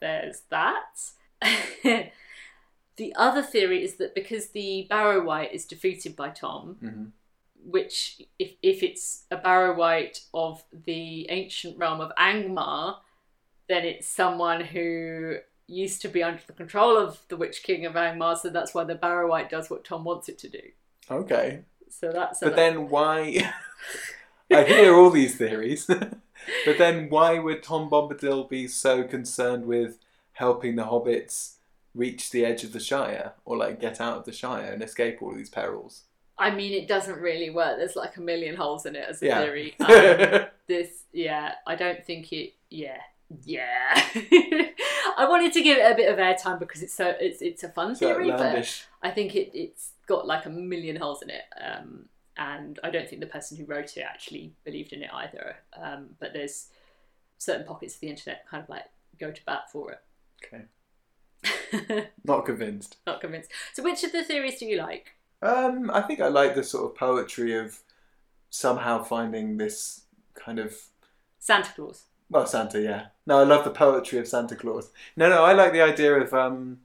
there's 0.00 0.42
that. 0.50 1.00
the 2.96 3.14
other 3.14 3.42
theory 3.42 3.84
is 3.84 3.94
that 3.96 4.14
because 4.14 4.48
the 4.48 4.86
Barrow-wight 4.90 5.52
is 5.52 5.64
defeated 5.64 6.16
by 6.16 6.30
Tom, 6.30 6.76
Mhm. 6.82 7.10
Which 7.64 8.22
if 8.38 8.52
if 8.62 8.82
it's 8.82 9.24
a 9.30 9.36
Barrow-wight 9.36 10.20
of 10.32 10.62
the 10.86 11.28
ancient 11.30 11.76
realm 11.78 12.00
of 12.00 12.12
Angmar, 12.18 12.96
then 13.68 13.84
it's 13.84 14.08
someone 14.08 14.62
who 14.62 15.38
used 15.66 16.00
to 16.02 16.08
be 16.08 16.22
under 16.22 16.40
the 16.46 16.54
control 16.54 16.96
of 16.96 17.20
the 17.28 17.36
Witch 17.36 17.62
King 17.62 17.84
of 17.84 17.92
Angmar, 17.92 18.38
so 18.38 18.48
that's 18.48 18.74
why 18.74 18.84
the 18.84 18.94
Barrow-wight 18.94 19.50
does 19.50 19.68
what 19.68 19.84
Tom 19.84 20.04
wants 20.04 20.28
it 20.28 20.38
to 20.38 20.48
do. 20.48 20.62
Okay. 21.10 21.60
So 21.90 22.10
that's 22.10 22.40
But 22.40 22.56
then 22.56 22.88
why? 22.88 23.52
I 24.50 24.64
hear 24.64 24.94
all 24.94 25.10
these 25.10 25.36
theories, 25.36 25.84
but 26.64 26.78
then 26.78 27.10
why 27.10 27.38
would 27.38 27.62
Tom 27.62 27.90
Bombadil 27.90 28.48
be 28.48 28.66
so 28.66 29.04
concerned 29.04 29.66
with 29.66 29.98
helping 30.32 30.76
the 30.76 30.84
hobbits 30.84 31.56
reach 31.94 32.30
the 32.30 32.46
edge 32.46 32.64
of 32.64 32.72
the 32.72 32.80
Shire 32.80 33.32
or 33.44 33.58
like 33.58 33.78
get 33.78 34.00
out 34.00 34.16
of 34.16 34.24
the 34.24 34.32
Shire 34.32 34.72
and 34.72 34.82
escape 34.82 35.20
all 35.20 35.32
of 35.32 35.36
these 35.36 35.50
perils? 35.50 36.04
I 36.38 36.50
mean, 36.50 36.72
it 36.72 36.86
doesn't 36.88 37.18
really 37.20 37.50
work. 37.50 37.78
There's 37.78 37.96
like 37.96 38.16
a 38.16 38.20
million 38.20 38.54
holes 38.56 38.86
in 38.86 38.94
it 38.96 39.04
as 39.08 39.22
a 39.22 39.26
Yeah. 39.26 39.40
theory. 39.40 39.74
Um, 39.80 40.46
this, 40.66 41.04
yeah, 41.12 41.52
I 41.66 41.74
don't 41.74 42.04
think 42.04 42.32
it. 42.32 42.54
Yeah, 42.70 43.00
yeah. 43.44 44.02
I 45.16 45.26
wanted 45.28 45.52
to 45.54 45.62
give 45.62 45.78
it 45.78 45.90
a 45.90 45.94
bit 45.96 46.12
of 46.12 46.18
airtime 46.18 46.58
because 46.58 46.82
it's 46.82 46.94
so 46.94 47.14
it's 47.18 47.40
it's 47.42 47.64
a 47.64 47.68
fun 47.68 47.94
so 47.94 48.06
theory, 48.06 48.30
but. 48.30 48.84
I 49.02 49.10
think 49.10 49.34
it 49.34 49.50
it's 49.54 49.92
got 50.06 50.26
like 50.26 50.46
a 50.46 50.50
million 50.50 50.96
holes 50.96 51.22
in 51.22 51.30
it. 51.30 51.42
Um, 51.60 52.08
and 52.36 52.78
I 52.84 52.90
don't 52.90 53.08
think 53.08 53.20
the 53.20 53.26
person 53.26 53.56
who 53.56 53.64
wrote 53.64 53.96
it 53.96 54.02
actually 54.02 54.52
believed 54.64 54.92
in 54.92 55.02
it 55.02 55.10
either. 55.12 55.56
Um, 55.76 56.10
but 56.20 56.32
there's 56.32 56.68
certain 57.38 57.66
pockets 57.66 57.94
of 57.94 58.00
the 58.00 58.08
internet 58.08 58.46
kind 58.48 58.62
of 58.62 58.68
like 58.68 58.84
go 59.18 59.30
to 59.32 59.44
bat 59.44 59.70
for 59.72 59.92
it. 59.92 60.00
Okay. 60.44 62.06
Not 62.24 62.44
convinced. 62.46 62.96
Not 63.06 63.20
convinced. 63.20 63.50
So, 63.72 63.82
which 63.82 64.04
of 64.04 64.12
the 64.12 64.22
theories 64.24 64.58
do 64.58 64.66
you 64.66 64.76
like? 64.78 65.14
Um, 65.40 65.90
I 65.92 66.02
think 66.02 66.20
I 66.20 66.28
like 66.28 66.54
the 66.54 66.64
sort 66.64 66.90
of 66.90 66.96
poetry 66.96 67.56
of 67.56 67.80
somehow 68.50 69.02
finding 69.02 69.56
this 69.56 70.02
kind 70.34 70.58
of 70.58 70.74
Santa 71.38 71.72
Claus. 71.72 72.04
well 72.30 72.46
Santa, 72.46 72.80
yeah. 72.80 73.06
No, 73.26 73.38
I 73.38 73.44
love 73.44 73.64
the 73.64 73.70
poetry 73.70 74.18
of 74.18 74.28
Santa 74.28 74.56
Claus. 74.56 74.90
No, 75.16 75.28
no, 75.28 75.44
I 75.44 75.52
like 75.52 75.72
the 75.72 75.82
idea 75.82 76.14
of 76.14 76.34
um, 76.34 76.80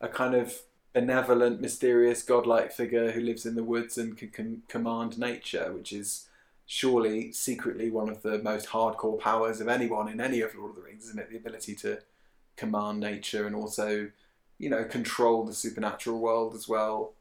a 0.00 0.08
kind 0.08 0.34
of 0.34 0.54
benevolent, 0.92 1.60
mysterious, 1.60 2.22
godlike 2.22 2.72
figure 2.72 3.10
who 3.10 3.20
lives 3.20 3.46
in 3.46 3.54
the 3.54 3.64
woods 3.64 3.98
and 3.98 4.16
can, 4.16 4.28
can 4.28 4.62
command 4.68 5.18
nature, 5.18 5.72
which 5.72 5.92
is 5.92 6.28
surely 6.66 7.32
secretly 7.32 7.90
one 7.90 8.08
of 8.08 8.22
the 8.22 8.38
most 8.38 8.68
hardcore 8.68 9.18
powers 9.18 9.60
of 9.60 9.68
anyone 9.68 10.08
in 10.08 10.20
any 10.20 10.40
of 10.40 10.54
Lord 10.54 10.70
of 10.70 10.76
the 10.76 10.82
Rings, 10.82 11.04
isn't 11.04 11.18
it? 11.18 11.30
The 11.30 11.36
ability 11.36 11.74
to 11.76 11.98
command 12.56 13.00
nature 13.00 13.46
and 13.46 13.56
also, 13.56 14.10
you 14.58 14.70
know, 14.70 14.84
control 14.84 15.44
the 15.44 15.52
supernatural 15.52 16.20
world 16.20 16.54
as 16.54 16.68
well. 16.68 17.14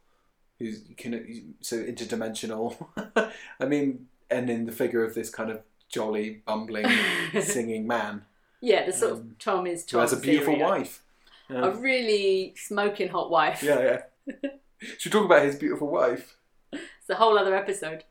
Who's 0.63 0.81
can 0.97 1.55
so 1.61 1.77
interdimensional. 1.83 2.75
I 3.59 3.65
mean, 3.65 4.07
and 4.29 4.49
in 4.49 4.65
the 4.65 4.71
figure 4.71 5.03
of 5.03 5.13
this 5.15 5.29
kind 5.29 5.49
of 5.51 5.61
jolly, 5.89 6.41
bumbling, 6.45 6.85
singing 7.41 7.85
man 7.87 8.23
Yeah, 8.61 8.85
the 8.85 8.93
sort 8.93 9.11
Um, 9.13 9.17
of 9.19 9.39
Tom 9.39 9.67
is 9.67 9.85
Tom. 9.85 9.97
who 9.97 10.01
has 10.01 10.13
a 10.13 10.19
beautiful 10.19 10.57
wife. 10.59 11.01
A 11.49 11.71
really 11.71 12.53
smoking 12.57 13.09
hot 13.09 13.29
wife. 13.29 13.61
yeah. 13.61 13.99
yeah. 14.25 14.49
Should 14.97 15.11
talk 15.11 15.25
about 15.25 15.43
his 15.45 15.55
beautiful 15.55 15.87
wife? 15.89 16.35
It's 16.71 17.09
a 17.09 17.15
whole 17.15 17.37
other 17.37 17.55
episode. 17.55 18.03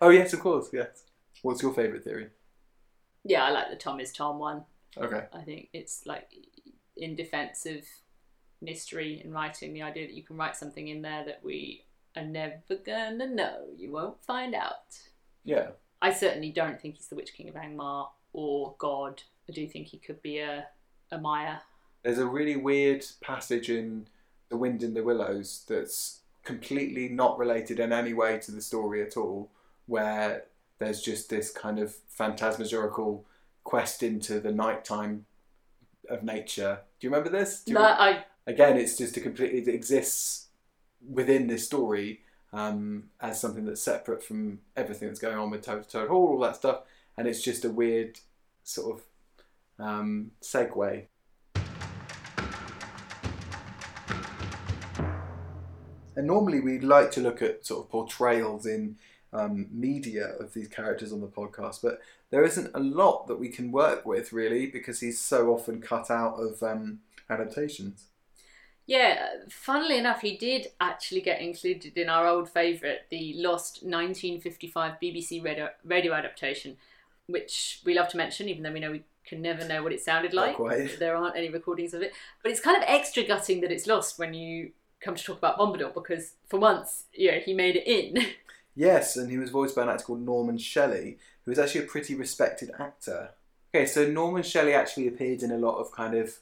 oh 0.00 0.08
yes, 0.10 0.32
of 0.32 0.40
course. 0.40 0.68
Yes. 0.72 1.04
What's 1.42 1.62
your 1.62 1.72
favourite 1.74 2.02
theory? 2.04 2.28
Yeah, 3.24 3.44
I 3.44 3.50
like 3.50 3.68
the 3.70 3.76
Tom 3.76 4.00
is 4.00 4.12
Tom 4.12 4.38
one. 4.38 4.64
Okay. 4.96 5.24
I 5.32 5.42
think 5.42 5.68
it's 5.72 6.06
like 6.06 6.30
in 6.96 7.14
defense 7.14 7.66
of 7.66 7.82
mystery 8.60 9.20
in 9.24 9.32
writing, 9.32 9.72
the 9.74 9.82
idea 9.82 10.06
that 10.06 10.14
you 10.14 10.22
can 10.22 10.36
write 10.36 10.56
something 10.56 10.88
in 10.88 11.02
there 11.02 11.24
that 11.26 11.40
we 11.44 11.84
are 12.18 12.24
never 12.24 12.76
gonna 12.84 13.26
know. 13.26 13.66
You 13.76 13.92
won't 13.92 14.22
find 14.24 14.54
out. 14.54 14.98
Yeah. 15.44 15.68
I 16.00 16.12
certainly 16.12 16.50
don't 16.50 16.80
think 16.80 16.96
he's 16.96 17.08
the 17.08 17.16
Witch 17.16 17.34
King 17.34 17.48
of 17.48 17.54
Angmar 17.54 18.08
or 18.32 18.74
God. 18.78 19.22
I 19.48 19.52
do 19.52 19.66
think 19.66 19.88
he 19.88 19.98
could 19.98 20.20
be 20.22 20.38
a 20.38 20.66
a 21.10 21.18
Maia. 21.18 21.58
There's 22.02 22.18
a 22.18 22.26
really 22.26 22.56
weird 22.56 23.04
passage 23.20 23.70
in 23.70 24.06
The 24.48 24.56
Wind 24.56 24.82
in 24.82 24.94
the 24.94 25.02
Willows 25.02 25.64
that's 25.68 26.20
completely 26.44 27.08
not 27.08 27.38
related 27.38 27.80
in 27.80 27.92
any 27.92 28.14
way 28.14 28.38
to 28.38 28.52
the 28.52 28.62
story 28.62 29.02
at 29.02 29.16
all, 29.16 29.50
where 29.86 30.44
there's 30.78 31.02
just 31.02 31.28
this 31.28 31.50
kind 31.50 31.78
of 31.78 31.94
phantasmagorical 32.08 33.24
quest 33.64 34.02
into 34.02 34.40
the 34.40 34.52
nighttime 34.52 35.26
of 36.08 36.22
nature. 36.22 36.80
Do 37.00 37.06
you 37.06 37.10
remember 37.10 37.30
this? 37.30 37.64
Do 37.64 37.72
you 37.72 37.78
No, 37.78 37.84
I 37.84 38.24
again, 38.46 38.76
it's 38.76 38.96
just 38.96 39.16
a 39.16 39.20
completely 39.20 39.60
it 39.60 39.68
exists 39.74 40.47
within 41.06 41.46
this 41.46 41.66
story 41.66 42.20
um, 42.52 43.04
as 43.20 43.40
something 43.40 43.64
that's 43.64 43.82
separate 43.82 44.22
from 44.22 44.60
everything 44.76 45.08
that's 45.08 45.20
going 45.20 45.36
on 45.36 45.50
with 45.50 45.62
Toad 45.62 45.88
Toad 45.88 46.08
Hall, 46.08 46.28
all 46.28 46.40
that 46.40 46.56
stuff, 46.56 46.80
and 47.16 47.28
it's 47.28 47.42
just 47.42 47.64
a 47.64 47.70
weird 47.70 48.18
sort 48.64 48.98
of 48.98 49.84
um, 49.84 50.30
segue. 50.42 51.06
And 56.16 56.26
normally 56.26 56.58
we'd 56.58 56.82
like 56.82 57.12
to 57.12 57.20
look 57.20 57.42
at 57.42 57.64
sort 57.64 57.84
of 57.84 57.90
portrayals 57.90 58.66
in 58.66 58.96
um, 59.32 59.68
media 59.70 60.34
of 60.40 60.52
these 60.52 60.66
characters 60.66 61.12
on 61.12 61.20
the 61.20 61.28
podcast, 61.28 61.80
but 61.80 62.00
there 62.30 62.44
isn't 62.44 62.70
a 62.74 62.80
lot 62.80 63.28
that 63.28 63.38
we 63.38 63.48
can 63.48 63.70
work 63.70 64.04
with 64.04 64.32
really 64.32 64.66
because 64.66 65.00
he's 65.00 65.20
so 65.20 65.52
often 65.52 65.80
cut 65.80 66.10
out 66.10 66.34
of 66.34 66.62
um, 66.62 67.00
adaptations. 67.30 68.06
Yeah, 68.88 69.26
funnily 69.50 69.98
enough, 69.98 70.22
he 70.22 70.38
did 70.38 70.68
actually 70.80 71.20
get 71.20 71.42
included 71.42 71.98
in 71.98 72.08
our 72.08 72.26
old 72.26 72.48
favourite, 72.48 73.00
the 73.10 73.34
lost 73.36 73.82
1955 73.82 74.94
BBC 75.00 75.44
radio, 75.44 75.68
radio 75.84 76.14
adaptation, 76.14 76.78
which 77.26 77.82
we 77.84 77.94
love 77.94 78.08
to 78.08 78.16
mention, 78.16 78.48
even 78.48 78.62
though 78.62 78.72
we 78.72 78.80
know 78.80 78.90
we 78.90 79.04
can 79.26 79.42
never 79.42 79.68
know 79.68 79.82
what 79.82 79.92
it 79.92 80.00
sounded 80.00 80.32
like. 80.32 80.56
There 80.98 81.14
aren't 81.14 81.36
any 81.36 81.50
recordings 81.50 81.92
of 81.92 82.00
it. 82.00 82.14
But 82.42 82.50
it's 82.50 82.62
kind 82.62 82.78
of 82.78 82.84
extra 82.86 83.24
gutting 83.24 83.60
that 83.60 83.70
it's 83.70 83.86
lost 83.86 84.18
when 84.18 84.32
you 84.32 84.70
come 85.00 85.14
to 85.14 85.22
talk 85.22 85.36
about 85.36 85.58
Bombadil, 85.58 85.92
because 85.92 86.32
for 86.48 86.58
once, 86.58 87.04
yeah, 87.12 87.40
he 87.40 87.52
made 87.52 87.76
it 87.76 87.86
in. 87.86 88.24
Yes, 88.74 89.16
and 89.16 89.28
he 89.28 89.38
was 89.38 89.50
voiced 89.50 89.74
by 89.74 89.82
an 89.82 89.88
actor 89.88 90.04
called 90.04 90.20
Norman 90.20 90.56
Shelley, 90.56 91.18
who 91.44 91.50
is 91.50 91.58
actually 91.58 91.80
a 91.80 91.88
pretty 91.88 92.14
respected 92.14 92.70
actor. 92.78 93.30
Okay, 93.74 93.86
so 93.86 94.06
Norman 94.06 94.44
Shelley 94.44 94.72
actually 94.72 95.08
appeared 95.08 95.42
in 95.42 95.50
a 95.50 95.58
lot 95.58 95.78
of 95.78 95.90
kind 95.90 96.14
of 96.14 96.38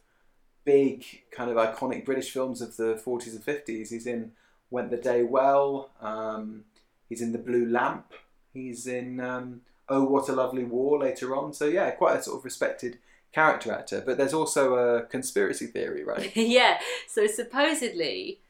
big, 0.67 1.05
kind 1.31 1.51
of 1.51 1.57
iconic 1.57 2.05
British 2.05 2.31
films 2.31 2.61
of 2.61 2.77
the 2.77 3.01
40s 3.03 3.29
and 3.29 3.45
50s. 3.45 3.89
He's 3.89 4.07
in 4.07 4.33
Went 4.71 4.91
the 4.91 4.99
Day 4.99 5.23
Well, 5.23 5.91
um, 6.03 6.65
he's 7.09 7.23
in 7.23 7.33
The 7.33 7.39
Blue 7.39 7.65
Lamp, 7.65 8.13
he's 8.53 8.87
in 8.87 9.21
um, 9.21 9.63
Oh 9.89 10.05
What 10.05 10.29
a 10.29 10.33
Lovely 10.33 10.65
War 10.65 10.99
later 10.99 11.35
on. 11.35 11.55
So, 11.55 11.65
yeah, 11.67 11.91
quite 11.93 12.19
a 12.19 12.23
sort 12.23 12.39
of 12.39 12.45
respected 12.45 12.99
character 13.33 13.73
actor. 13.73 14.03
But 14.05 14.19
there's 14.19 14.35
also 14.35 14.75
a 14.75 15.03
conspiracy 15.07 15.67
theory, 15.67 16.05
right? 16.05 16.31
yeah, 16.37 16.81
so 17.09 17.27
supposedly 17.27 18.41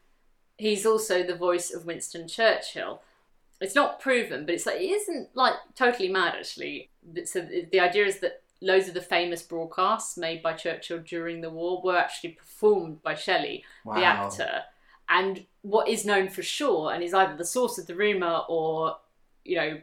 he's 0.57 0.85
also 0.85 1.23
the 1.23 1.35
voice 1.35 1.71
of 1.71 1.85
Winston 1.85 2.27
Churchill. 2.27 3.01
It's 3.61 3.75
not 3.75 3.99
proven, 3.99 4.45
but 4.45 4.55
it's 4.55 4.65
like 4.65 4.81
it 4.81 4.89
isn't 4.89 5.29
like 5.35 5.53
totally 5.75 6.09
mad 6.09 6.35
actually. 6.35 6.89
So 7.25 7.41
the 7.41 7.67
the 7.71 7.79
idea 7.79 8.05
is 8.05 8.19
that 8.19 8.41
loads 8.61 8.87
of 8.87 8.93
the 8.93 9.01
famous 9.01 9.41
broadcasts 9.41 10.17
made 10.17 10.41
by 10.41 10.53
Churchill 10.53 10.99
during 10.99 11.41
the 11.41 11.49
war 11.49 11.81
were 11.83 11.97
actually 11.97 12.31
performed 12.31 13.01
by 13.03 13.13
Shelley, 13.15 13.63
the 13.85 14.03
actor, 14.03 14.63
and 15.09 15.45
what 15.61 15.87
is 15.87 16.05
known 16.05 16.29
for 16.29 16.43
sure, 16.43 16.91
and 16.91 17.03
is 17.03 17.13
either 17.13 17.35
the 17.35 17.45
source 17.45 17.77
of 17.77 17.87
the 17.87 17.95
rumor 17.95 18.41
or, 18.49 18.97
you 19.43 19.55
know, 19.55 19.81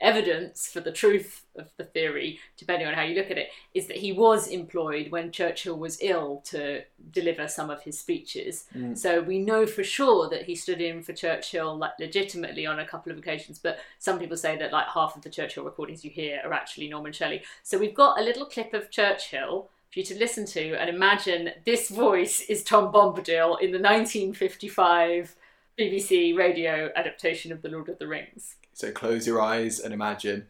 evidence 0.00 0.68
for 0.68 0.80
the 0.80 0.92
truth 0.92 1.44
of 1.56 1.70
the 1.76 1.84
theory, 1.84 2.38
depending 2.56 2.86
on 2.86 2.94
how 2.94 3.02
you 3.02 3.16
look 3.16 3.30
at 3.30 3.38
it, 3.38 3.48
is 3.74 3.86
that 3.88 3.96
he 3.96 4.12
was 4.12 4.48
employed 4.48 5.10
when 5.10 5.32
Churchill 5.32 5.76
was 5.76 5.98
ill 6.00 6.42
to 6.46 6.82
deliver 7.10 7.48
some 7.48 7.68
of 7.70 7.82
his 7.82 7.98
speeches. 7.98 8.66
Mm. 8.76 8.96
So 8.96 9.20
we 9.20 9.38
know 9.38 9.66
for 9.66 9.82
sure 9.82 10.28
that 10.28 10.44
he 10.44 10.54
stood 10.54 10.80
in 10.80 11.02
for 11.02 11.12
Churchill 11.12 11.76
like 11.76 11.92
legitimately 11.98 12.66
on 12.66 12.78
a 12.78 12.86
couple 12.86 13.10
of 13.10 13.18
occasions, 13.18 13.58
but 13.58 13.78
some 13.98 14.18
people 14.18 14.36
say 14.36 14.56
that 14.56 14.72
like 14.72 14.86
half 14.86 15.16
of 15.16 15.22
the 15.22 15.30
Churchill 15.30 15.64
recordings 15.64 16.04
you 16.04 16.10
hear 16.10 16.40
are 16.44 16.52
actually 16.52 16.88
Norman 16.88 17.12
Shelley. 17.12 17.42
So 17.62 17.78
we've 17.78 17.94
got 17.94 18.20
a 18.20 18.24
little 18.24 18.46
clip 18.46 18.74
of 18.74 18.90
Churchill 18.90 19.70
for 19.92 19.98
you 19.98 20.04
to 20.04 20.18
listen 20.18 20.44
to 20.46 20.74
and 20.74 20.90
imagine 20.90 21.50
this 21.64 21.88
voice 21.88 22.40
is 22.42 22.62
Tom 22.62 22.92
Bombadil 22.92 23.60
in 23.60 23.72
the 23.72 23.80
1955 23.80 25.34
BBC 25.78 26.36
radio 26.36 26.90
adaptation 26.96 27.52
of 27.52 27.62
The 27.62 27.68
Lord 27.68 27.88
of 27.88 27.98
the 27.98 28.08
Rings. 28.08 28.56
So 28.78 28.92
close 28.92 29.26
your 29.26 29.40
eyes 29.40 29.80
and 29.80 29.92
imagine. 29.92 30.46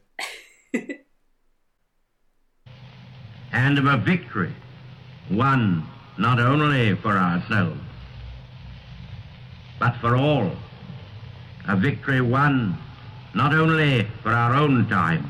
and 3.53 3.79
of 3.79 3.87
a 3.87 3.97
victory 3.97 4.55
won 5.31 5.89
not 6.19 6.39
only 6.39 6.95
for 6.97 7.17
ourselves, 7.17 7.81
but 9.81 9.97
for 9.97 10.15
all. 10.15 10.53
A 11.69 11.75
victory 11.75 12.21
won 12.21 12.77
not 13.35 13.55
only 13.55 14.07
for 14.23 14.33
our 14.33 14.55
own 14.55 14.87
time, 14.91 15.27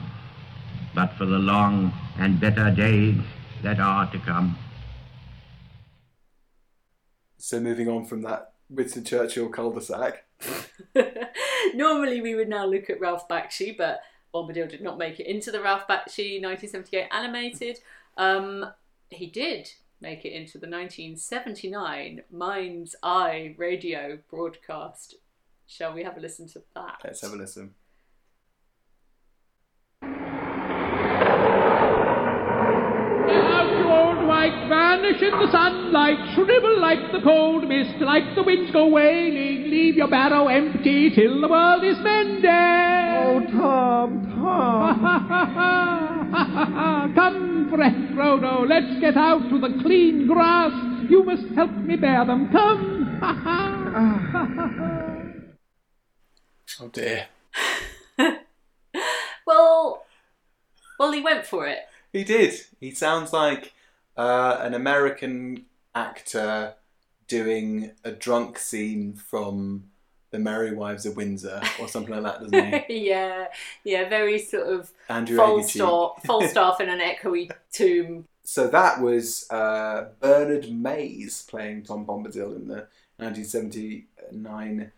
but 0.93 1.13
for 1.13 1.25
the 1.25 1.39
long 1.39 1.93
and 2.19 2.41
better 2.41 2.69
days 2.73 3.21
that 3.63 3.79
are 3.79 4.11
to 4.11 4.19
come. 4.19 4.59
So 7.37 7.61
moving 7.61 7.87
on 7.87 8.07
from 8.07 8.23
that 8.23 8.55
Winston 8.69 9.05
Churchill 9.05 9.51
cul-de-sac. 9.51 10.25
Normally, 11.75 12.21
we 12.21 12.35
would 12.35 12.49
now 12.49 12.67
look 12.67 12.91
at 12.91 13.01
Ralph 13.01 13.29
Bakshi, 13.29 13.77
but 13.77 14.01
Bombadil 14.35 14.69
did 14.69 14.83
not 14.83 14.99
make 14.99 15.21
it 15.21 15.27
into 15.27 15.51
the 15.51 15.61
Ralph 15.61 15.87
Bakshi 15.89 16.41
1978 16.43 17.09
animated. 17.11 17.79
Um, 18.17 18.67
he 19.11 19.27
did 19.27 19.71
make 20.01 20.25
it 20.25 20.33
into 20.33 20.59
the 20.59 20.69
1979 20.69 22.23
Mind's 22.31 22.95
Eye 23.03 23.55
radio 23.59 24.19
broadcast. 24.31 25.17
Shall 25.67 25.93
we 25.95 26.03
have 26.03 26.17
a 26.17 26.21
listen 26.21 26.49
to 26.49 26.63
that? 26.75 27.01
Let's 27.05 27.21
have 27.23 27.33
a 27.33 27.37
listen. 27.37 27.75
Out 33.31 33.79
you 33.79 33.91
old 33.91 34.27
white, 34.27 34.69
vanish 35.01 35.23
in 35.23 35.31
the 35.31 35.51
sunlight, 35.51 36.19
shrivel 36.35 36.79
like 36.81 37.13
the 37.13 37.21
cold 37.23 37.67
mist, 37.69 37.99
like 38.01 38.35
the 38.35 38.43
winds 38.43 38.73
go 38.73 38.89
wailing, 38.89 39.71
leave 39.71 39.95
your 39.95 40.09
barrow 40.09 40.49
empty 40.49 41.09
till 41.11 41.41
the 41.41 41.47
world 41.49 41.85
is 41.85 41.97
mended. 41.99 42.45
Oh, 42.45 43.41
Tom, 43.53 44.33
Tom. 44.35 46.29
Come, 47.15 47.71
friend 47.71 48.09
Frodo, 48.11 48.69
let's 48.69 49.01
get 49.01 49.17
out 49.17 49.49
to 49.51 49.59
the 49.61 49.79
clean 49.83 50.27
grass. 50.27 50.73
You 51.09 51.23
must 51.25 51.47
help 51.55 51.71
me 51.73 51.97
bear 51.97 52.25
them. 52.25 52.51
Come. 52.51 52.97
Oh 56.81 56.87
dear. 56.89 57.27
Well, 59.47 60.05
well, 60.99 61.11
he 61.11 61.23
went 61.23 61.47
for 61.47 61.67
it. 61.67 61.79
He 62.13 62.23
did. 62.23 62.53
He 62.81 62.91
sounds 62.91 63.33
like 63.33 63.73
uh, 64.19 64.59
an 64.61 64.75
American 64.75 65.65
actor 65.95 66.75
doing 67.29 67.93
a 68.05 68.11
drunk 68.11 68.59
scene 68.59 69.15
from 69.15 69.85
The 70.31 70.39
Merry 70.39 70.75
Wives 70.75 71.07
of 71.07 71.17
Windsor 71.17 71.63
or 71.81 71.89
something 71.89 72.15
like 72.15 72.25
that, 72.25 72.41
doesn't 72.51 72.85
he? 72.87 73.09
yeah, 73.09 73.47
yeah, 73.85 74.09
very 74.09 74.39
sort 74.39 74.67
of 74.67 74.91
Andrew 75.09 75.37
Falstaff. 75.37 76.23
Falstaff 76.27 76.81
in 76.81 76.89
an 76.89 77.01
echoey 77.01 77.51
tomb. 77.73 78.27
So 78.43 78.67
that 78.67 79.01
was 79.01 79.47
uh, 79.51 80.09
Bernard 80.21 80.73
Mayes 80.73 81.45
playing 81.49 81.85
Tom 81.85 82.05
Bombadil 82.05 82.57
in 82.57 82.67
the 82.67 82.89
1979 83.19 84.93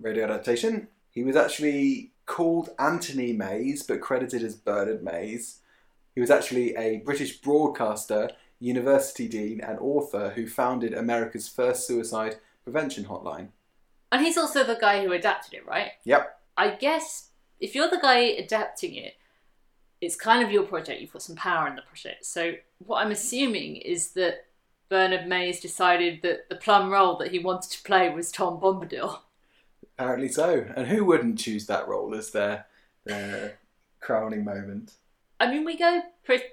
radio 0.00 0.24
adaptation. 0.24 0.88
He 1.10 1.22
was 1.22 1.36
actually 1.36 2.12
called 2.24 2.70
Anthony 2.78 3.32
Mayes, 3.32 3.82
but 3.82 4.00
credited 4.00 4.42
as 4.42 4.56
Bernard 4.56 5.02
Mayes. 5.04 5.60
He 6.14 6.20
was 6.20 6.30
actually 6.30 6.74
a 6.76 6.98
British 6.98 7.38
broadcaster, 7.38 8.30
university 8.58 9.28
dean, 9.28 9.60
and 9.60 9.78
author 9.78 10.30
who 10.34 10.46
founded 10.46 10.94
America's 10.94 11.48
first 11.48 11.86
suicide 11.86 12.36
prevention 12.64 13.04
hotline. 13.04 13.48
And 14.12 14.24
he's 14.24 14.38
also 14.38 14.64
the 14.64 14.78
guy 14.80 15.04
who 15.04 15.12
adapted 15.12 15.54
it, 15.54 15.66
right? 15.66 15.92
Yep. 16.04 16.38
I 16.56 16.70
guess 16.70 17.30
if 17.60 17.74
you're 17.74 17.90
the 17.90 17.98
guy 18.00 18.18
adapting 18.18 18.94
it, 18.94 19.14
it's 20.00 20.16
kind 20.16 20.44
of 20.44 20.50
your 20.50 20.62
project. 20.62 21.00
You've 21.00 21.12
got 21.12 21.22
some 21.22 21.36
power 21.36 21.68
in 21.68 21.76
the 21.76 21.82
project. 21.82 22.24
So 22.26 22.54
what 22.78 23.04
I'm 23.04 23.12
assuming 23.12 23.76
is 23.76 24.10
that 24.10 24.44
Bernard 24.88 25.26
Mayes 25.26 25.60
decided 25.60 26.22
that 26.22 26.48
the 26.48 26.56
plum 26.56 26.90
role 26.90 27.16
that 27.18 27.30
he 27.30 27.38
wanted 27.38 27.70
to 27.72 27.82
play 27.82 28.08
was 28.10 28.30
Tom 28.30 28.60
Bombadil. 28.60 29.18
Apparently 29.98 30.28
so. 30.28 30.66
And 30.76 30.86
who 30.86 31.04
wouldn't 31.04 31.38
choose 31.38 31.66
that 31.66 31.88
role 31.88 32.14
as 32.14 32.30
their, 32.30 32.66
their 33.04 33.58
crowning 34.00 34.44
moment? 34.44 34.92
I 35.40 35.50
mean, 35.50 35.64
we 35.64 35.76
go 35.76 36.02
pretty 36.24 36.44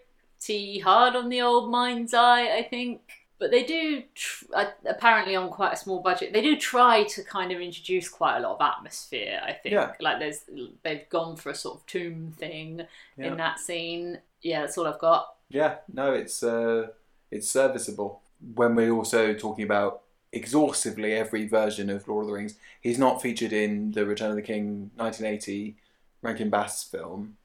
hard 0.80 1.16
on 1.16 1.30
the 1.30 1.42
old 1.42 1.72
mind's 1.72 2.14
eye, 2.14 2.56
I 2.58 2.64
think. 2.64 3.02
But 3.40 3.52
they 3.52 3.64
do, 3.64 4.04
tr- 4.16 4.46
apparently 4.86 5.36
on 5.36 5.50
quite 5.50 5.74
a 5.74 5.78
small 5.78 6.00
budget, 6.02 6.32
they 6.32 6.42
do 6.42 6.56
try 6.56 7.04
to 7.04 7.24
kind 7.24 7.52
of 7.52 7.60
introduce 7.60 8.08
quite 8.08 8.38
a 8.38 8.40
lot 8.40 8.56
of 8.56 8.62
atmosphere, 8.62 9.42
I 9.46 9.52
think. 9.52 9.74
Yeah. 9.74 9.94
Like 10.00 10.20
there's, 10.20 10.42
they've 10.84 11.10
gone 11.10 11.36
for 11.36 11.50
a 11.50 11.56
sort 11.56 11.80
of 11.80 11.86
tomb 11.86 12.34
thing 12.38 12.82
Yeah. 13.18 13.26
in 13.28 13.38
that 13.38 13.60
scene. 13.60 14.20
Yeah, 14.42 14.62
that's 14.62 14.78
all 14.78 14.88
I've 14.88 15.00
got. 15.00 15.36
Yeah, 15.50 15.78
no, 15.92 16.14
it's 16.14 16.42
uh, 16.42 16.88
it's 17.32 17.50
serviceable. 17.50 18.22
When 18.56 18.76
we're 18.76 18.92
also 18.92 19.34
talking 19.34 19.66
about 19.66 20.02
exhaustively 20.32 21.14
every 21.14 21.48
version 21.48 21.90
of 21.90 22.08
Lord 22.08 22.24
of 22.24 22.28
the 22.28 22.34
Rings, 22.34 22.56
he's 22.82 23.00
not 23.00 23.22
featured 23.22 23.54
in 23.54 23.92
the 23.92 24.06
Return 24.06 24.30
of 24.32 24.36
the 24.36 24.42
King 24.42 24.92
1980 24.96 25.76
Rankin 26.22 26.50
Bass 26.50 26.84
film, 26.84 27.38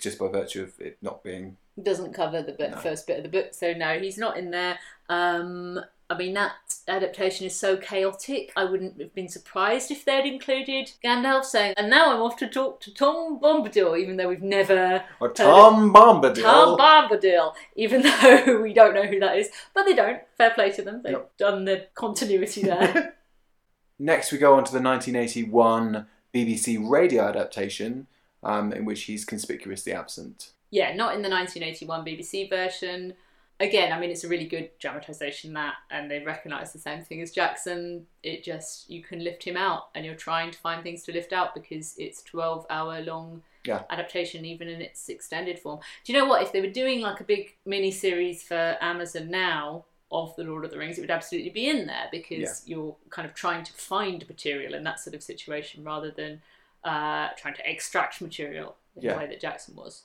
just 0.00 0.18
by 0.18 0.28
virtue 0.28 0.62
of 0.62 0.80
it 0.80 0.96
not 1.02 1.22
being. 1.22 1.56
Doesn't 1.82 2.12
cover 2.14 2.42
the 2.42 2.52
bit, 2.52 2.70
No. 2.72 2.76
first 2.78 3.06
bit 3.06 3.18
of 3.18 3.22
the 3.24 3.28
book, 3.28 3.52
so 3.54 3.72
no, 3.72 3.98
he's 3.98 4.18
not 4.18 4.36
in 4.36 4.50
there. 4.50 4.78
Um, 5.08 5.80
I 6.10 6.16
mean, 6.18 6.34
that 6.34 6.52
adaptation 6.86 7.46
is 7.46 7.58
so 7.58 7.78
chaotic. 7.78 8.52
I 8.56 8.64
wouldn't 8.64 9.00
have 9.00 9.14
been 9.14 9.28
surprised 9.28 9.90
if 9.90 10.04
they'd 10.04 10.26
included 10.30 10.92
Gandalf 11.02 11.44
saying, 11.44 11.74
"And 11.78 11.88
now 11.88 12.14
I'm 12.14 12.20
off 12.20 12.36
to 12.38 12.46
talk 12.46 12.80
to 12.82 12.92
Tom 12.92 13.40
Bombadil," 13.40 13.98
even 13.98 14.16
though 14.18 14.28
we've 14.28 14.42
never 14.42 15.02
Or 15.18 15.32
Tom 15.32 15.92
Bombadil. 15.94 16.42
Tom 16.42 16.78
Bombadil, 16.78 17.54
even 17.74 18.02
though 18.20 18.60
we 18.60 18.74
don't 18.74 18.94
know 18.94 19.06
who 19.06 19.18
that 19.20 19.38
is. 19.38 19.48
But 19.72 19.84
they 19.86 19.94
don't. 19.94 20.20
Fair 20.36 20.50
play 20.50 20.70
to 20.72 20.82
them. 20.82 21.00
They've 21.02 21.12
Yep. 21.14 21.36
done 21.38 21.64
the 21.64 21.86
continuity 21.94 22.62
there. 22.62 23.16
Next, 23.98 24.30
we 24.30 24.38
go 24.38 24.54
on 24.54 24.64
to 24.64 24.72
the 24.72 24.80
1981 24.80 26.06
BBC 26.34 26.78
radio 26.78 27.22
adaptation, 27.28 28.08
um, 28.42 28.72
in 28.72 28.84
which 28.84 29.04
he's 29.04 29.24
conspicuously 29.24 29.92
absent. 29.92 30.50
Yeah, 30.70 30.94
not 30.94 31.14
in 31.14 31.22
the 31.22 31.28
1981 31.30 32.04
BBC 32.04 32.48
version. 32.50 33.14
Again, 33.60 33.92
I 33.92 34.00
mean, 34.00 34.10
it's 34.10 34.24
a 34.24 34.28
really 34.28 34.46
good 34.46 34.70
dramatisation 34.80 35.52
that, 35.54 35.74
and 35.90 36.10
they 36.10 36.18
recognise 36.18 36.72
the 36.72 36.78
same 36.80 37.02
thing 37.02 37.20
as 37.22 37.30
Jackson. 37.30 38.06
It 38.24 38.42
just 38.42 38.90
you 38.90 39.00
can 39.02 39.22
lift 39.22 39.44
him 39.44 39.56
out, 39.56 39.90
and 39.94 40.04
you're 40.04 40.16
trying 40.16 40.50
to 40.50 40.58
find 40.58 40.82
things 40.82 41.02
to 41.04 41.12
lift 41.12 41.32
out 41.32 41.54
because 41.54 41.94
it's 41.96 42.22
12 42.24 42.66
hour 42.68 43.00
long 43.02 43.42
Yeah. 43.64 43.84
adaptation, 43.90 44.44
even 44.44 44.68
in 44.68 44.82
its 44.82 45.08
extended 45.08 45.58
form. 45.60 45.78
Do 46.04 46.12
you 46.12 46.18
know 46.18 46.26
what? 46.26 46.42
If 46.42 46.50
they 46.52 46.60
were 46.60 46.66
doing 46.82 47.00
like 47.00 47.20
a 47.20 47.24
big 47.24 47.54
mini 47.64 47.92
series 47.92 48.42
for 48.42 48.76
Amazon 48.80 49.30
now 49.30 49.84
of 50.10 50.34
the 50.36 50.44
Lord 50.44 50.64
of 50.64 50.70
the 50.72 50.78
Rings, 50.78 50.98
it 50.98 51.02
would 51.02 51.10
absolutely 51.10 51.50
be 51.50 51.68
in 51.68 51.86
there 51.86 52.08
because 52.10 52.62
you're 52.66 52.96
kind 53.10 53.26
of 53.28 53.34
trying 53.34 53.62
to 53.64 53.72
find 53.72 54.28
material 54.28 54.74
in 54.74 54.82
that 54.84 54.98
sort 55.00 55.14
of 55.14 55.22
situation 55.22 55.82
rather 55.84 56.10
than 56.10 56.42
uh, 56.82 57.28
trying 57.38 57.54
to 57.54 57.70
extract 57.70 58.20
material 58.20 58.76
in 58.96 59.02
Yeah. 59.02 59.12
the 59.14 59.18
way 59.20 59.26
that 59.26 59.40
Jackson 59.40 59.74
was. 59.76 60.02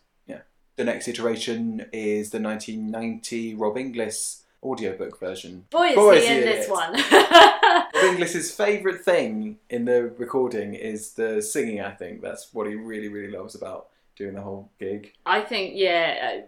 The 0.80 0.86
next 0.86 1.10
iteration 1.10 1.88
is 1.92 2.30
the 2.30 2.40
1990 2.40 3.56
Rob 3.56 3.78
Inglis 3.78 4.46
audiobook 4.64 5.20
version. 5.20 5.66
Boy, 5.70 5.88
is 5.88 5.96
Boy, 5.96 6.14
he 6.14 6.20
is 6.20 6.26
he 6.26 6.32
in 6.32 6.38
in 6.38 6.46
this 6.46 6.68
it. 6.68 6.72
one. 6.72 6.94
Rob 7.96 8.12
Inglis's 8.14 8.56
favourite 8.56 9.02
thing 9.02 9.58
in 9.70 9.84
the 9.84 10.04
recording 10.18 10.76
is 10.76 11.16
the 11.16 11.42
singing. 11.42 11.82
I 11.82 11.92
think 11.92 12.22
that's 12.22 12.54
what 12.54 12.66
he 12.66 12.76
really, 12.76 13.10
really 13.10 13.30
loves 13.30 13.56
about 13.56 13.88
doing 14.16 14.36
the 14.36 14.42
whole 14.42 14.72
gig. 14.80 15.12
I 15.26 15.42
think, 15.42 15.74
yeah, 15.76 16.38
uh, 16.38 16.42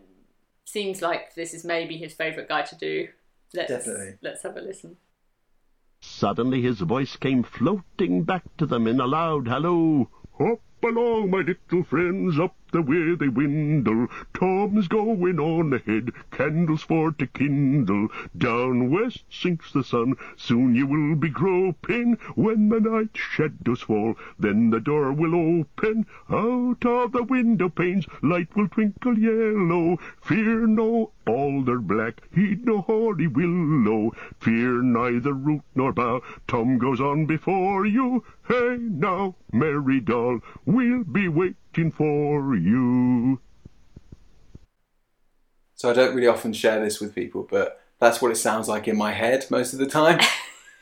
seems 0.64 1.02
like 1.02 1.36
this 1.36 1.54
is 1.54 1.66
maybe 1.66 1.98
his 1.98 2.14
favourite 2.14 2.48
guy 2.48 2.62
to 2.62 2.76
do. 2.78 3.10
Let's, 3.54 3.70
Definitely. 3.70 4.14
Let's 4.22 4.44
have 4.44 4.56
a 4.56 4.62
listen. 4.62 4.96
Suddenly 6.00 6.62
his 6.62 6.80
voice 6.80 7.18
came 7.18 7.44
floating 7.44 8.24
back 8.24 8.44
to 8.60 8.66
them 8.66 8.88
in 8.88 9.02
a 9.02 9.08
loud 9.08 9.50
halloo. 9.50 10.06
Hop 10.38 10.62
along, 10.86 11.32
my 11.32 11.40
little 11.40 11.84
friends, 11.84 12.40
up 12.40 12.56
the 12.72 12.82
Withywindle. 12.82 14.08
Tom's 14.34 14.88
going 14.88 15.40
on 15.40 15.74
ahead, 15.74 16.12
candles 16.32 16.82
for 16.82 17.12
to 17.12 17.28
kindle. 17.28 18.08
Down 18.38 18.90
west 18.90 19.24
sinks 19.30 19.72
the 19.74 19.84
sun, 19.84 20.16
soon 20.38 20.74
you 20.74 20.88
will 20.88 21.16
be 21.16 21.30
groping. 21.30 22.16
When 22.36 22.70
the 22.70 22.80
night 22.80 23.10
shadows 23.14 23.82
fall, 23.82 24.16
then 24.40 24.70
the 24.70 24.80
door 24.80 25.12
will 25.12 25.36
open. 25.36 26.06
Out 26.30 26.86
of 26.86 27.12
the 27.12 27.24
window 27.24 27.70
panes, 27.70 28.06
light 28.22 28.56
will 28.56 28.70
twinkle 28.70 29.20
yellow. 29.20 29.98
Fear 30.22 30.68
no 30.68 31.12
alder 31.28 31.80
black, 31.80 32.22
heed 32.34 32.66
no 32.66 32.82
hoary 32.82 33.28
willow. 33.28 34.12
Fear 34.40 34.82
neither 34.82 35.34
root 35.34 35.62
nor 35.76 35.92
bough, 35.92 36.22
Tom 36.48 36.78
goes 36.78 37.02
on 37.02 37.26
before 37.26 37.86
you. 37.86 38.24
Hey 38.48 38.78
now, 38.80 39.36
merry 39.52 40.00
doll, 40.00 40.40
we'll 40.66 41.04
be 41.04 41.28
waiting 41.28 41.56
for 41.74 42.56
you. 42.56 43.40
So 45.76 45.90
I 45.90 45.94
don't 45.94 46.14
really 46.16 46.28
often 46.28 46.54
share 46.54 46.84
this 46.84 47.00
with 47.00 47.16
people, 47.16 47.48
but 47.50 47.82
that's 48.00 48.22
what 48.22 48.32
it 48.32 48.36
sounds 48.36 48.68
like 48.68 48.88
in 48.88 48.98
my 48.98 49.12
head 49.14 49.46
most 49.50 49.74
of 49.74 49.80
the 49.80 49.88
time. 49.88 50.20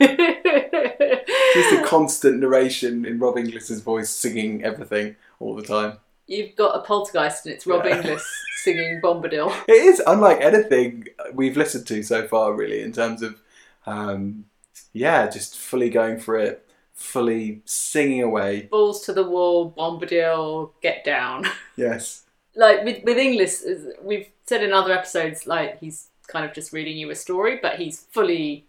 Just 0.00 1.72
a 1.74 1.84
constant 1.86 2.38
narration 2.40 3.04
in 3.04 3.18
Rob 3.18 3.38
Inglis's 3.38 3.80
voice 3.80 4.10
singing 4.10 4.64
everything 4.64 5.16
all 5.38 5.54
the 5.54 5.62
time. 5.62 5.98
You've 6.26 6.54
got 6.54 6.76
a 6.76 6.82
poltergeist 6.82 7.46
and 7.46 7.54
it's 7.54 7.66
Rob 7.66 7.84
Yeah. 7.84 7.96
Inglis 7.96 8.24
singing 8.62 9.00
Bombadil. 9.02 9.52
It 9.68 9.72
is 9.72 10.02
unlike 10.06 10.40
anything 10.40 11.06
we've 11.32 11.56
listened 11.56 11.86
to 11.88 12.02
so 12.02 12.28
far, 12.28 12.52
really, 12.52 12.82
in 12.82 12.92
terms 12.92 13.22
of, 13.22 13.40
um, 13.86 14.44
yeah, 14.92 15.28
just 15.28 15.56
fully 15.58 15.90
going 15.90 16.20
for 16.20 16.36
it, 16.36 16.66
fully 17.00 17.62
singing 17.64 18.22
away. 18.22 18.62
Balls 18.70 19.00
to 19.06 19.12
the 19.12 19.24
wall, 19.24 19.72
Bombadil, 19.76 20.70
get 20.82 21.04
down. 21.04 21.46
Yes. 21.76 22.24
like 22.54 22.84
with 22.84 23.02
with 23.04 23.16
Inglis, 23.16 23.64
we've 24.02 24.28
said 24.46 24.62
in 24.62 24.72
other 24.72 24.92
episodes, 24.92 25.46
like 25.46 25.78
he's 25.80 26.08
kind 26.28 26.44
of 26.44 26.52
just 26.52 26.72
reading 26.74 26.98
you 26.98 27.08
a 27.10 27.14
story, 27.14 27.58
but 27.62 27.76
he's 27.76 28.00
fully, 28.12 28.66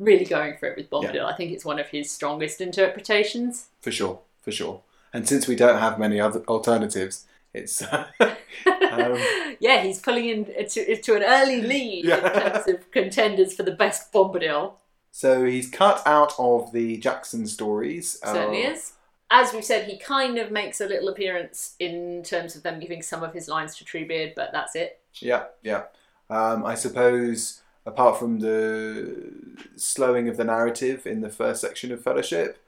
really 0.00 0.24
going 0.24 0.56
for 0.56 0.66
it 0.66 0.76
with 0.78 0.88
Bombadil. 0.88 1.14
Yeah. 1.14 1.26
I 1.26 1.34
think 1.36 1.52
it's 1.52 1.64
one 1.64 1.78
of 1.78 1.88
his 1.88 2.10
strongest 2.10 2.60
interpretations. 2.62 3.66
For 3.82 3.92
sure, 3.92 4.20
for 4.40 4.50
sure. 4.50 4.80
And 5.12 5.28
since 5.28 5.46
we 5.46 5.56
don't 5.56 5.78
have 5.78 5.98
many 5.98 6.18
other 6.20 6.42
alternatives, 6.48 7.26
it's 7.52 7.82
um, 7.92 8.06
yeah, 9.60 9.82
he's 9.82 10.00
pulling 10.00 10.24
in 10.28 10.44
to, 10.70 10.96
to 11.02 11.14
an 11.16 11.22
early 11.22 11.60
lead 11.60 12.06
Yeah. 12.06 12.16
in 12.26 12.32
terms 12.52 12.68
of 12.68 12.90
contenders 12.90 13.54
for 13.54 13.62
the 13.62 13.72
best 13.72 14.10
Bombadil. 14.12 14.72
So 15.16 15.44
he's 15.44 15.70
cut 15.70 16.02
out 16.06 16.32
of 16.40 16.72
the 16.72 16.96
Jackson 16.96 17.46
stories. 17.46 18.18
Certainly 18.24 18.66
Uh, 18.66 18.70
is. 18.72 18.94
As 19.30 19.52
we 19.52 19.62
said, 19.62 19.86
he 19.88 19.96
kind 19.96 20.38
of 20.38 20.50
makes 20.50 20.80
a 20.80 20.86
little 20.86 21.08
appearance 21.08 21.76
in 21.78 22.24
terms 22.24 22.56
of 22.56 22.64
them 22.64 22.80
giving 22.80 23.00
some 23.00 23.22
of 23.22 23.32
his 23.32 23.46
lines 23.46 23.76
to 23.76 23.84
Treebeard, 23.84 24.34
but 24.34 24.50
that's 24.50 24.74
it. 24.74 24.98
Yeah, 25.20 25.44
yeah. 25.62 25.84
Um, 26.28 26.66
I 26.66 26.74
suppose 26.74 27.62
apart 27.86 28.18
from 28.18 28.40
the 28.40 29.14
slowing 29.76 30.28
of 30.28 30.36
the 30.36 30.42
narrative 30.42 31.06
in 31.06 31.20
the 31.20 31.30
first 31.30 31.60
section 31.60 31.92
of 31.92 32.02
Fellowship, 32.02 32.58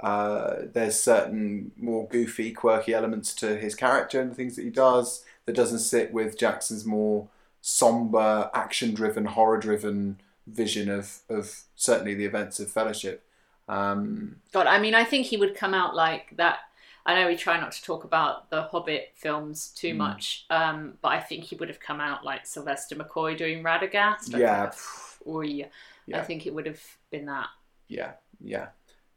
uh, 0.00 0.56
there's 0.74 1.00
certain 1.00 1.72
more 1.78 2.06
goofy, 2.08 2.52
quirky 2.52 2.92
elements 2.92 3.34
to 3.36 3.56
his 3.56 3.74
character 3.74 4.20
and 4.20 4.30
the 4.30 4.34
things 4.34 4.56
that 4.56 4.64
he 4.64 4.70
does 4.70 5.24
that 5.46 5.56
doesn't 5.56 5.78
sit 5.78 6.12
with 6.12 6.36
Jackson's 6.38 6.84
more 6.84 7.28
somber, 7.62 8.50
action-driven, 8.52 9.24
horror-driven 9.24 10.20
vision 10.46 10.88
of 10.90 11.20
of 11.28 11.62
certainly 11.74 12.14
the 12.14 12.24
events 12.24 12.60
of 12.60 12.70
Fellowship. 12.70 13.24
Um, 13.68 14.36
God, 14.52 14.66
I 14.66 14.78
mean, 14.78 14.94
I 14.94 15.04
think 15.04 15.26
he 15.26 15.36
would 15.36 15.54
come 15.56 15.74
out 15.74 15.94
like 15.94 16.36
that. 16.36 16.58
I 17.06 17.14
know 17.14 17.26
we 17.28 17.36
try 17.36 17.58
not 17.60 17.72
to 17.72 17.82
talk 17.82 18.04
about 18.04 18.50
the 18.50 18.62
Hobbit 18.62 19.12
films 19.14 19.68
too 19.68 19.92
Mm. 19.94 19.96
much, 19.98 20.46
um, 20.50 20.98
but 21.02 21.08
I 21.08 21.20
think 21.20 21.44
he 21.44 21.56
would 21.56 21.68
have 21.68 21.80
come 21.80 22.00
out 22.00 22.24
like 22.24 22.46
Sylvester 22.46 22.94
McCoy 22.96 23.36
doing 23.36 23.62
Radagast. 23.62 24.34
I 24.34 24.38
Yeah. 24.38 24.70
think- 24.70 25.26
Oy. 25.26 25.68
Yeah. 26.06 26.18
I 26.18 26.22
think 26.22 26.46
it 26.46 26.54
would 26.54 26.66
have 26.66 26.82
been 27.10 27.24
that, 27.26 27.48
yeah, 27.88 28.12
yeah. 28.40 28.68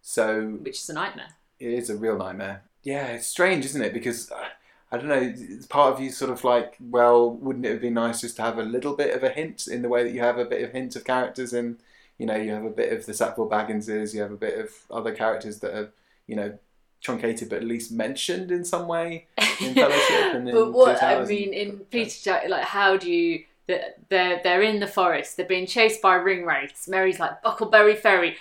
So 0.02 0.52
which 0.62 0.80
is 0.80 0.90
a 0.90 0.94
nightmare. 0.94 1.34
it 1.60 1.70
is 1.72 1.90
a 1.90 1.98
real 1.98 2.18
nightmare. 2.18 2.64
Yeah, 2.84 3.08
it's 3.08 3.28
strange, 3.28 3.66
isn't 3.66 3.82
it? 3.82 3.92
Because 3.94 4.32
uh, 4.32 4.48
I 4.92 4.98
don't 4.98 5.08
know. 5.08 5.34
It's 5.36 5.66
part 5.66 5.94
of 5.94 6.00
you 6.00 6.10
sort 6.12 6.32
of 6.32 6.44
like, 6.46 6.76
well, 6.80 7.30
wouldn't 7.32 7.66
it 7.66 7.72
have 7.72 7.82
been 7.82 7.96
nice 7.96 8.22
just 8.22 8.38
to 8.38 8.42
have 8.42 8.58
a 8.58 8.64
little 8.64 8.96
bit 8.96 9.14
of 9.16 9.24
a 9.24 9.30
hint 9.30 9.68
in 9.68 9.82
the 9.82 9.90
way 9.90 10.04
that 10.04 10.14
you 10.14 10.22
have 10.22 10.38
a 10.38 10.46
bit 10.46 10.64
of 10.64 10.72
hint 10.72 10.96
of 10.96 11.04
characters, 11.04 11.52
and 11.54 11.78
you 12.18 12.26
know, 12.26 12.36
you 12.36 12.52
have 12.52 12.64
a 12.64 12.70
bit 12.70 12.94
of 12.94 13.06
the 13.06 13.14
Sackville 13.14 13.50
Bagginses, 13.50 14.14
you 14.14 14.22
have 14.22 14.32
a 14.32 14.38
bit 14.38 14.58
of 14.58 14.70
other 14.90 15.14
characters 15.14 15.60
that 15.60 15.74
are, 15.76 15.92
you 16.26 16.36
know, 16.36 16.58
truncated 17.00 17.48
but 17.50 17.58
at 17.58 17.64
least 17.64 17.92
mentioned 17.92 18.50
in 18.52 18.66
some 18.66 18.88
way 18.88 19.28
in 19.62 19.74
Fellowship 19.76 20.34
and 20.34 20.52
but 20.52 20.72
what 20.72 21.04
I 21.04 21.24
mean 21.26 21.54
in 21.54 21.80
Peter 21.92 22.18
Jack, 22.24 22.50
like 22.50 22.64
how 22.66 22.98
do 22.98 23.12
you? 23.12 23.44
They're 23.68 24.40
they're 24.44 24.62
in 24.64 24.80
the 24.80 24.88
forest. 24.88 25.36
They're 25.38 25.46
being 25.46 25.68
chased 25.68 26.02
by 26.02 26.16
ring 26.16 26.46
wraiths. 26.46 26.88
Merry's 26.88 27.20
like 27.20 27.44
Bucklebury 27.44 27.98
Ferry. 27.98 28.38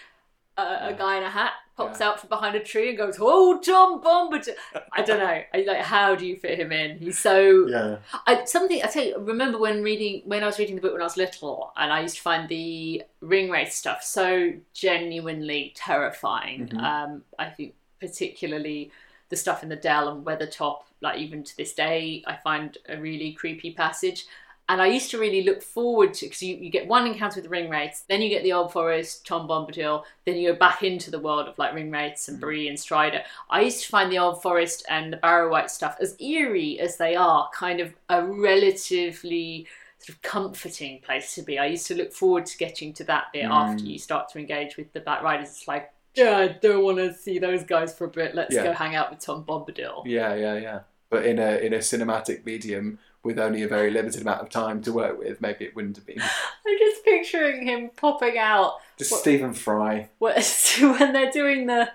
Uh, 0.57 0.79
A 0.81 0.91
Yeah. 0.91 0.97
guy 0.97 1.17
in 1.19 1.23
a 1.25 1.31
hat 1.31 1.53
pops 1.77 2.01
Yeah. 2.01 2.09
out 2.09 2.21
from 2.21 2.29
behind 2.29 2.57
a 2.57 2.61
tree 2.61 2.89
and 2.89 2.99
goes, 2.99 3.17
"Oh, 3.21 3.59
Tom 3.61 4.01
Bombadil." 4.03 4.55
I 4.93 5.03
don't 5.03 5.19
know. 5.19 5.43
I, 5.55 5.65
like, 5.67 5.79
how 5.83 6.15
do 6.15 6.27
you 6.27 6.37
fit 6.37 6.59
him 6.59 6.73
in? 6.73 6.99
He's 6.99 7.19
so 7.19 7.67
yeah, 7.69 7.99
I, 8.27 8.45
something 8.45 8.83
I 8.83 8.87
tell 8.87 9.05
you. 9.05 9.19
Remember 9.19 9.59
when 9.59 9.83
reading 9.83 10.23
when 10.25 10.43
I 10.43 10.47
was 10.47 10.59
reading 10.59 10.77
the 10.77 10.83
book 10.83 10.93
when 10.93 11.03
I 11.03 11.05
was 11.05 11.17
little, 11.17 11.73
and 11.77 11.93
I 11.93 12.01
used 12.01 12.17
to 12.17 12.23
find 12.23 12.49
the 12.49 13.03
ring 13.21 13.51
wraiths 13.51 13.77
stuff 13.77 14.03
so 14.03 14.53
genuinely 14.75 15.73
terrifying. 15.77 16.69
Mhm. 16.69 16.83
Um, 16.83 17.25
I 17.39 17.47
think 17.51 17.75
particularly 18.01 18.91
the 19.29 19.37
stuff 19.37 19.63
in 19.63 19.69
the 19.69 19.77
Dell 19.77 20.09
and 20.09 20.25
Weathertop, 20.25 20.83
like 21.01 21.19
even 21.19 21.43
to 21.45 21.57
this 21.57 21.73
day, 21.75 22.23
I 22.27 22.37
find 22.37 22.79
a 22.89 22.97
really 22.97 23.33
creepy 23.33 23.73
passage. 23.73 24.25
And 24.69 24.83
I 24.83 24.87
used 24.87 25.13
to 25.13 25.19
really 25.19 25.45
look 25.45 25.63
forward 25.63 26.13
to 26.15 26.27
because 26.27 26.43
you, 26.43 26.57
you 26.57 26.71
get 26.71 26.89
one 26.89 27.07
encounter 27.07 27.37
with 27.37 27.45
the 27.45 27.51
ring 27.51 27.71
wraiths, 27.71 28.05
then 28.09 28.21
you 28.21 28.29
get 28.29 28.43
the 28.43 28.53
old 28.53 28.73
forest, 28.73 29.25
Tom 29.25 29.47
Bombadil, 29.47 30.03
then 30.25 30.37
you 30.37 30.53
go 30.53 30.59
back 30.59 30.83
into 30.83 31.11
the 31.11 31.21
world 31.21 31.47
of 31.47 31.57
like 31.57 31.73
ring 31.73 31.91
wraiths 31.91 32.29
and 32.29 32.39
mm. 32.39 32.41
Bree 32.41 32.69
and 32.69 32.79
Strider. 32.79 33.23
I 33.49 33.61
used 33.61 33.85
to 33.85 33.89
find 33.89 34.11
the 34.11 34.19
old 34.19 34.43
forest 34.43 34.85
and 34.89 35.13
the 35.13 35.19
Barrow-wight 35.19 35.71
stuff 35.71 35.97
as 36.01 36.21
eerie 36.21 36.81
as 36.81 36.97
they 36.97 37.15
are, 37.15 37.49
kind 37.55 37.81
of 37.81 37.95
a 38.09 38.25
relatively 38.25 39.69
sort 39.99 40.17
of 40.17 40.23
comforting 40.23 41.01
place 41.01 41.35
to 41.37 41.43
be. 41.43 41.59
I 41.59 41.67
used 41.67 41.87
to 41.87 41.95
look 41.95 42.13
forward 42.13 42.47
to 42.47 42.59
getting 42.59 42.93
to 42.95 43.05
that 43.05 43.33
bit 43.33 43.45
mm. 43.45 43.51
after 43.51 43.85
you 43.85 43.99
start 44.01 44.29
to 44.31 44.39
engage 44.39 44.77
with 44.77 44.93
the 44.93 45.01
Black 45.01 45.23
Riders. 45.23 45.51
It's 45.51 45.69
like, 45.69 45.93
yeah, 46.17 46.39
I 46.39 46.49
don't 46.49 46.83
want 46.83 46.99
to 46.99 47.15
see 47.15 47.39
those 47.39 47.63
guys 47.63 47.97
for 47.97 48.07
a 48.07 48.09
bit. 48.09 48.35
Let's 48.35 48.55
Yeah. 48.55 48.65
go 48.65 48.73
hang 48.73 48.97
out 48.97 49.11
with 49.11 49.21
Tom 49.21 49.45
Bombadil. 49.45 50.03
yeah, 50.07 50.35
yeah, 50.35 50.57
yeah. 50.57 50.81
But 51.09 51.25
in 51.25 51.39
a 51.39 51.59
in 51.59 51.73
a 51.73 51.79
cinematic 51.79 52.45
medium 52.45 52.99
with 53.27 53.39
only 53.39 53.63
a 53.63 53.69
very 53.69 53.91
limited 53.91 54.23
amount 54.23 54.41
of 54.41 54.49
time 54.49 54.81
to 54.83 54.93
work 54.93 55.19
with, 55.19 55.41
maybe 55.41 55.65
it 55.67 55.77
wouldn't 55.77 55.97
have 55.97 56.07
been. 56.07 56.21
I'm 56.67 56.79
just 56.79 57.05
picturing 57.05 57.67
him 57.67 57.91
popping 57.97 58.39
out 58.39 58.75
Just 58.99 59.13
What- 59.13 59.21
Stephen 59.21 59.53
Fry. 59.53 60.09
when 60.19 60.37
when 60.81 61.13
they're 61.13 61.31
doing 61.33 61.67
the 61.67 61.91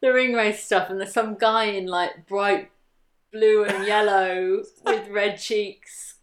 the 0.00 0.12
ring 0.12 0.32
wraiths 0.34 0.62
stuff, 0.62 0.90
and 0.90 1.00
there's 1.00 1.12
some 1.12 1.34
guy 1.36 1.64
in 1.64 1.86
like 1.86 2.26
bright 2.28 2.70
blue 3.32 3.64
and 3.64 3.84
yellow 3.86 4.62
with 4.86 5.08
red 5.08 5.38
cheeks 5.38 6.14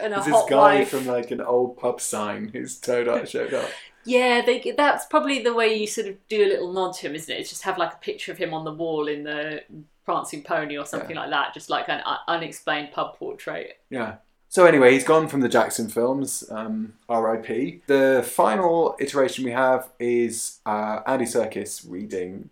and 0.00 0.12
a 0.12 0.16
There's 0.16 0.26
this 0.26 0.34
hot 0.34 0.48
guy 0.48 0.74
wife. 0.76 0.88
from 0.88 1.06
like 1.06 1.30
an 1.30 1.40
old 1.40 1.76
pub 1.78 2.00
sign 2.00 2.48
who's 2.48 2.78
towed 2.78 3.06
up, 3.08 3.26
showed 3.26 3.52
up. 3.54 3.68
Yeah, 4.04 4.40
they, 4.44 4.72
that's 4.76 5.04
probably 5.06 5.42
the 5.42 5.52
way 5.52 5.74
you 5.74 5.86
sort 5.86 6.06
of 6.06 6.16
do 6.28 6.42
a 6.42 6.48
little 6.48 6.72
nod 6.72 6.94
to 6.94 7.06
him, 7.08 7.14
isn't 7.14 7.34
it? 7.34 7.38
It's 7.40 7.50
just 7.50 7.62
have 7.64 7.76
like 7.76 7.92
a 7.92 7.96
picture 7.98 8.32
of 8.32 8.38
him 8.38 8.54
on 8.54 8.64
the 8.64 8.72
wall 8.72 9.06
in 9.08 9.24
the 9.24 9.62
Prancing 10.08 10.42
Pony 10.42 10.78
or 10.78 10.86
something 10.86 11.14
like 11.14 11.28
that, 11.28 11.52
just 11.52 11.68
like 11.68 11.86
an 11.90 12.00
unexplained 12.26 12.92
pub 12.92 13.18
portrait. 13.18 13.78
Yeah. 13.90 14.14
So 14.48 14.64
anyway, 14.64 14.94
he's 14.94 15.04
gone 15.04 15.28
from 15.28 15.42
the 15.42 15.50
Jackson 15.50 15.90
films. 15.90 16.44
Um, 16.50 16.94
R.I.P. 17.10 17.82
The 17.88 18.26
final 18.26 18.96
iteration 18.98 19.44
we 19.44 19.50
have 19.50 19.90
is 20.00 20.60
uh, 20.64 21.00
Andy 21.06 21.26
Serkis 21.26 21.84
reading 21.86 22.48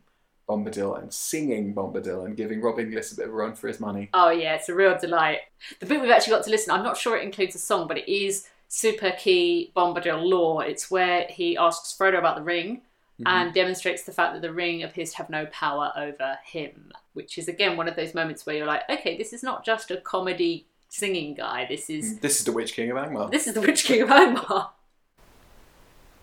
Bombadil 0.47 1.01
and 1.01 1.15
singing 1.15 1.75
Bombadil 1.75 2.27
and 2.27 2.37
giving 2.37 2.61
Rob 2.61 2.79
Inglis 2.79 3.13
a 3.13 3.17
bit 3.17 3.29
of 3.29 3.33
a 3.33 3.35
run 3.35 3.55
for 3.55 3.69
his 3.69 3.81
money. 3.81 4.11
Oh 4.13 4.29
yeah, 4.29 4.57
it's 4.57 4.69
a 4.69 4.75
real 4.75 4.99
delight. 4.99 5.39
The 5.81 5.87
bit 5.87 6.03
we've 6.03 6.11
actually 6.11 6.33
got 6.33 6.45
to 6.45 6.51
listen, 6.51 6.73
I'm 6.73 6.85
not 6.85 6.99
sure 6.99 7.17
it 7.17 7.25
includes 7.25 7.55
a 7.55 7.59
song, 7.59 7.89
but 7.89 7.97
it 7.97 8.13
is 8.13 8.47
super 8.69 9.13
key 9.13 9.73
Bombadil 9.75 10.23
lore. 10.23 10.63
It's 10.63 10.91
where 10.91 11.27
he 11.31 11.57
asks 11.57 11.97
Frodo 11.99 12.19
about 12.19 12.37
the 12.37 12.43
ring 12.43 12.83
and 13.25 13.55
demonstrates 13.55 14.03
the 14.03 14.13
fact 14.13 14.35
that 14.35 14.43
the 14.43 14.53
ring 14.53 14.83
appears 14.83 15.13
to 15.13 15.17
have 15.17 15.31
no 15.31 15.47
power 15.47 15.91
over 15.97 16.39
him, 16.45 16.93
which 17.17 17.39
is 17.39 17.49
again 17.49 17.77
one 17.79 17.89
of 17.89 17.97
those 17.97 18.15
moments 18.15 18.45
where 18.45 18.55
you're 18.55 18.67
like, 18.67 18.83
okay, 18.91 19.17
this 19.17 19.33
is 19.33 19.43
not 19.43 19.65
just 19.65 19.91
a 19.91 19.97
comedy 19.97 20.67
singing 20.91 21.35
guy. 21.35 21.65
This 21.67 21.89
is 21.89 22.19
This 22.21 22.39
is 22.39 22.45
the 22.45 22.53
Witch 22.53 22.75
King 22.75 22.91
of 22.91 22.99
Angmar. 22.99 23.31
this 23.31 23.47
is 23.47 23.55
the 23.55 23.63
Witch 23.63 23.85
King 23.85 24.03
of 24.03 24.11
Angmar. 24.11 24.69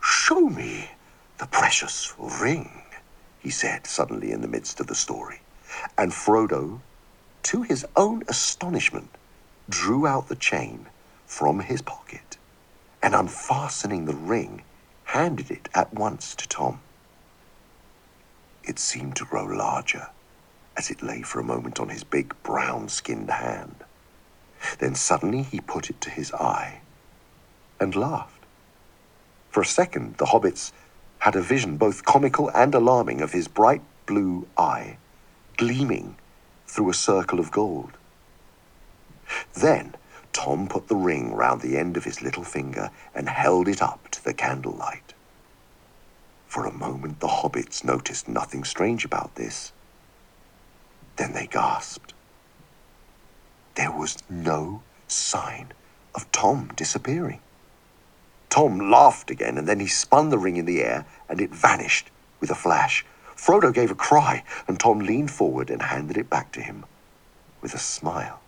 Show 0.02 0.42
me 0.42 0.92
the 1.40 1.48
precious 1.48 2.14
ring, 2.18 2.84
he 3.40 3.50
said 3.50 3.88
suddenly 3.88 4.32
in 4.32 4.42
the 4.42 4.48
midst 4.48 4.80
of 4.80 4.88
the 4.88 4.96
story. 4.96 5.42
And 5.98 6.12
Frodo, 6.12 6.82
to 7.44 7.64
his 7.64 7.86
own 7.96 8.24
astonishment, 8.28 9.10
drew 9.68 10.06
out 10.06 10.28
the 10.28 10.36
chain 10.36 10.86
from 11.26 11.62
his 11.62 11.82
pocket 11.82 12.38
and, 13.02 13.16
unfastening 13.16 14.06
the 14.06 14.14
ring, 14.14 14.62
handed 15.06 15.50
it 15.50 15.70
at 15.74 15.92
once 15.94 16.36
to 16.36 16.48
Tom. 16.48 16.82
It 18.64 18.78
seemed 18.78 19.16
to 19.16 19.26
grow 19.26 19.46
larger 19.46 20.10
as 20.76 20.90
it 20.90 21.04
lay 21.04 21.22
for 21.22 21.40
a 21.40 21.44
moment 21.44 21.80
on 21.80 21.90
his 21.90 22.04
big 22.04 22.34
brown 22.44 22.90
skinned 22.90 23.30
hand. 23.30 23.76
Then 24.80 24.96
suddenly 24.96 25.44
he 25.44 25.60
put 25.60 25.90
it 25.90 26.00
to 26.02 26.10
his 26.10 26.32
eye 26.34 26.82
and 27.80 27.96
laughed. 27.96 28.46
For 29.50 29.62
a 29.62 29.66
second, 29.66 30.18
the 30.18 30.26
hobbits 30.26 30.72
had 31.20 31.36
a 31.36 31.42
vision 31.42 31.78
both 31.78 32.06
comical 32.06 32.50
and 32.50 32.74
alarming 32.74 33.22
of 33.22 33.32
his 33.32 33.48
bright 33.48 33.82
blue 34.06 34.48
eye 34.58 34.98
gleaming 35.58 36.16
through 36.68 36.90
a 36.90 36.94
circle 36.94 37.40
of 37.40 37.52
gold. 37.52 37.92
Then 39.54 39.96
Tom 40.32 40.68
put 40.68 40.88
the 40.88 40.96
ring 40.96 41.34
round 41.34 41.62
the 41.62 41.78
end 41.78 41.96
of 41.96 42.04
his 42.04 42.22
little 42.22 42.44
finger 42.44 42.90
and 43.14 43.30
held 43.30 43.68
it 43.68 43.82
up 43.82 44.10
to 44.12 44.24
the 44.24 44.34
candlelight. 44.34 45.14
For 46.48 46.66
a 46.66 46.74
moment, 46.74 47.20
the 47.20 47.28
hobbits 47.28 47.84
noticed 47.84 48.28
nothing 48.28 48.64
strange 48.64 49.06
about 49.06 49.36
this. 49.36 49.72
Then 51.16 51.34
they 51.34 51.48
gasped. 51.48 52.14
There 53.76 53.92
was 53.92 54.18
no 54.30 54.84
sign 55.08 55.74
of 56.16 56.32
Tom 56.32 56.72
disappearing. 56.76 57.40
Tom 58.50 58.92
laughed 58.92 59.32
again, 59.32 59.58
and 59.58 59.68
then 59.68 59.80
he 59.80 59.88
spun 59.88 60.30
the 60.30 60.38
ring 60.38 60.58
in 60.58 60.66
the 60.66 60.82
air, 60.82 61.06
and 61.28 61.42
it 61.42 61.50
vanished 61.50 62.12
with 62.40 62.52
a 62.52 62.56
flash. 62.56 63.04
Frodo 63.36 63.74
gave 63.74 63.90
a 63.90 63.96
cry, 63.96 64.44
and 64.68 64.80
Tom 64.80 65.00
leaned 65.00 65.32
forward 65.32 65.70
and 65.70 65.82
handed 65.82 66.18
it 66.18 66.30
back 66.30 66.52
to 66.52 66.62
him 66.62 66.86
with 67.62 67.74
a 67.74 67.80
smile. 67.80 68.42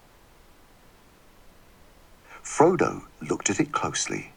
Frodo 2.43 3.03
looked 3.22 3.49
at 3.49 3.59
it 3.59 3.72
closely 3.72 4.32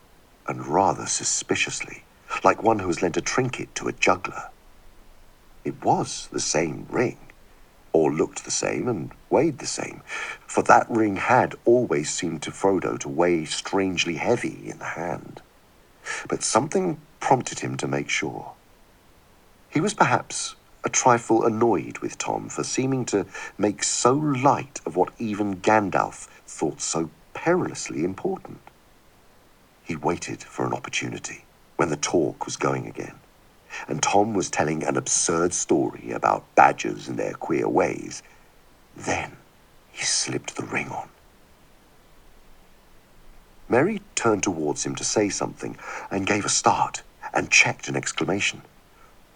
and 0.46 0.66
rather 0.66 1.06
suspiciously, 1.06 2.04
like 2.42 2.62
one 2.62 2.78
who 2.78 2.86
has 2.86 3.02
lent 3.02 3.18
a 3.18 3.20
trinket 3.20 3.74
to 3.74 3.86
a 3.86 3.92
juggler. 3.92 4.48
It 5.64 5.84
was 5.84 6.28
the 6.32 6.40
same 6.40 6.86
ring, 6.88 7.18
or 7.92 8.12
looked 8.12 8.44
the 8.44 8.50
same 8.50 8.88
and 8.88 9.12
weighed 9.30 9.58
the 9.58 9.66
same, 9.66 10.02
for 10.46 10.62
that 10.64 10.90
ring 10.90 11.16
had 11.16 11.54
always 11.64 12.10
seemed 12.10 12.42
to 12.42 12.50
Frodo 12.50 12.98
to 13.00 13.08
weigh 13.08 13.44
strangely 13.44 14.14
heavy 14.14 14.68
in 14.70 14.78
the 14.78 14.84
hand. 14.84 15.42
But 16.28 16.42
something 16.42 17.00
prompted 17.20 17.60
him 17.60 17.76
to 17.78 17.88
make 17.88 18.08
sure. 18.08 18.52
He 19.70 19.80
was 19.80 19.94
perhaps 19.94 20.56
a 20.84 20.88
trifle 20.88 21.44
annoyed 21.44 21.98
with 21.98 22.18
Tom 22.18 22.48
for 22.48 22.64
seeming 22.64 23.04
to 23.06 23.26
make 23.58 23.82
so 23.82 24.14
light 24.14 24.80
of 24.86 24.96
what 24.96 25.12
even 25.18 25.56
Gandalf 25.60 26.28
thought 26.46 26.80
so 26.80 27.10
perilously 27.34 28.04
important. 28.04 28.60
He 29.84 29.96
waited 29.96 30.42
for 30.42 30.66
an 30.66 30.72
opportunity 30.72 31.44
when 31.76 31.90
the 31.90 31.96
talk 31.96 32.46
was 32.46 32.56
going 32.56 32.86
again, 32.86 33.14
and 33.86 34.02
Tom 34.02 34.34
was 34.34 34.50
telling 34.50 34.82
an 34.82 34.96
absurd 34.96 35.52
story 35.52 36.10
about 36.12 36.54
badgers 36.54 37.08
and 37.08 37.18
their 37.18 37.34
queer 37.34 37.68
ways. 37.68 38.22
Then 38.96 39.36
he 39.92 40.04
slipped 40.04 40.56
the 40.56 40.64
ring 40.64 40.88
on. 40.88 41.08
Merry 43.68 44.00
turned 44.14 44.42
towards 44.42 44.84
him 44.84 44.94
to 44.94 45.04
say 45.04 45.28
something 45.28 45.76
and 46.10 46.26
gave 46.26 46.44
a 46.44 46.48
start 46.48 47.02
and 47.34 47.50
checked 47.50 47.88
an 47.88 47.96
exclamation. 47.96 48.62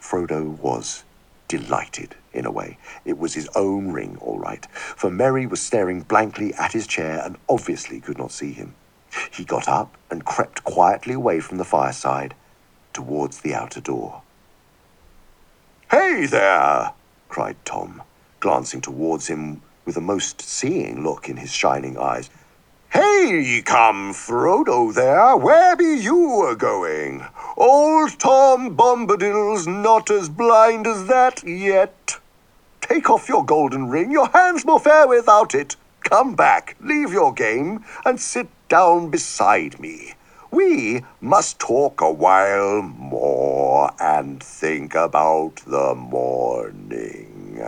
Frodo 0.00 0.44
was 0.58 1.04
delighted 1.48 2.16
in 2.32 2.46
a 2.46 2.50
way. 2.50 2.78
It 3.04 3.18
was 3.18 3.34
his 3.34 3.48
own 3.54 3.92
ring, 3.92 4.16
all 4.20 4.38
right, 4.38 4.66
for 4.72 5.10
Merry 5.10 5.46
was 5.46 5.60
staring 5.60 6.00
blankly 6.00 6.54
at 6.54 6.72
his 6.72 6.86
chair 6.86 7.20
and 7.22 7.36
obviously 7.48 8.00
could 8.00 8.18
not 8.18 8.32
see 8.32 8.52
him. 8.52 8.74
He 9.30 9.44
got 9.44 9.68
up 9.68 9.96
and 10.10 10.24
crept 10.24 10.64
quietly 10.64 11.12
away 11.12 11.40
from 11.40 11.58
the 11.58 11.64
fireside 11.64 12.34
towards 12.92 13.40
the 13.40 13.54
outer 13.54 13.80
door. 13.80 14.22
Hey 15.90 16.26
there! 16.26 16.92
cried 17.28 17.56
Tom, 17.64 18.02
glancing 18.40 18.80
towards 18.80 19.26
him 19.26 19.62
with 19.84 19.96
a 19.96 20.00
most 20.00 20.40
seeing 20.40 21.02
look 21.02 21.28
in 21.28 21.36
his 21.36 21.52
shining 21.52 21.98
eyes. 21.98 22.30
Hey, 22.90 23.62
come, 23.64 24.12
Frodo 24.12 24.92
there, 24.92 25.34
where 25.36 25.74
be 25.76 25.96
you 25.96 26.46
a 26.46 26.54
going? 26.54 27.24
Old 27.56 28.18
Tom 28.18 28.76
Bombadil's 28.76 29.66
not 29.66 30.10
as 30.10 30.28
blind 30.28 30.86
as 30.86 31.06
that 31.06 31.42
yet. 31.42 32.18
Take 32.82 33.08
off 33.08 33.30
your 33.30 33.46
golden 33.46 33.88
ring, 33.88 34.10
your 34.10 34.28
hand's 34.28 34.66
more 34.66 34.78
fair 34.78 35.08
without 35.08 35.54
it. 35.54 35.76
Come 36.04 36.34
back, 36.34 36.76
leave 36.80 37.12
your 37.12 37.32
game, 37.32 37.84
and 38.04 38.20
sit 38.20 38.48
down 38.68 39.08
beside 39.08 39.80
me. 39.80 40.12
We 40.52 41.02
must 41.20 41.58
talk 41.58 42.00
a 42.02 42.10
while 42.12 42.82
more 42.82 43.90
and 43.98 44.42
think 44.42 44.94
about 44.94 45.56
the 45.66 45.94
morning. 45.96 47.64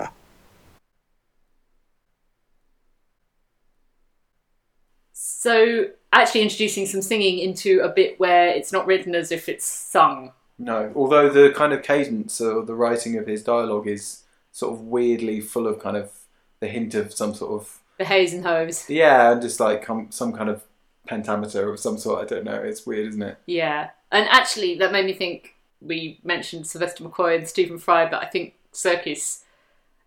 So, 5.13 5.87
actually 6.13 6.43
introducing 6.43 6.87
some 6.87 7.03
singing 7.03 7.39
into 7.39 7.81
a 7.81 7.89
bit 7.89 8.19
where 8.19 8.49
it's 8.49 8.73
not 8.73 8.87
written 8.87 9.15
as 9.15 9.31
if 9.31 9.49
it's 9.49 9.65
sung. 9.65 10.33
No, 10.59 10.93
although 10.95 11.29
the 11.29 11.51
kind 11.53 11.73
of 11.73 11.83
cadence 11.83 12.41
or 12.41 12.63
the 12.65 12.75
writing 12.75 13.17
of 13.17 13.27
his 13.27 13.43
dialogue 13.43 13.89
is 13.89 14.23
sort 14.53 14.73
of 14.75 14.83
weirdly 14.83 15.41
full 15.41 15.67
of 15.67 15.81
kind 15.81 15.97
of 15.97 16.11
the 16.61 16.69
hint 16.69 16.95
of 16.95 17.13
some 17.13 17.35
sort 17.35 17.61
of 17.61 17.81
The 17.99 18.05
haze 18.05 18.33
and 18.33 18.45
hoes. 18.45 18.89
yeah, 18.89 19.33
and 19.33 19.43
just 19.43 19.59
like 19.59 19.87
some 20.11 20.33
kind 20.33 20.49
of 20.49 20.63
pentameter 21.07 21.71
of 21.73 21.79
some 21.81 21.99
sort. 21.99 22.23
I 22.23 22.27
don't 22.35 22.45
know. 22.45 22.55
It's 22.55 22.87
weird, 22.87 23.09
isn't 23.09 23.23
it? 23.23 23.39
Yeah. 23.47 23.91
And 24.13 24.29
actually, 24.29 24.77
that 24.79 24.93
made 24.93 25.07
me 25.07 25.13
think 25.13 25.55
we 25.81 26.19
mentioned 26.25 26.67
Sylvester 26.67 27.05
McCoy 27.05 27.37
and 27.37 27.49
Stephen 27.49 27.79
Fry, 27.79 28.09
but 28.09 28.23
I 28.23 28.27
think 28.27 28.55
Serkis 28.73 29.43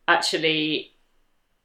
actually, 0.07 0.91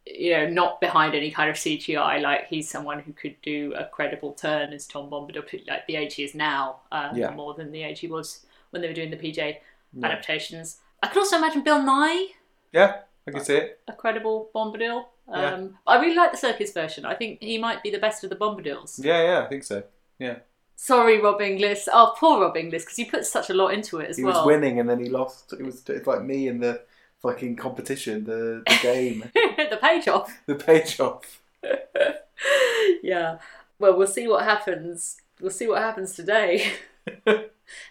you 0.06 0.32
know, 0.32 0.48
not 0.48 0.80
behind 0.80 1.14
any 1.14 1.30
kind 1.30 1.48
of 1.48 1.56
CGI. 1.56 2.20
Like, 2.20 2.48
he's 2.48 2.68
someone 2.68 2.98
who 3.00 3.12
could 3.12 3.36
do 3.42 3.72
a 3.76 3.84
credible 3.86 4.32
turn 4.32 4.72
as 4.72 4.86
Tom 4.86 5.08
Bombadil, 5.10 5.66
like 5.68 5.86
the 5.86 5.96
age 5.96 6.14
he 6.14 6.24
is 6.24 6.34
now, 6.34 6.80
um, 6.90 7.16
Yeah. 7.16 7.30
more 7.30 7.54
than 7.54 7.70
the 7.72 7.82
age 7.84 8.00
he 8.00 8.08
was 8.08 8.44
when 8.70 8.82
they 8.82 8.88
were 8.88 8.94
doing 8.94 9.10
the 9.10 9.16
PJ 9.16 9.58
adaptations. 10.02 10.78
I 11.02 11.08
could 11.08 11.18
also 11.18 11.36
imagine 11.36 11.62
Bill 11.62 11.78
Nighy 11.80 12.28
Yeah, 12.72 13.00
I 13.26 13.30
can 13.30 13.44
see 13.44 13.56
it. 13.56 13.80
a 13.88 13.92
credible 13.92 14.50
Bombadil. 14.54 15.06
Um. 15.28 15.78
I 15.86 16.00
really 16.00 16.16
like 16.16 16.32
the 16.32 16.38
Serkis 16.38 16.74
version. 16.74 17.04
I 17.04 17.14
think 17.14 17.38
he 17.40 17.58
might 17.58 17.82
be 17.82 17.90
the 17.90 17.98
best 17.98 18.24
of 18.24 18.30
the 18.30 18.36
Bombadils. 18.36 19.02
Yeah, 19.02 19.22
yeah, 19.22 19.44
I 19.44 19.48
think 19.48 19.64
so. 19.64 19.82
Yeah, 20.18 20.38
Sorry, 20.84 21.20
Rob 21.20 21.40
Inglis. 21.40 21.88
Oh, 21.92 22.12
poor 22.18 22.40
Rob 22.40 22.56
Inglis, 22.56 22.82
because 22.82 22.96
he 22.96 23.04
put 23.04 23.24
such 23.24 23.50
a 23.50 23.54
lot 23.54 23.68
into 23.68 24.00
it 24.00 24.10
as 24.10 24.16
he 24.16 24.24
well. 24.24 24.38
was 24.38 24.46
winning 24.46 24.80
and 24.80 24.90
then 24.90 24.98
he 24.98 25.08
lost. 25.08 25.52
It 25.52 25.64
was 25.64 25.88
it's 25.88 26.08
like 26.08 26.22
me 26.24 26.48
in 26.48 26.58
the 26.58 26.82
fucking 27.20 27.54
competition, 27.54 28.24
the 28.24 28.64
the 28.66 28.78
game, 28.82 29.30
the 29.34 29.78
page 29.80 30.08
off. 30.08 30.36
the 30.46 30.56
page 30.56 30.98
off. 30.98 31.40
yeah. 33.04 33.38
Well, 33.78 33.96
we'll 33.96 34.08
see 34.08 34.26
what 34.26 34.42
happens. 34.42 35.18
We'll 35.40 35.52
see 35.52 35.68
what 35.68 35.80
happens 35.80 36.14
today. 36.14 36.72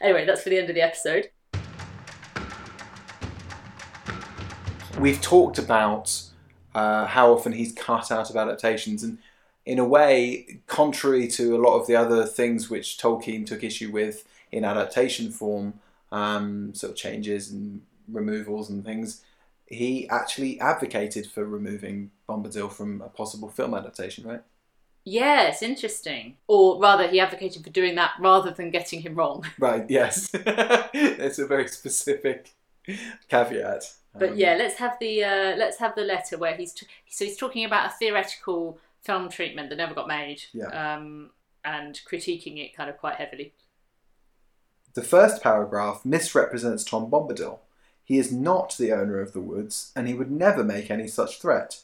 anyway, 0.02 0.26
that's 0.26 0.44
for 0.44 0.50
the 0.50 0.60
end 0.60 0.68
of 0.68 0.76
the 0.76 0.82
episode. 0.82 1.30
We've 5.00 5.22
talked 5.22 5.58
about 5.58 6.24
uh, 6.74 7.06
how 7.06 7.34
often 7.34 7.52
he's 7.52 7.74
cut 7.74 8.12
out 8.12 8.30
of 8.30 8.36
adaptations, 8.36 9.04
and 9.04 9.18
in 9.66 9.80
a 9.80 9.86
way, 9.86 10.60
contrary 10.68 11.28
to 11.28 11.56
a 11.56 11.60
lot 11.60 11.80
of 11.80 11.88
the 11.88 11.96
other 11.96 12.26
things 12.26 12.70
which 12.70 12.98
Tolkien 12.98 13.46
took 13.46 13.64
issue 13.64 13.92
with 13.92 14.28
in 14.52 14.66
adaptation 14.66 15.32
form, 15.32 15.76
um, 16.12 16.74
sort 16.74 16.92
of 16.92 16.98
changes 16.98 17.52
and 17.52 17.82
removals 18.10 18.70
and 18.70 18.84
things, 18.84 19.24
he 19.68 20.10
actually 20.10 20.60
advocated 20.60 21.28
for 21.28 21.46
removing 21.46 22.12
Bombadil 22.28 22.72
from 22.72 23.02
a 23.02 23.10
possible 23.10 23.50
film 23.50 23.74
adaptation, 23.74 24.28
right? 24.28 24.42
Yes, 25.04 25.64
interesting. 25.64 26.38
Or 26.48 26.80
rather, 26.80 27.08
he 27.08 27.20
advocated 27.20 27.64
for 27.64 27.70
doing 27.70 27.96
that 27.96 28.12
rather 28.20 28.52
than 28.52 28.70
getting 28.70 29.02
him 29.02 29.16
wrong. 29.16 29.46
Right. 29.58 29.90
Yes, 29.90 30.30
it's 30.34 31.40
a 31.40 31.48
very 31.48 31.68
specific 31.68 32.54
caveat. 33.30 33.94
But 34.14 34.32
Um, 34.32 34.38
yeah, 34.38 34.56
let's 34.56 34.76
have 34.76 34.98
the 35.00 35.24
uh, 35.24 35.56
let's 35.56 35.78
have 35.78 35.96
the 35.96 36.04
letter 36.04 36.38
where 36.38 36.56
he's 36.56 36.74
t- 36.74 36.88
so 37.10 37.26
he's 37.26 37.38
talking 37.38 37.64
about 37.66 37.88
a 37.88 37.94
theoretical 37.94 38.78
film 39.02 39.30
treatment 39.30 39.70
that 39.70 39.78
never 39.78 39.94
got 39.94 40.08
made, 40.08 40.44
Yeah. 40.54 40.68
um, 40.96 41.32
and 41.64 42.00
critiquing 42.10 42.58
it 42.64 42.76
kind 42.76 42.90
of 42.90 42.98
quite 42.98 43.16
heavily. 43.16 43.54
The 44.94 45.02
first 45.02 45.42
paragraph 45.42 46.04
misrepresents 46.04 46.84
Tom 46.84 47.10
Bombadil. 47.10 47.60
He 48.04 48.18
is 48.18 48.32
not 48.32 48.76
the 48.78 48.92
owner 48.92 49.22
of 49.22 49.32
the 49.32 49.40
woods, 49.40 49.92
and 49.96 50.08
he 50.08 50.14
would 50.14 50.30
never 50.30 50.64
make 50.64 50.92
any 50.92 51.08
such 51.08 51.40
threat. 51.42 51.82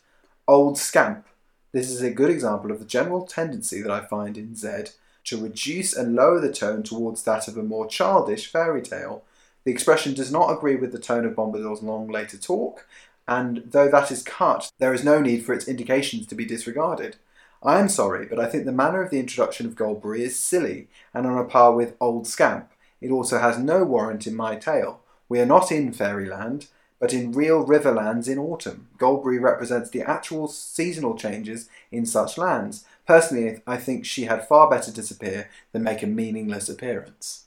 Old 0.47 0.77
scamp. 0.77 1.25
This 1.71 1.89
is 1.89 2.01
a 2.01 2.11
good 2.11 2.29
example 2.29 2.71
of 2.71 2.79
the 2.79 2.85
general 2.85 3.25
tendency 3.25 3.81
that 3.81 3.91
I 3.91 4.01
find 4.01 4.37
in 4.37 4.55
Zed 4.55 4.91
to 5.25 5.41
reduce 5.41 5.95
and 5.95 6.15
lower 6.15 6.39
the 6.39 6.51
tone 6.51 6.83
towards 6.83 7.23
that 7.23 7.47
of 7.47 7.57
a 7.57 7.63
more 7.63 7.87
childish 7.87 8.51
fairy 8.51 8.81
tale. 8.81 9.23
The 9.67 9.73
expression 9.73 10.13
does 10.13 10.31
not 10.31 10.49
agree 10.49 10.77
with 10.77 10.93
the 10.93 10.97
tone 10.97 11.25
of 11.25 11.35
Bombadil's 11.35 11.83
long 11.83 12.07
later 12.07 12.37
talk, 12.37 12.87
and 13.27 13.63
though 13.65 13.89
that 13.89 14.13
is 14.13 14.23
cut, 14.23 14.71
there 14.77 14.93
is 14.93 15.03
no 15.03 15.19
need 15.19 15.43
for 15.43 15.51
its 15.51 15.67
indications 15.67 16.25
to 16.27 16.35
be 16.35 16.45
disregarded. 16.45 17.17
I 17.61 17.81
am 17.81 17.89
sorry, 17.89 18.27
but 18.27 18.39
I 18.39 18.45
think 18.45 18.63
the 18.63 18.71
manner 18.71 19.03
of 19.03 19.09
the 19.09 19.19
introduction 19.19 19.65
of 19.65 19.75
Goldberry 19.75 20.23
is 20.23 20.39
silly 20.39 20.87
and 21.13 21.27
on 21.27 21.37
a 21.37 21.43
par 21.43 21.73
with 21.73 21.97
Old 21.99 22.27
Scamp. 22.27 22.71
It 23.01 23.11
also 23.11 23.39
has 23.39 23.59
no 23.59 23.83
warrant 23.83 24.25
in 24.25 24.37
my 24.37 24.55
tale. 24.55 25.01
We 25.27 25.41
are 25.41 25.45
not 25.45 25.69
in 25.69 25.91
fairyland, 25.91 26.67
but 26.97 27.11
in 27.11 27.33
real 27.33 27.65
riverlands 27.65 28.29
in 28.29 28.39
autumn. 28.39 28.87
Goldberry 28.97 29.37
represents 29.37 29.89
the 29.89 30.01
actual 30.01 30.47
seasonal 30.47 31.17
changes 31.17 31.67
in 31.91 32.05
such 32.05 32.37
lands. 32.37 32.85
personally, 33.05 33.61
I 33.67 33.75
think 33.75 34.05
she 34.05 34.23
had 34.23 34.47
far 34.47 34.69
better 34.69 34.93
disappear 34.93 35.49
than 35.73 35.83
make 35.83 36.03
a 36.03 36.07
meaningless 36.07 36.69
appearance. 36.69 37.46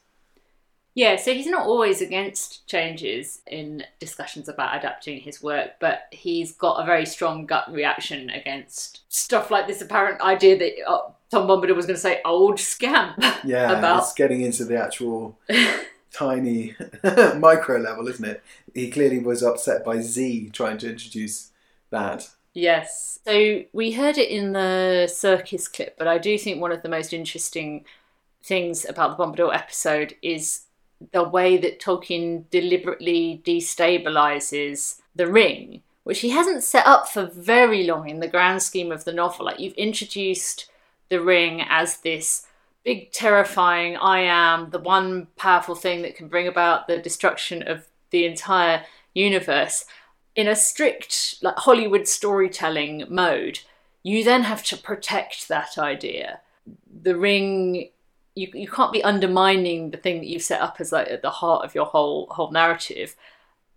Yeah, 0.95 1.16
so 1.16 1.32
he's 1.32 1.47
not 1.47 1.66
always 1.66 2.01
against 2.01 2.66
changes 2.66 3.43
in 3.47 3.84
discussions 4.01 4.49
about 4.49 4.76
adapting 4.76 5.20
his 5.20 5.43
work, 5.43 5.72
but 5.78 6.03
he's 6.11 6.53
got 6.53 6.82
a 6.82 6.86
very 6.86 7.07
strong 7.07 7.47
gut 7.47 7.72
reaction 7.72 8.28
against 8.30 9.01
stuff 9.09 9.51
like 9.51 9.68
this 9.68 9.80
apparent 9.80 10.20
idea 10.20 10.59
that 10.59 10.72
uh, 10.86 11.11
Tom 11.30 11.47
Bombadil 11.47 11.76
was 11.76 11.86
going 11.86 11.95
to 11.95 12.01
say 12.01 12.20
old 12.24 12.59
scamp 12.59 13.16
Yeah, 13.45 13.78
about 13.78 14.03
it's 14.03 14.14
getting 14.14 14.41
into 14.41 14.64
the 14.64 14.82
actual 14.82 15.38
tiny 16.12 16.74
micro 17.36 17.78
level, 17.78 18.09
isn't 18.09 18.24
it? 18.24 18.43
He 18.74 18.91
clearly 18.91 19.20
was 19.20 19.43
upset 19.43 19.84
by 19.84 20.01
Z 20.01 20.51
trying 20.53 20.78
to 20.78 20.91
introduce 20.91 21.53
that. 21.91 22.28
Yes. 22.53 23.20
So 23.24 23.62
we 23.72 23.93
heard 23.93 24.18
it 24.18 24.28
in 24.28 24.53
the 24.53 25.07
Serkis 25.09 25.72
clip, 25.72 25.97
but 25.97 26.09
I 26.09 26.18
do 26.18 26.36
think 26.36 26.61
one 26.61 26.72
of 26.72 26.82
the 26.82 26.88
most 26.88 27.12
interesting 27.12 27.84
things 28.43 28.84
about 28.88 29.16
the 29.16 29.24
Bombadil 29.24 29.55
episode 29.55 30.14
is 30.20 30.62
the 31.13 31.25
way 31.25 31.57
that 31.57 31.81
Tolkien 31.81 32.49
deliberately 32.51 33.43
destabilizes 33.45 35.01
the 35.15 35.27
ring, 35.27 35.83
which 36.05 36.21
he 36.21 36.31
hasn't 36.31 36.63
set 36.63 36.87
up 36.87 37.09
for 37.09 37.27
very 37.27 37.85
long 37.85 38.09
in 38.09 38.21
the 38.21 38.29
grand 38.29 38.63
scheme 38.63 38.93
of 38.93 39.05
the 39.05 39.13
novel. 39.13 39.47
Like 39.47 39.61
you've 39.61 39.75
introduced 39.75 40.71
the 41.09 41.21
ring 41.21 41.63
as 41.69 41.99
this 41.99 42.47
big, 42.85 43.13
terrifying 43.13 43.97
I 43.97 44.21
am, 44.21 44.71
the 44.71 44.79
one 44.79 45.29
powerful 45.37 45.75
thing 45.75 46.03
that 46.03 46.17
can 46.17 46.29
bring 46.29 46.47
about 46.47 46.87
the 46.87 46.99
destruction 46.99 47.63
of 47.63 47.87
the 48.11 48.25
entire 48.25 48.85
universe 49.15 49.85
in 50.37 50.49
a 50.49 50.57
strict 50.57 51.37
like 51.43 51.57
Hollywood 51.59 52.07
storytelling 52.07 53.05
mode, 53.09 53.61
you 54.03 54.25
then 54.25 54.45
have 54.45 54.63
to 54.65 54.77
protect 54.77 55.49
that 55.49 55.77
idea. 55.77 56.41
The 57.03 57.17
ring 57.17 57.91
you, 58.35 58.49
you 58.55 58.68
can't 58.68 58.93
be 58.93 59.03
undermining 59.03 59.91
the 59.91 59.97
thing 59.97 60.18
that 60.20 60.26
you've 60.26 60.43
set 60.43 60.61
up 60.61 60.76
as 60.78 60.93
like 60.93 61.09
at 61.09 61.22
the 61.22 61.31
heart 61.31 61.64
of 61.64 61.74
your 61.74 61.87
whole 61.87 62.28
whole 62.31 62.51
narrative. 62.51 63.16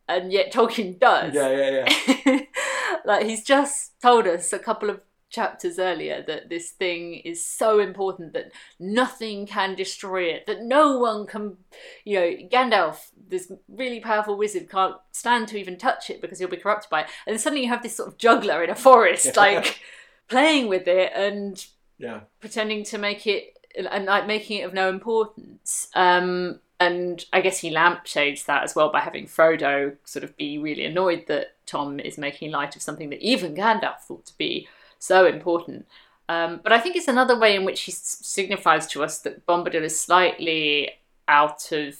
And 0.07 0.31
yet 0.31 0.51
Tolkien 0.51 0.99
does. 0.99 1.33
Yeah, 1.33 1.49
yeah, 1.49 2.15
yeah. 2.25 2.39
like 3.05 3.25
he's 3.25 3.43
just 3.43 3.99
told 4.01 4.27
us 4.27 4.51
a 4.51 4.59
couple 4.59 4.89
of 4.89 4.99
chapters 5.33 5.79
earlier 5.79 6.23
that 6.27 6.47
this 6.47 6.69
thing 6.69 7.15
is 7.15 7.43
so 7.43 7.79
important 7.79 8.33
that 8.33 8.51
nothing 8.79 9.47
can 9.47 9.75
destroy 9.75 10.25
it, 10.25 10.45
that 10.45 10.61
no 10.61 10.99
one 10.99 11.25
can, 11.25 11.57
you 12.05 12.19
know, 12.19 12.31
Gandalf, 12.51 13.09
this 13.27 13.51
really 13.67 13.99
powerful 13.99 14.37
wizard, 14.37 14.69
can't 14.69 14.95
stand 15.11 15.47
to 15.47 15.57
even 15.57 15.75
touch 15.75 16.09
it 16.09 16.21
because 16.21 16.37
he'll 16.37 16.47
be 16.47 16.57
corrupted 16.57 16.89
by 16.89 17.01
it. 17.01 17.07
And 17.25 17.33
then 17.33 17.39
suddenly 17.39 17.63
you 17.63 17.69
have 17.69 17.81
this 17.81 17.95
sort 17.95 18.09
of 18.09 18.17
juggler 18.17 18.63
in 18.63 18.69
a 18.69 18.75
forest, 18.75 19.35
like 19.35 19.81
playing 20.29 20.67
with 20.67 20.87
it 20.87 21.11
and 21.15 21.65
yeah. 21.97 22.21
pretending 22.39 22.83
to 22.85 22.97
make 22.99 23.25
it 23.25 23.52
and 23.75 24.05
like 24.05 24.27
making 24.27 24.59
it 24.59 24.63
of 24.63 24.73
no 24.73 24.89
importance. 24.89 25.89
Um, 25.95 26.59
and 26.79 27.23
I 27.31 27.41
guess 27.41 27.59
he 27.59 27.69
lampshades 27.69 28.43
that 28.45 28.63
as 28.63 28.75
well 28.75 28.91
by 28.91 28.99
having 28.99 29.25
Frodo 29.25 29.95
sort 30.03 30.23
of 30.23 30.35
be 30.35 30.57
really 30.57 30.85
annoyed 30.85 31.25
that 31.27 31.55
Tom 31.65 31.99
is 31.99 32.17
making 32.17 32.51
light 32.51 32.75
of 32.75 32.81
something 32.81 33.09
that 33.09 33.21
even 33.21 33.55
Gandalf 33.55 33.99
thought 33.99 34.25
to 34.25 34.37
be 34.37 34.67
so 34.99 35.25
important. 35.25 35.85
Um, 36.27 36.59
but 36.63 36.71
I 36.71 36.79
think 36.79 36.95
it's 36.95 37.07
another 37.07 37.37
way 37.37 37.55
in 37.55 37.65
which 37.65 37.81
he 37.81 37.91
s- 37.91 38.19
signifies 38.21 38.87
to 38.87 39.03
us 39.03 39.19
that 39.19 39.45
Bombadil 39.45 39.81
is 39.81 39.99
slightly 39.99 40.91
out 41.27 41.71
of 41.71 41.95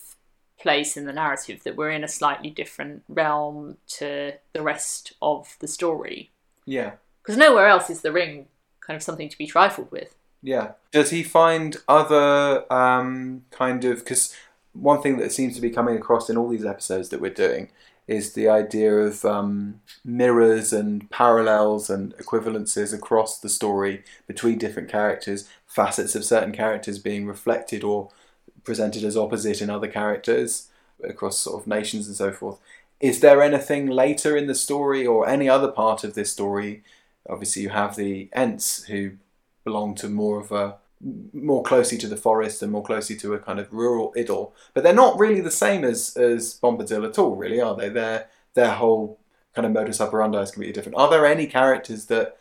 place 0.60 0.96
in 0.96 1.06
the 1.06 1.14
narrative, 1.14 1.64
that 1.64 1.76
we're 1.76 1.92
in 1.92 2.04
a 2.04 2.08
slightly 2.08 2.50
different 2.50 3.04
realm 3.10 3.78
to 3.88 4.34
the 4.54 4.62
rest 4.62 5.14
of 5.22 5.56
the 5.60 5.68
story. 5.68 6.32
Yeah. 6.66 6.94
Because 7.22 7.38
nowhere 7.38 7.68
else 7.68 7.90
is 7.90 8.02
the 8.02 8.12
ring 8.12 8.48
kind 8.80 8.96
of 8.96 9.04
something 9.04 9.30
to 9.30 9.38
be 9.38 9.48
trifled 9.48 9.92
with. 9.92 10.16
Yeah. 10.44 10.74
Does 10.92 11.10
he 11.10 11.24
find 11.24 11.78
other 11.88 12.72
um, 12.72 13.46
kind 13.50 13.86
of 13.86 14.00
because 14.00 14.36
one 14.74 15.02
thing 15.02 15.18
that 15.18 15.32
seems 15.32 15.56
to 15.56 15.62
be 15.62 15.70
coming 15.70 15.96
across 15.96 16.30
in 16.30 16.38
all 16.38 16.50
these 16.50 16.66
episodes 16.66 17.10
that 17.10 17.22
we're 17.22 17.34
doing 17.34 17.70
is 18.08 18.34
the 18.34 18.50
idea 18.50 18.94
of 18.94 19.24
um, 19.24 19.80
mirrors 20.04 20.74
and 20.74 21.10
parallels 21.10 21.90
and 21.90 22.14
equivalences 22.18 22.94
across 22.94 23.40
the 23.40 23.48
story 23.48 24.04
between 24.28 24.58
different 24.58 24.90
characters, 24.90 25.48
facets 25.66 26.14
of 26.14 26.26
certain 26.26 26.52
characters 26.52 27.00
being 27.00 27.26
reflected 27.26 27.84
or 27.84 28.10
presented 28.66 29.06
as 29.06 29.16
opposite 29.16 29.62
in 29.62 29.70
other 29.70 29.88
characters 29.88 30.68
across 31.02 31.40
sort 31.40 31.62
of 31.62 31.68
nations 31.68 32.08
and 32.08 32.18
so 32.18 32.34
forth. 32.34 32.60
Is 33.00 33.22
there 33.22 33.42
anything 33.42 33.88
later 33.88 34.36
in 34.36 34.48
the 34.48 34.56
story 34.56 35.08
or 35.08 35.28
any 35.28 35.48
other 35.48 35.70
part 35.70 36.04
of 36.04 36.14
this 36.14 36.32
story? 36.32 36.84
Obviously, 37.30 37.62
you 37.62 37.70
have 37.70 37.96
the 37.96 38.30
Ents 38.34 38.84
who 38.86 39.12
belong 39.64 39.96
to 39.96 40.10
more 40.10 40.40
of 40.40 40.52
a 40.52 40.78
more 41.34 41.64
closely 41.64 41.98
to 41.98 42.08
the 42.08 42.18
forest 42.18 42.62
and 42.62 42.72
more 42.72 42.84
closely 42.84 43.16
to 43.18 43.34
a 43.34 43.40
kind 43.40 43.60
of 43.60 43.74
rural 43.74 44.14
idyll. 44.18 44.54
But 44.74 44.84
they're 44.84 44.94
not 44.94 45.20
really 45.20 45.42
the 45.42 45.52
same 45.52 45.84
as 45.84 46.16
as 46.16 46.60
Bombadil 46.62 47.08
at 47.08 47.20
all, 47.20 47.36
really, 47.36 47.62
are 47.62 47.76
they? 47.76 47.90
Their 47.90 48.28
their 48.54 48.72
whole 48.72 49.20
kind 49.54 49.66
of 49.66 49.74
modus 49.74 50.02
operandi 50.02 50.40
is 50.40 50.52
completely 50.52 50.74
different. 50.74 50.98
Are 50.98 51.10
there 51.10 51.26
any 51.26 51.46
characters 51.48 52.06
that 52.06 52.38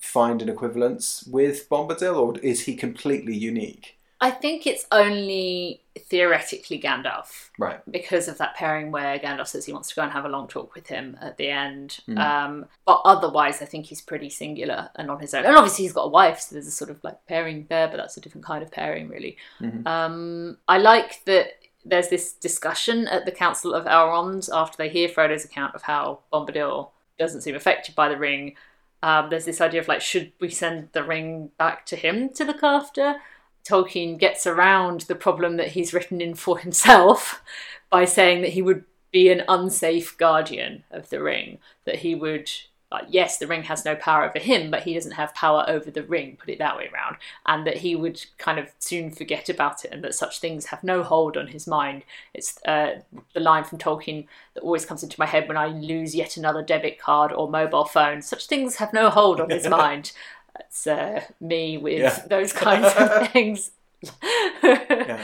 find 0.00 0.42
an 0.42 0.48
equivalence 0.48 1.24
with 1.30 1.68
Bombadil, 1.68 2.16
or 2.16 2.38
is 2.40 2.62
he 2.62 2.74
completely 2.74 3.36
unique? 3.36 3.98
I 4.22 4.30
think 4.30 4.66
it's 4.68 4.86
only 4.92 5.82
theoretically 5.98 6.80
Gandalf 6.80 7.50
Right. 7.58 7.80
because 7.90 8.28
of 8.28 8.38
that 8.38 8.54
pairing 8.54 8.92
where 8.92 9.18
Gandalf 9.18 9.48
says 9.48 9.66
he 9.66 9.72
wants 9.72 9.88
to 9.88 9.96
go 9.96 10.02
and 10.02 10.12
have 10.12 10.24
a 10.24 10.28
long 10.28 10.46
talk 10.46 10.74
with 10.76 10.86
him 10.86 11.18
at 11.20 11.36
the 11.36 11.48
end. 11.50 11.98
Mm. 12.08 12.18
Um, 12.18 12.66
but 12.86 13.02
otherwise, 13.04 13.60
I 13.60 13.64
think 13.64 13.86
he's 13.86 14.00
pretty 14.00 14.30
singular 14.30 14.90
and 14.94 15.10
on 15.10 15.18
his 15.18 15.34
own. 15.34 15.44
And 15.44 15.56
obviously, 15.56 15.84
he's 15.84 15.92
got 15.92 16.04
a 16.04 16.08
wife, 16.08 16.38
so 16.40 16.54
there's 16.54 16.68
a 16.68 16.70
sort 16.70 16.90
of 16.90 17.02
like 17.02 17.26
pairing 17.26 17.66
there, 17.68 17.88
but 17.88 17.96
that's 17.96 18.16
a 18.16 18.20
different 18.20 18.46
kind 18.46 18.62
of 18.62 18.70
pairing, 18.70 19.08
really. 19.08 19.36
Mhm. 19.60 19.86
Um, 19.86 20.56
I 20.68 20.78
like 20.78 21.24
that 21.24 21.48
there's 21.84 22.08
this 22.08 22.32
discussion 22.32 23.08
at 23.08 23.24
the 23.26 23.32
Council 23.32 23.74
of 23.74 23.86
Elrond 23.86 24.48
after 24.52 24.76
they 24.76 24.88
hear 24.88 25.08
Frodo's 25.08 25.44
account 25.44 25.74
of 25.74 25.82
how 25.82 26.20
Bombadil 26.32 26.90
doesn't 27.18 27.40
seem 27.40 27.56
affected 27.56 27.96
by 27.96 28.08
the 28.08 28.16
ring. 28.16 28.54
Um, 29.02 29.30
there's 29.30 29.46
this 29.46 29.60
idea 29.60 29.80
of 29.80 29.88
like, 29.88 30.00
should 30.00 30.30
we 30.40 30.48
send 30.48 30.90
the 30.92 31.02
ring 31.02 31.50
back 31.58 31.84
to 31.86 31.96
him 31.96 32.28
to 32.34 32.44
look 32.44 32.62
after? 32.62 33.16
Tolkien 33.64 34.18
gets 34.18 34.46
around 34.46 35.02
the 35.02 35.14
problem 35.14 35.56
that 35.56 35.68
he's 35.68 35.94
written 35.94 36.20
in 36.20 36.34
for 36.34 36.58
himself 36.58 37.42
by 37.90 38.04
saying 38.04 38.42
that 38.42 38.52
he 38.52 38.62
would 38.62 38.84
be 39.12 39.30
an 39.30 39.42
unsafe 39.46 40.16
guardian 40.16 40.84
of 40.90 41.10
the 41.10 41.22
ring, 41.22 41.58
that 41.84 41.96
he 41.96 42.14
would. 42.14 42.50
Like, 42.90 43.06
yes, 43.08 43.38
the 43.38 43.46
ring 43.46 43.62
has 43.62 43.86
no 43.86 43.96
power 43.96 44.24
over 44.24 44.38
him, 44.38 44.70
but 44.70 44.82
he 44.82 44.92
doesn't 44.92 45.12
have 45.12 45.34
power 45.34 45.64
over 45.66 45.90
the 45.90 46.02
ring, 46.02 46.36
put 46.38 46.50
it 46.50 46.58
that 46.58 46.76
way 46.76 46.90
around. 46.92 47.16
And 47.46 47.66
that 47.66 47.78
he 47.78 47.96
would 47.96 48.22
kind 48.36 48.58
of 48.58 48.68
soon 48.80 49.10
forget 49.10 49.48
about 49.48 49.86
it, 49.86 49.92
and 49.92 50.04
that 50.04 50.14
such 50.14 50.40
things 50.40 50.66
have 50.66 50.84
no 50.84 51.02
hold 51.02 51.38
on 51.38 51.46
his 51.46 51.66
mind. 51.66 52.04
It's 52.34 52.62
uh, 52.66 53.00
the 53.32 53.40
line 53.40 53.64
from 53.64 53.78
Tolkien 53.78 54.26
that 54.52 54.60
always 54.60 54.84
comes 54.84 55.02
into 55.02 55.18
my 55.18 55.24
head 55.24 55.48
when 55.48 55.56
I 55.56 55.68
lose 55.68 56.14
yet 56.14 56.36
another 56.36 56.62
debit 56.62 56.98
card 56.98 57.32
or 57.32 57.48
mobile 57.48 57.86
phone. 57.86 58.20
Such 58.20 58.46
things 58.46 58.76
have 58.76 58.92
no 58.92 59.08
hold 59.08 59.40
on 59.40 59.48
his 59.48 59.66
mind. 59.70 60.12
That's 60.56 60.86
uh, 60.86 61.22
me 61.40 61.78
with 61.78 62.00
Yeah. 62.00 62.22
those 62.28 62.52
kinds 62.52 62.86
of 62.96 63.28
things. 63.32 63.70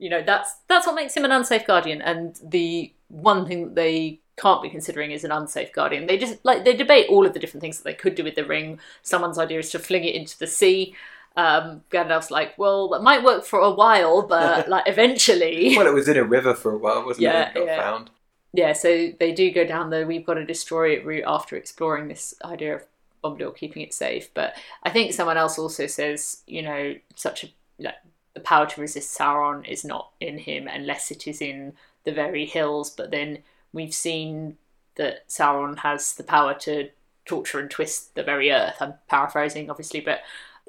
You 0.00 0.10
know, 0.10 0.22
that's 0.22 0.54
that's 0.68 0.86
what 0.86 0.94
makes 0.94 1.16
him 1.16 1.24
an 1.24 1.32
unsafe 1.32 1.66
guardian. 1.66 2.00
And 2.02 2.38
the 2.40 2.92
one 3.08 3.46
thing 3.48 3.64
that 3.64 3.74
they 3.74 4.20
can't 4.36 4.62
be 4.62 4.68
considering 4.70 5.10
is 5.10 5.24
an 5.24 5.32
unsafe 5.32 5.72
guardian. 5.72 6.06
They 6.06 6.16
just 6.18 6.36
like 6.44 6.64
they 6.64 6.76
debate 6.76 7.06
all 7.08 7.26
of 7.26 7.32
the 7.32 7.40
different 7.40 7.62
things 7.62 7.78
that 7.78 7.84
they 7.84 7.94
could 7.94 8.14
do 8.14 8.22
with 8.22 8.36
the 8.36 8.44
ring. 8.44 8.78
Someone's 9.02 9.38
idea 9.40 9.58
is 9.58 9.70
to 9.70 9.80
fling 9.80 10.04
it 10.04 10.14
into 10.14 10.38
the 10.38 10.46
sea. 10.46 10.94
Um, 11.36 11.82
Gandalf's 11.90 12.30
like, 12.30 12.56
well, 12.58 12.88
that 12.90 13.02
might 13.02 13.24
work 13.24 13.44
for 13.44 13.58
a 13.58 13.70
while, 13.72 14.22
but 14.22 14.68
like 14.74 14.84
eventually, 14.86 15.76
Well, 15.76 15.88
it 15.88 15.92
was 15.94 16.08
in 16.08 16.16
a 16.16 16.22
river 16.24 16.54
for 16.54 16.72
a 16.72 16.78
while, 16.78 17.04
wasn't 17.04 17.22
Yeah, 17.24 17.48
it? 17.50 17.56
It 17.56 17.58
got 17.58 17.66
yeah. 17.66 17.82
found. 17.82 18.10
yeah. 18.52 18.72
So 18.74 19.10
they 19.18 19.32
do 19.32 19.50
go 19.50 19.64
down 19.66 19.90
the 19.90 20.06
we've 20.06 20.24
got 20.24 20.34
to 20.34 20.44
destroy 20.44 20.90
it 20.92 21.04
route 21.04 21.24
after 21.26 21.56
exploring 21.56 22.06
this 22.06 22.34
idea 22.44 22.76
of 22.76 22.84
Bombadil 23.22 23.56
keeping 23.56 23.82
it 23.82 23.94
safe. 23.94 24.32
But 24.34 24.54
I 24.82 24.90
think 24.90 25.12
someone 25.12 25.36
else 25.36 25.58
also 25.58 25.86
says, 25.86 26.42
you 26.46 26.62
know, 26.62 26.94
such 27.14 27.44
a 27.44 27.48
like 27.78 27.96
the 28.34 28.40
power 28.40 28.66
to 28.66 28.80
resist 28.80 29.16
Sauron 29.16 29.68
is 29.68 29.84
not 29.84 30.10
in 30.20 30.38
him 30.38 30.68
unless 30.68 31.10
it 31.10 31.26
is 31.26 31.40
in 31.40 31.74
the 32.04 32.12
very 32.12 32.44
hills. 32.44 32.90
But 32.90 33.10
then 33.10 33.38
we've 33.72 33.94
seen 33.94 34.56
that 34.96 35.28
Sauron 35.28 35.78
has 35.78 36.14
the 36.14 36.24
power 36.24 36.54
to 36.54 36.90
torture 37.24 37.60
and 37.60 37.70
twist 37.70 38.14
the 38.14 38.22
very 38.22 38.50
earth. 38.50 38.76
I'm 38.80 38.94
paraphrasing, 39.08 39.70
obviously, 39.70 40.00
but 40.00 40.20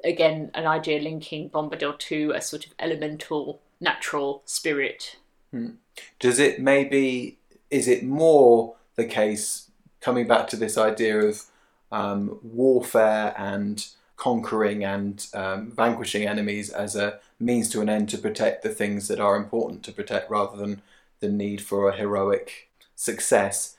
again, 0.04 0.50
an 0.54 0.66
idea 0.66 1.00
linking 1.00 1.50
Bombadil 1.50 1.98
to 1.98 2.32
a 2.34 2.40
sort 2.40 2.66
of 2.66 2.72
elemental, 2.78 3.60
natural 3.80 4.42
spirit. 4.44 5.16
Hmm. 5.50 5.70
Does 6.18 6.38
it 6.38 6.60
maybe 6.60 7.38
is 7.70 7.88
it 7.88 8.04
more 8.04 8.76
the 8.96 9.04
case 9.04 9.70
coming 10.00 10.26
back 10.26 10.48
to 10.48 10.56
this 10.56 10.76
idea 10.78 11.18
of 11.20 11.44
um, 11.92 12.38
warfare 12.42 13.34
and 13.36 13.86
conquering 14.16 14.84
and 14.84 15.26
um, 15.34 15.70
vanquishing 15.70 16.26
enemies 16.26 16.70
as 16.70 16.94
a 16.94 17.18
means 17.38 17.68
to 17.70 17.80
an 17.80 17.88
end 17.88 18.08
to 18.10 18.18
protect 18.18 18.62
the 18.62 18.68
things 18.68 19.08
that 19.08 19.18
are 19.18 19.36
important 19.36 19.82
to 19.82 19.92
protect 19.92 20.30
rather 20.30 20.56
than 20.56 20.82
the 21.20 21.28
need 21.28 21.60
for 21.60 21.88
a 21.88 21.96
heroic 21.96 22.68
success? 22.94 23.76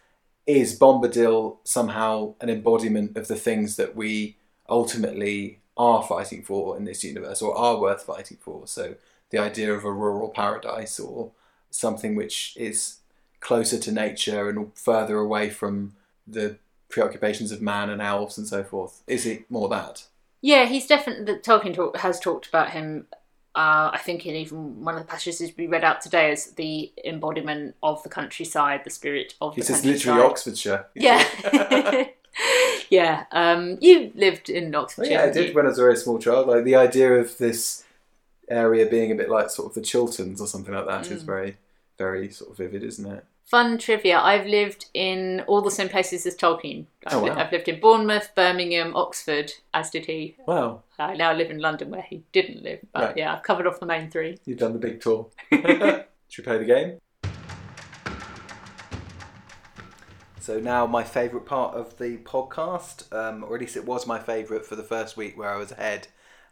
Is 0.47 0.78
Bombadil 0.78 1.57
somehow 1.64 2.34
an 2.41 2.49
embodiment 2.49 3.16
of 3.16 3.28
the 3.28 3.36
things 3.36 3.76
that 3.76 3.95
we 3.95 4.36
ultimately 4.68 5.59
are 5.78 6.03
fighting 6.03 6.43
for 6.43 6.78
in 6.78 6.86
this 6.86 7.03
universe 7.03 7.41
or 7.41 7.55
are 7.55 7.80
worth 7.80 8.03
fighting 8.03 8.38
for. 8.39 8.68
So 8.68 8.95
the 9.30 9.39
idea 9.39 9.74
of 9.74 9.84
a 9.84 9.91
rural 9.91 10.30
paradise 10.30 10.99
or 10.99 11.32
something 11.70 12.16
which 12.16 12.55
is 12.57 12.97
closer 13.39 13.80
to 13.80 13.91
nature 13.91 14.49
and 14.49 14.72
further 14.78 15.18
away 15.18 15.49
from 15.49 15.93
the 16.28 16.57
preoccupations 16.91 17.51
of 17.51 17.61
man 17.61 17.89
and 17.89 18.01
elves 18.01 18.37
and 18.37 18.45
so 18.47 18.63
forth. 18.63 19.01
Is 19.07 19.25
it 19.25 19.49
more 19.49 19.67
that? 19.69 20.05
Yeah, 20.41 20.65
he's 20.65 20.85
definitely. 20.87 21.35
Tolkien 21.35 21.73
talk, 21.73 21.97
has 21.97 22.19
talked 22.19 22.47
about 22.47 22.71
him. 22.71 23.07
Uh, 23.53 23.91
I 23.93 23.99
think 24.01 24.25
in 24.25 24.35
even 24.35 24.83
one 24.85 24.95
of 24.95 25.01
the 25.01 25.07
passages 25.07 25.51
we 25.57 25.67
read 25.67 25.83
out 25.83 25.99
today 26.01 26.31
as 26.31 26.51
the 26.51 26.91
embodiment 27.03 27.75
of 27.83 28.01
the 28.03 28.09
countryside, 28.09 28.81
the 28.85 28.89
spirit 28.89 29.33
of 29.41 29.55
He 29.55 29.61
the 29.61 29.67
says 29.67 29.81
countryside. 29.81 30.07
literally 30.15 30.29
Oxfordshire. 30.31 30.85
Yeah. 30.95 31.23
yeah. 32.89 33.25
Um, 33.31 33.77
you 33.81 34.11
lived 34.15 34.49
in 34.49 34.73
Oh, 34.73 34.81
Oxfordshire. 34.83 35.11
yeah, 35.13 35.23
I 35.23 35.31
didn't 35.31 35.49
you? 35.49 35.53
when 35.53 35.65
I 35.65 35.69
was 35.69 35.77
a 35.79 35.81
very 35.81 35.97
small 35.97 36.17
child. 36.17 36.47
Like 36.47 36.63
the 36.63 36.75
idea 36.75 37.11
of 37.13 37.37
this 37.37 37.83
area 38.49 38.85
being 38.85 39.11
a 39.11 39.15
bit 39.15 39.29
like 39.29 39.49
sort 39.49 39.67
of 39.69 39.75
the 39.75 39.81
Chilterns 39.81 40.41
or 40.41 40.47
something 40.47 40.73
like 40.73 40.87
that 40.87 41.11
is 41.11 41.23
Mm. 41.23 41.25
very, 41.25 41.57
very 41.97 42.29
sort 42.31 42.51
of 42.51 42.57
vivid, 42.57 42.83
isn't 42.83 43.05
it? 43.05 43.25
Fun 43.52 43.78
trivia. 43.78 44.18
I've 44.18 44.45
lived 44.47 44.86
in 44.93 45.41
all 45.45 45.62
the 45.62 45.70
same 45.70 45.89
places 45.89 46.26
as 46.26 46.38
Tolkien. 46.38 46.86
I've, 47.06 47.14
Oh, 47.16 47.24
wow. 47.24 47.36
I've 47.36 47.52
lived 47.52 47.68
in 47.68 47.82
Bournemouth, 47.82 48.34
Birmingham, 48.34 48.95
Oxford, 48.95 49.52
as 49.74 49.89
did 49.89 50.06
he. 50.06 50.38
Wow, 50.47 50.84
I 50.97 51.16
now 51.18 51.34
live 51.34 51.52
in 51.52 51.60
London 51.60 51.89
where 51.89 52.02
he 52.02 52.24
didn't 52.32 52.64
live. 52.64 52.80
But 52.93 53.04
Right. 53.04 53.18
yeah, 53.18 53.36
I've 53.36 53.43
covered 53.43 53.68
off 53.68 53.82
the 53.82 53.86
main 53.86 54.10
three. 54.10 54.38
you've 54.45 54.58
done 54.58 54.72
the 54.72 54.80
big 54.80 55.02
tour. 55.02 55.28
Should 55.52 55.66
we 56.38 56.43
play 56.45 56.60
the 56.60 56.64
game? 56.64 56.99
So 60.39 60.62
now 60.62 60.88
my 60.88 61.04
favourite 61.04 61.45
part 61.45 61.76
of 61.76 61.97
the 61.97 62.20
podcast, 62.20 63.12
um, 63.14 63.43
or 63.43 63.56
at 63.56 63.60
least 63.60 63.76
it 63.76 63.86
was 63.86 64.08
my 64.08 64.18
favourite 64.20 64.66
for 64.66 64.78
the 64.78 64.84
first 64.84 65.18
week 65.18 65.38
where 65.38 65.49
I 65.49 65.58
was 65.58 65.74
ahead 65.74 66.08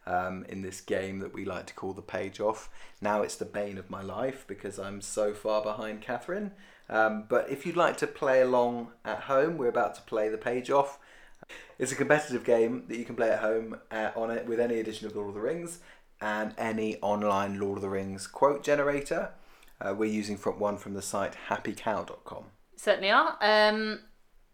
um, 0.06 0.44
in 0.50 0.60
this 0.60 0.82
game 0.82 1.20
that 1.20 1.32
we 1.32 1.46
like 1.46 1.64
to 1.68 1.74
call 1.74 1.94
the 1.94 2.02
page 2.02 2.40
off. 2.40 2.68
Now 3.00 3.22
it's 3.22 3.36
the 3.36 3.46
bane 3.46 3.78
of 3.78 3.88
my 3.88 4.02
life 4.02 4.44
because 4.46 4.78
I'm 4.78 5.00
so 5.00 5.32
far 5.32 5.62
behind 5.62 6.02
Catherine. 6.02 6.50
Um, 6.90 7.24
but 7.28 7.48
if 7.48 7.64
you'd 7.64 7.76
like 7.76 7.96
to 7.98 8.06
play 8.06 8.42
along 8.42 8.88
at 9.04 9.20
home, 9.20 9.56
we're 9.56 9.68
about 9.68 9.94
to 9.94 10.02
play 10.02 10.28
the 10.28 10.36
page 10.36 10.70
off. 10.70 10.98
It's 11.78 11.92
a 11.92 11.96
competitive 11.96 12.44
game 12.44 12.84
that 12.88 12.98
you 12.98 13.04
can 13.04 13.16
play 13.16 13.30
at 13.30 13.38
home 13.38 13.78
uh, 13.90 14.10
on 14.16 14.30
it 14.30 14.46
with 14.46 14.60
any 14.60 14.80
edition 14.80 15.06
of 15.06 15.14
Lord 15.14 15.28
of 15.28 15.34
the 15.34 15.40
Rings 15.40 15.78
and 16.20 16.52
any 16.58 16.96
online 17.00 17.58
Lord 17.58 17.78
of 17.78 17.82
the 17.82 17.88
Rings 17.88 18.26
quote 18.26 18.62
generator. 18.62 19.30
Uh, 19.80 19.94
we're 19.96 20.10
using 20.10 20.36
from 20.36 20.58
one 20.58 20.76
from 20.76 20.94
the 20.94 21.00
site 21.00 21.34
happycow.com. 21.48 22.44
Certainly 22.76 23.10
are. 23.10 23.38
Um, 23.40 24.00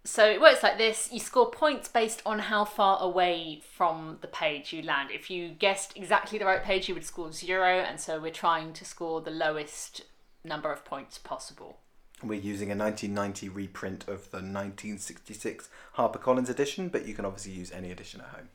so 0.05 0.25
it 0.25 0.41
works 0.41 0.63
like 0.63 0.79
this: 0.79 1.11
you 1.13 1.19
score 1.19 1.51
points 1.51 1.89
based 1.89 2.23
on 2.25 2.39
how 2.39 2.65
far 2.65 3.03
away 3.03 3.61
from 3.75 4.19
the 4.21 4.29
page 4.29 4.73
you 4.73 4.83
land. 4.83 5.11
If 5.11 5.31
you 5.31 5.49
guessed 5.49 5.97
exactly 5.97 6.39
the 6.39 6.45
right 6.45 6.63
page, 6.63 6.89
you 6.89 6.95
would 6.95 7.05
score 7.05 7.33
zero, 7.33 7.81
and 7.81 7.99
so 7.99 8.21
we're 8.21 8.31
trying 8.31 8.73
to 8.75 8.85
score 8.85 9.21
the 9.21 9.33
lowest 9.33 10.03
number 10.45 10.71
of 10.71 10.85
points 10.85 11.19
possible. 11.19 11.81
We're 12.23 12.41
using 12.41 12.73
a 12.73 12.77
1990 12.77 13.51
reprint 13.51 14.03
of 14.05 14.31
the 14.31 14.39
1966 14.39 15.69
HarperCollins 15.97 16.49
edition, 16.49 16.89
but 16.89 17.07
you 17.07 17.13
can 17.15 17.27
obviously 17.27 17.53
use 17.53 17.71
any 17.71 17.91
edition 17.91 18.23
at 18.23 18.29
home. 18.29 18.49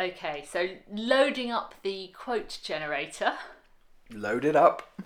Okay, 0.00 0.46
so 0.50 0.68
loading 0.90 1.50
up 1.50 1.74
the 1.82 2.10
quote 2.16 2.58
generator. 2.62 3.34
Load 4.10 4.46
it 4.46 4.56
up. 4.56 4.98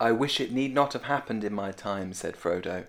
I 0.00 0.12
wish 0.12 0.40
it 0.40 0.52
need 0.52 0.72
not 0.72 0.92
have 0.92 1.02
happened 1.02 1.42
in 1.42 1.52
my 1.52 1.72
time, 1.72 2.12
said 2.12 2.36
Frodo. 2.36 2.86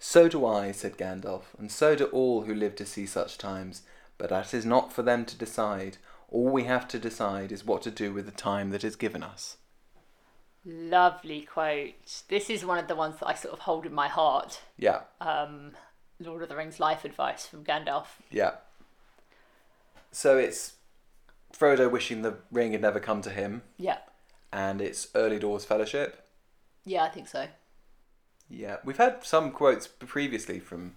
So 0.00 0.28
do 0.28 0.44
I, 0.44 0.72
said 0.72 0.98
Gandalf, 0.98 1.44
and 1.58 1.70
so 1.70 1.94
do 1.94 2.06
all 2.06 2.42
who 2.42 2.54
live 2.54 2.74
to 2.76 2.86
see 2.86 3.06
such 3.06 3.38
times. 3.38 3.82
But 4.18 4.30
that 4.30 4.52
is 4.52 4.66
not 4.66 4.92
for 4.92 5.02
them 5.02 5.24
to 5.26 5.38
decide. 5.38 5.98
All 6.28 6.48
we 6.48 6.64
have 6.64 6.88
to 6.88 6.98
decide 6.98 7.52
is 7.52 7.64
what 7.64 7.82
to 7.82 7.90
do 7.90 8.12
with 8.12 8.26
the 8.26 8.32
time 8.32 8.70
that 8.70 8.84
is 8.84 8.96
given 8.96 9.22
us. 9.22 9.58
Lovely 10.64 11.42
quote. 11.42 12.22
This 12.28 12.50
is 12.50 12.64
one 12.64 12.78
of 12.78 12.86
the 12.88 12.94
ones 12.96 13.16
that 13.20 13.28
I 13.28 13.34
sort 13.34 13.54
of 13.54 13.60
hold 13.60 13.86
in 13.86 13.94
my 13.94 14.08
heart. 14.08 14.60
Yeah, 14.76 15.02
Um, 15.20 15.72
Lord 16.18 16.42
of 16.42 16.48
the 16.50 16.56
Rings 16.56 16.78
life 16.78 17.04
advice 17.04 17.46
from 17.46 17.64
Gandalf. 17.64 18.06
yeah. 18.30 18.56
So 20.12 20.36
it's 20.36 20.74
Frodo 21.52 21.90
wishing 21.90 22.22
the 22.22 22.38
ring 22.50 22.72
had 22.72 22.80
never 22.82 23.00
come 23.00 23.22
to 23.22 23.30
him, 23.30 23.62
Yeah, 23.78 23.98
and 24.52 24.80
it's 24.80 25.08
Early 25.14 25.38
Doors 25.38 25.64
Fellowship. 25.64 26.26
yeah, 26.84 27.04
I 27.04 27.08
think 27.08 27.28
so. 27.28 27.46
Yeah, 28.48 28.78
we've 28.84 28.96
had 28.96 29.24
some 29.24 29.52
quotes 29.52 29.86
previously 29.86 30.58
from 30.58 30.96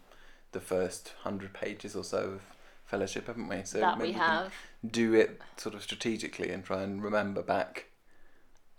the 0.52 0.60
first 0.60 1.14
hundred 1.22 1.54
pages 1.54 1.96
or 1.96 2.04
so 2.04 2.18
of 2.18 2.42
Fellowship, 2.86 3.28
haven't 3.28 3.48
we? 3.48 3.64
So 3.64 3.80
that 3.80 4.00
we 4.00 4.12
can 4.12 4.20
have. 4.20 4.54
do 4.86 5.14
it 5.14 5.40
sort 5.58 5.74
of 5.76 5.84
strategically 5.84 6.50
and 6.52 6.64
try 6.66 6.82
and 6.82 7.02
remember 7.04 7.42
back 7.44 7.86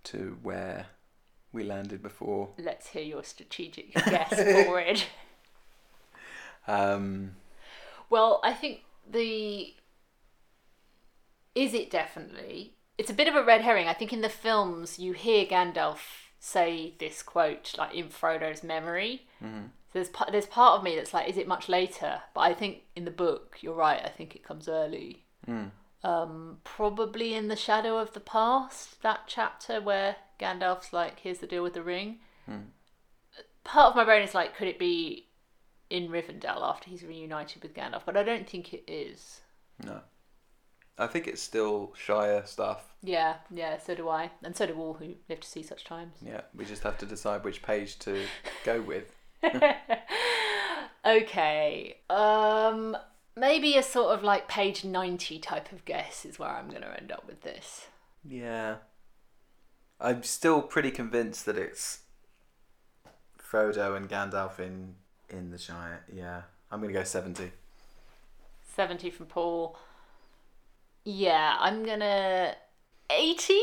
to 0.04 0.38
where 0.42 0.86
we 1.52 1.62
landed 1.64 2.02
before. 2.02 2.50
Let's 2.58 2.88
hear 2.88 3.02
your 3.02 3.24
strategic 3.24 3.94
guess 3.94 4.34
for 4.66 4.80
it. 4.80 5.06
Um, 6.66 7.36
Well, 8.08 8.40
I 8.42 8.52
think 8.54 8.80
the 9.08 9.74
is 11.54 11.74
it 11.74 11.90
definitely? 11.90 12.74
It's 12.98 13.10
a 13.10 13.14
bit 13.14 13.28
of 13.28 13.34
a 13.34 13.44
red 13.44 13.60
herring. 13.60 13.86
I 13.86 13.92
think 13.92 14.12
in 14.12 14.22
the 14.22 14.28
films 14.28 14.98
you 14.98 15.12
hear 15.12 15.44
Gandalf 15.46 15.98
say 16.40 16.94
this 16.98 17.22
quote 17.22 17.74
like 17.78 17.94
in 17.94 18.08
Frodo's 18.08 18.62
memory. 18.62 19.26
Mhm. 19.42 19.68
So 19.92 19.98
there's 19.98 20.08
pa- 20.08 20.30
there's 20.30 20.46
part 20.46 20.78
of 20.78 20.82
me 20.84 20.96
that's 20.96 21.14
like, 21.14 21.28
is 21.28 21.36
it 21.36 21.46
much 21.46 21.68
later? 21.68 22.22
But 22.34 22.40
I 22.40 22.54
think 22.54 22.82
in 22.96 23.04
the 23.04 23.10
book, 23.10 23.58
you're 23.60 23.74
right. 23.74 24.02
I 24.04 24.08
think 24.08 24.34
it 24.34 24.42
comes 24.42 24.68
early. 24.68 25.24
Mm. 25.46 25.70
Um, 26.04 26.58
probably 26.64 27.34
in 27.34 27.48
the 27.48 27.56
shadow 27.56 27.96
of 27.98 28.12
the 28.12 28.20
past. 28.20 29.00
That 29.02 29.22
chapter 29.26 29.80
where 29.80 30.16
Gandalf's 30.38 30.92
like, 30.92 31.20
"Here's 31.20 31.38
the 31.38 31.46
deal 31.46 31.62
with 31.62 31.74
the 31.74 31.82
ring." 31.82 32.18
Hmm. 32.46 32.68
Part 33.64 33.90
of 33.90 33.96
my 33.96 34.04
brain 34.04 34.22
is 34.22 34.34
like, 34.34 34.54
could 34.56 34.68
it 34.68 34.78
be 34.78 35.28
in 35.88 36.08
Rivendell 36.10 36.62
after 36.62 36.90
he's 36.90 37.02
reunited 37.02 37.62
with 37.62 37.74
Gandalf? 37.74 38.02
But 38.04 38.16
I 38.16 38.22
don't 38.22 38.48
think 38.48 38.74
it 38.74 38.84
is. 38.86 39.40
no, 39.82 40.00
I 40.98 41.06
think 41.06 41.26
it's 41.26 41.40
still 41.42 41.92
Shire 41.96 42.42
stuff. 42.44 42.92
Yeah, 43.02 43.36
yeah, 43.50 43.78
so 43.78 43.94
do 43.94 44.08
I. 44.10 44.30
And 44.42 44.54
so 44.54 44.66
do 44.66 44.74
all 44.78 44.94
who 44.94 45.14
live 45.30 45.40
to 45.40 45.48
see 45.48 45.62
such 45.62 45.84
times. 45.84 46.16
Yeah, 46.24 46.42
we 46.54 46.64
just 46.66 46.82
have 46.82 46.98
to 46.98 47.06
decide 47.06 47.44
which 47.44 47.62
page 47.62 47.98
to 48.00 48.22
go 48.64 48.80
with. 48.82 49.10
okay. 51.06 51.96
Um 52.10 52.96
maybe 53.36 53.76
a 53.76 53.82
sort 53.82 54.14
of 54.16 54.22
like 54.22 54.48
page 54.48 54.84
90 54.84 55.38
type 55.38 55.72
of 55.72 55.84
guess 55.84 56.24
is 56.24 56.38
where 56.38 56.50
I'm 56.50 56.68
going 56.68 56.82
to 56.82 57.00
end 57.00 57.12
up 57.12 57.26
with 57.26 57.42
this. 57.42 57.88
Yeah, 58.26 58.76
I'm 60.00 60.22
still 60.22 60.62
pretty 60.62 60.90
convinced 60.90 61.44
that 61.46 61.58
it's 61.58 62.00
Frodo 63.38 63.96
and 63.96 64.08
Gandalf 64.08 64.58
in 64.58 64.94
in 65.28 65.50
the 65.50 65.58
Shire. 65.58 66.04
Yeah, 66.12 66.42
I'm 66.70 66.80
gonna 66.80 66.92
go 66.92 67.04
seventy. 67.04 67.52
70 68.74 69.10
from 69.10 69.26
Paul. 69.26 69.76
Yeah, 71.04 71.56
I'm 71.60 71.84
going 71.84 72.00
to 72.00 72.56
80. 73.10 73.54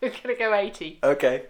We're 0.00 0.10
going 0.10 0.22
to 0.28 0.34
go 0.34 0.54
80. 0.54 1.00
Okay. 1.02 1.46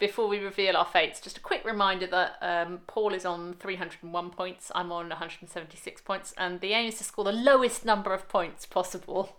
Before 0.00 0.28
we 0.28 0.38
reveal 0.38 0.78
our 0.78 0.86
fates, 0.86 1.20
just 1.20 1.36
a 1.36 1.40
quick 1.40 1.62
reminder 1.62 2.06
that 2.06 2.38
um, 2.40 2.80
Paul 2.86 3.12
is 3.12 3.26
on 3.26 3.52
301 3.52 4.30
points, 4.30 4.72
I'm 4.74 4.90
on 4.90 5.10
176 5.10 6.00
points, 6.00 6.32
and 6.38 6.62
the 6.62 6.72
aim 6.72 6.88
is 6.88 6.96
to 6.98 7.04
score 7.04 7.22
the 7.22 7.32
lowest 7.32 7.84
number 7.84 8.14
of 8.14 8.26
points 8.26 8.64
possible. 8.64 9.36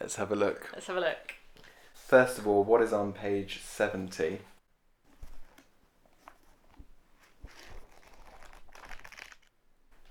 Let's 0.00 0.14
have 0.14 0.30
a 0.30 0.36
look. 0.36 0.70
Let's 0.72 0.86
have 0.86 0.96
a 0.96 1.00
look. 1.00 1.34
First 1.92 2.38
of 2.38 2.46
all, 2.46 2.62
what 2.62 2.82
is 2.82 2.92
on 2.92 3.12
page 3.12 3.60
70? 3.64 4.38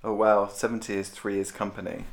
Oh 0.03 0.13
wow, 0.13 0.47
70 0.47 0.93
is 0.93 1.07
Three 1.07 1.39
is 1.39 1.53
Company. 1.53 2.03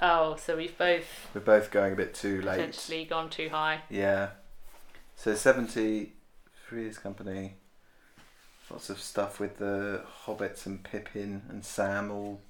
Oh, 0.00 0.34
so 0.34 0.56
we've 0.56 0.76
both 0.76 1.28
We're 1.32 1.42
both 1.42 1.70
going 1.70 1.92
a 1.92 1.96
bit 1.96 2.12
too 2.12 2.42
late. 2.42 2.56
potentially 2.56 3.04
gone 3.04 3.30
too 3.30 3.50
high. 3.50 3.82
Yeah. 3.88 4.30
So 5.14 5.36
70, 5.36 6.14
Is 6.78 6.98
Company. 6.98 7.54
Lots 8.70 8.90
of 8.90 9.00
stuff 9.00 9.40
with 9.40 9.58
the 9.58 10.02
hobbits 10.26 10.64
and 10.66 10.82
Pippin 10.82 11.42
and 11.48 11.64
Sam 11.64 12.10
all, 12.10 12.40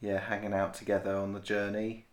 yeah, 0.00 0.20
hanging 0.20 0.54
out 0.54 0.74
together 0.74 1.16
on 1.16 1.32
the 1.32 1.40
journey. 1.40 2.06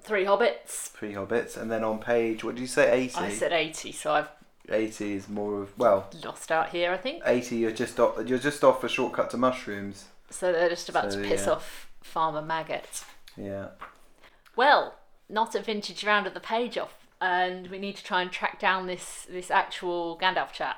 Three 0.00 0.24
hobbits. 0.24 0.88
Three 0.88 1.14
hobbits. 1.14 1.56
And 1.56 1.70
then 1.70 1.82
on 1.82 1.98
page, 1.98 2.44
what 2.44 2.54
did 2.54 2.60
you 2.60 2.68
say, 2.68 2.92
80? 2.92 3.16
I 3.16 3.30
said 3.30 3.52
80, 3.52 3.92
so 3.92 4.12
I've 4.12 4.28
80 4.70 5.12
is 5.14 5.28
more 5.28 5.62
of, 5.62 5.78
well, 5.78 6.08
lost 6.24 6.50
out 6.50 6.70
here, 6.70 6.92
I 6.92 6.96
think. 6.96 7.22
80 7.26 7.56
you're 7.56 7.70
just 7.70 8.00
off, 8.00 8.26
you're 8.26 8.38
just 8.38 8.64
off 8.64 8.82
a 8.84 8.88
shortcut 8.88 9.30
to 9.30 9.36
mushrooms. 9.36 10.06
So 10.30 10.52
they're 10.52 10.68
just 10.68 10.88
about 10.88 11.12
So, 11.12 11.22
to 11.22 11.28
piss 11.28 11.46
yeah. 11.46 11.52
off 11.52 11.88
Farmer 12.02 12.42
Maggot. 12.42 13.04
Yeah. 13.36 13.68
Well, 14.56 14.94
not 15.28 15.54
a 15.54 15.60
vintage 15.60 16.04
round 16.04 16.26
of 16.26 16.34
the 16.34 16.40
page 16.40 16.78
off, 16.78 17.03
and 17.20 17.68
we 17.68 17.78
need 17.78 17.96
to 17.96 18.04
try 18.04 18.22
and 18.22 18.30
track 18.30 18.58
down 18.58 18.86
this 18.86 19.26
this 19.30 19.50
actual 19.50 20.18
Gandalf 20.18 20.52
chat. 20.52 20.76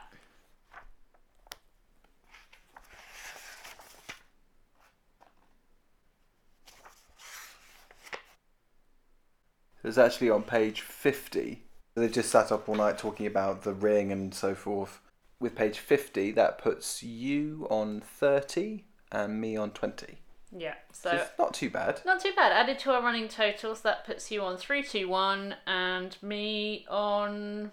It's 9.87 9.99
actually 9.99 10.31
on 10.31 10.43
page 10.43 10.81
50. 10.81 11.63
They've 11.95 12.11
just 12.11 12.31
sat 12.31 12.51
up 12.51 12.69
all 12.69 12.75
night 12.75 12.99
talking 12.99 13.27
about 13.27 13.63
the 13.63 13.73
ring 13.73 14.11
and 14.11 14.35
so 14.35 14.53
forth. 14.55 15.01
With 15.39 15.55
page 15.55 15.79
50, 15.79 16.33
that 16.33 16.59
puts 16.59 17.05
you 17.05 17.69
on 17.71 18.01
30 18.01 18.85
and 19.13 19.41
me 19.41 19.57
on 19.57 19.71
20. 19.71 20.19
Yeah. 20.51 20.75
So 20.93 21.27
not 21.39 21.55
too 21.55 21.71
bad. 21.71 22.01
not 22.05 22.21
too 22.21 22.33
bad. 22.35 22.53
Added 22.53 22.79
to 22.81 22.93
our 22.93 23.03
running 23.03 23.29
totals, 23.29 23.81
that 23.83 24.05
puts 24.07 24.31
you 24.31 24.43
on 24.43 24.57
three 24.57 24.83
two 24.83 25.09
one, 25.09 25.57
and 25.67 26.17
me 26.23 26.87
on, 26.89 27.71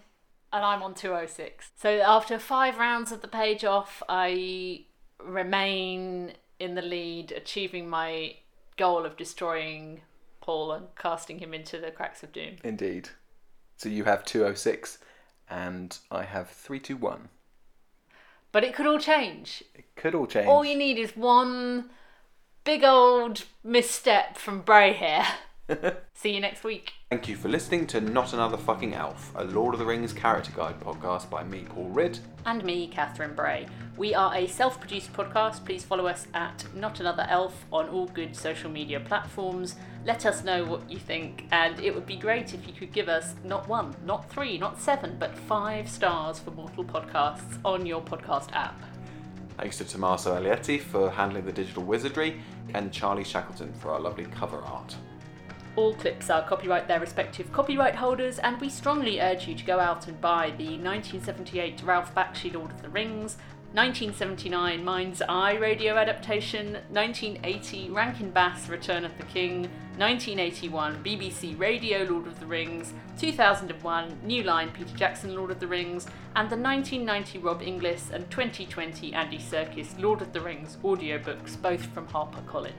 and 0.52 0.66
I'm 0.66 0.82
on 0.82 0.94
two 0.94 1.14
oh 1.14 1.26
six. 1.26 1.72
So 1.80 2.00
after 2.00 2.40
five 2.40 2.78
rounds 2.78 3.12
of 3.12 3.22
the 3.22 3.28
page 3.28 3.64
off, 3.64 4.02
I 4.10 4.86
remain 5.20 6.34
in 6.60 6.76
the 6.76 6.82
lead, 6.82 7.32
achieving 7.32 7.90
my 7.90 8.36
goal 8.78 9.06
of 9.06 9.18
destroying 9.18 10.02
Paul 10.42 10.72
and 10.72 10.88
casting 10.96 11.40
him 11.40 11.54
into 11.54 11.78
the 11.78 11.92
cracks 11.92 12.24
of 12.24 12.32
doom. 12.32 12.56
Indeed. 12.64 13.10
So 13.78 13.90
you 13.90 14.04
have 14.04 14.26
206 14.26 14.98
and 15.50 15.98
I 16.12 16.24
have 16.24 16.50
321. 16.50 17.30
But 18.52 18.64
it 18.64 18.76
could 18.76 18.86
all 18.86 19.00
change. 19.00 19.64
It 19.74 19.86
could 19.96 20.16
all 20.16 20.28
change. 20.28 20.48
All 20.48 20.64
you 20.64 20.78
need 20.78 20.98
is 20.98 21.16
one 21.18 21.90
big 22.64 22.84
old 22.84 23.44
misstep 23.64 24.38
from 24.38 24.62
Bray 24.62 24.94
here. 24.94 25.26
See 26.14 26.34
you 26.34 26.40
next 26.42 26.64
week. 26.64 26.94
Thank 27.10 27.28
you 27.28 27.36
for 27.36 27.48
listening 27.48 27.88
to 27.88 28.02
Not 28.02 28.34
Another 28.34 28.58
Fucking 28.58 28.94
Elf, 28.94 29.32
a 29.36 29.44
Lord 29.44 29.74
of 29.74 29.80
the 29.80 29.86
Rings 29.86 30.14
character 30.14 30.52
guide 30.56 30.80
podcast 30.80 31.30
by 31.30 31.44
me, 31.44 31.66
Paul 31.70 31.90
Ridd. 31.90 32.20
and 32.46 32.64
me, 32.64 32.88
Catherine 32.88 33.34
Bray. 33.36 33.68
We 33.96 34.14
are 34.14 34.36
a 34.36 34.48
self 34.48 34.80
produced 34.80 35.14
podcast. 35.14 35.66
Please 35.66 35.84
follow 35.84 36.08
us 36.08 36.28
at 36.34 36.66
Not 36.76 37.00
Another 37.00 37.26
Elf 37.30 37.66
on 37.72 37.88
all 37.90 38.08
good 38.08 38.36
social 38.36 38.70
media 38.70 39.00
platforms. 39.00 39.76
Let 40.06 40.26
us 40.26 40.44
know 40.44 40.66
what 40.66 40.90
you 40.90 40.98
think, 40.98 41.46
and 41.52 41.80
it 41.80 41.94
would 41.96 42.06
be 42.06 42.18
great 42.18 42.54
if 42.54 42.68
you 42.68 42.74
could 42.74 42.92
give 42.92 43.08
us 43.08 43.36
not 43.44 43.68
one, 43.70 43.96
not 44.06 44.30
three, 44.30 44.58
not 44.58 44.82
seven, 44.82 45.16
but 45.20 45.38
five 45.38 45.90
stars 45.90 46.40
for 46.40 46.52
Mortal 46.52 46.84
Podcasts 46.84 47.58
on 47.64 47.86
your 47.86 48.02
podcast 48.02 48.52
app. 48.54 48.80
Thanks 49.58 49.78
to 49.78 49.86
Tommaso 49.86 50.36
Alietti 50.36 50.82
for 50.82 51.12
handling 51.12 51.46
the 51.46 51.52
digital 51.52 51.84
wizardry 51.84 52.42
and 52.74 52.92
Charlie 52.92 53.24
Shackleton 53.24 53.74
for 53.74 53.92
our 53.92 54.00
lovely 54.00 54.26
cover 54.26 54.60
art. 54.60 54.96
All 55.76 55.96
clips 55.96 56.30
are 56.30 56.48
copyright 56.48 56.88
their 56.88 57.00
respective 57.00 57.52
copyright 57.52 57.96
holders, 57.96 58.38
and 58.40 58.62
we 58.62 58.70
strongly 58.70 59.20
urge 59.20 59.48
you 59.48 59.56
to 59.56 59.64
go 59.64 59.80
out 59.80 60.08
and 60.08 60.22
buy 60.22 60.52
the 60.52 60.78
1978 60.78 61.82
Ralph 61.84 62.14
Bakshi 62.14 62.54
Lord 62.54 62.70
of 62.70 62.82
the 62.84 62.90
Rings, 62.90 63.38
1979 63.74 64.84
Mind's 64.84 65.24
Eye 65.24 65.56
radio 65.56 65.98
adaptation, 65.98 66.74
1980 66.92 67.90
Rankin 67.90 68.30
Bass 68.30 68.70
Return 68.70 69.04
of 69.04 69.18
the 69.18 69.24
King, 69.24 69.64
1981 69.98 71.04
BBC 71.04 71.58
Radio 71.60 72.04
Lord 72.04 72.28
of 72.28 72.40
the 72.40 72.46
Rings, 72.46 72.94
2001 73.18 74.20
New 74.24 74.44
Line 74.44 74.70
Peter 74.70 74.96
Jackson 74.96 75.36
Lord 75.36 75.50
of 75.50 75.60
the 75.60 75.66
Rings, 75.66 76.06
and 76.36 76.52
the 76.52 76.56
1990 76.56 77.40
Rob 77.40 77.64
Inglis 77.64 78.12
and 78.12 78.30
2020 78.30 79.12
Andy 79.16 79.40
Serkis 79.40 80.00
Lord 80.00 80.22
of 80.22 80.34
the 80.34 80.42
Rings 80.42 80.78
audiobooks, 80.84 81.60
both 81.60 81.84
from 81.96 82.06
HarperCollins. 82.10 82.74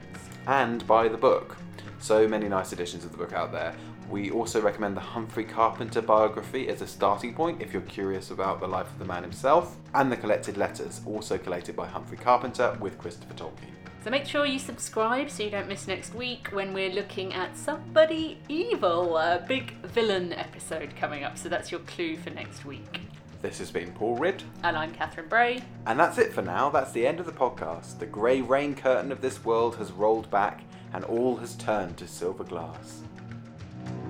And 0.47 0.87
buy 0.87 1.09
the 1.09 1.17
book. 1.17 1.57
So 1.99 2.25
many 2.25 2.47
nice 2.47 2.71
editions 2.71 3.03
of 3.03 3.11
the 3.11 3.17
book 3.17 3.33
out 3.33 3.51
there. 3.51 3.75
We 4.09 4.29
also 4.29 4.61
recommend 4.61 4.95
the 4.95 5.01
Humphrey 5.01 5.43
Carpenter 5.43 6.01
biography 6.01 6.69
as 6.69 6.81
a 6.81 6.87
starting 6.87 7.33
point 7.33 7.61
if 7.61 7.73
you're 7.73 7.81
curious 7.83 8.29
about 8.29 8.59
the 8.59 8.67
life 8.67 8.87
of 8.91 8.99
the 8.99 9.05
man 9.05 9.23
himself, 9.23 9.77
and 9.93 10.11
the 10.11 10.17
collected 10.17 10.57
letters, 10.57 11.01
also 11.05 11.37
collated 11.37 11.75
by 11.75 11.87
Humphrey 11.87 12.17
Carpenter 12.17 12.77
with 12.79 12.97
Christopher 12.99 13.33
Tolkien. 13.33 13.71
So 14.03 14.11
make 14.11 14.25
sure 14.25 14.45
you 14.45 14.59
subscribe 14.59 15.31
so 15.31 15.41
you 15.41 15.49
don't 15.49 15.67
miss 15.67 15.87
next 15.87 16.13
week 16.13 16.49
when 16.51 16.73
we're 16.73 16.91
looking 16.91 17.33
at 17.33 17.57
somebody 17.57 18.37
evil, 18.47 19.17
a 19.17 19.43
big 19.47 19.73
villain 19.81 20.31
episode 20.33 20.95
coming 20.95 21.23
up. 21.23 21.39
So 21.39 21.49
that's 21.49 21.71
your 21.71 21.81
clue 21.81 22.15
for 22.15 22.29
next 22.29 22.63
week. 22.65 23.01
This 23.41 23.57
has 23.57 23.71
been 23.71 23.91
Paul 23.93 24.17
Ridd, 24.17 24.43
And 24.63 24.77
I'm 24.77 24.91
Catherine 24.93 25.27
Bray. 25.27 25.61
and 25.87 25.99
that's 25.99 26.19
it 26.19 26.31
for 26.31 26.43
now. 26.43 26.69
That's 26.69 26.91
the 26.91 27.07
end 27.07 27.19
of 27.19 27.25
the 27.25 27.31
podcast. 27.31 27.97
The 27.97 28.05
grey 28.05 28.41
rain 28.41 28.75
curtain 28.75 29.11
of 29.11 29.21
this 29.21 29.43
world 29.43 29.75
has 29.77 29.91
rolled 29.91 30.29
back, 30.29 30.61
and 30.93 31.03
all 31.03 31.37
has 31.37 31.55
turned 31.55 31.97
to 31.97 32.07
silver 32.07 32.43
glass. 32.43 33.01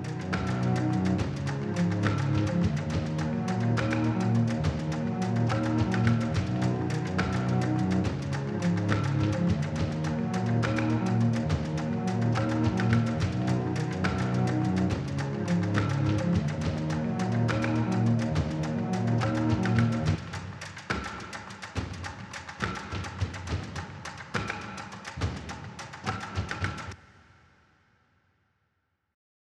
Thank 0.07 0.64
you. 0.64 0.64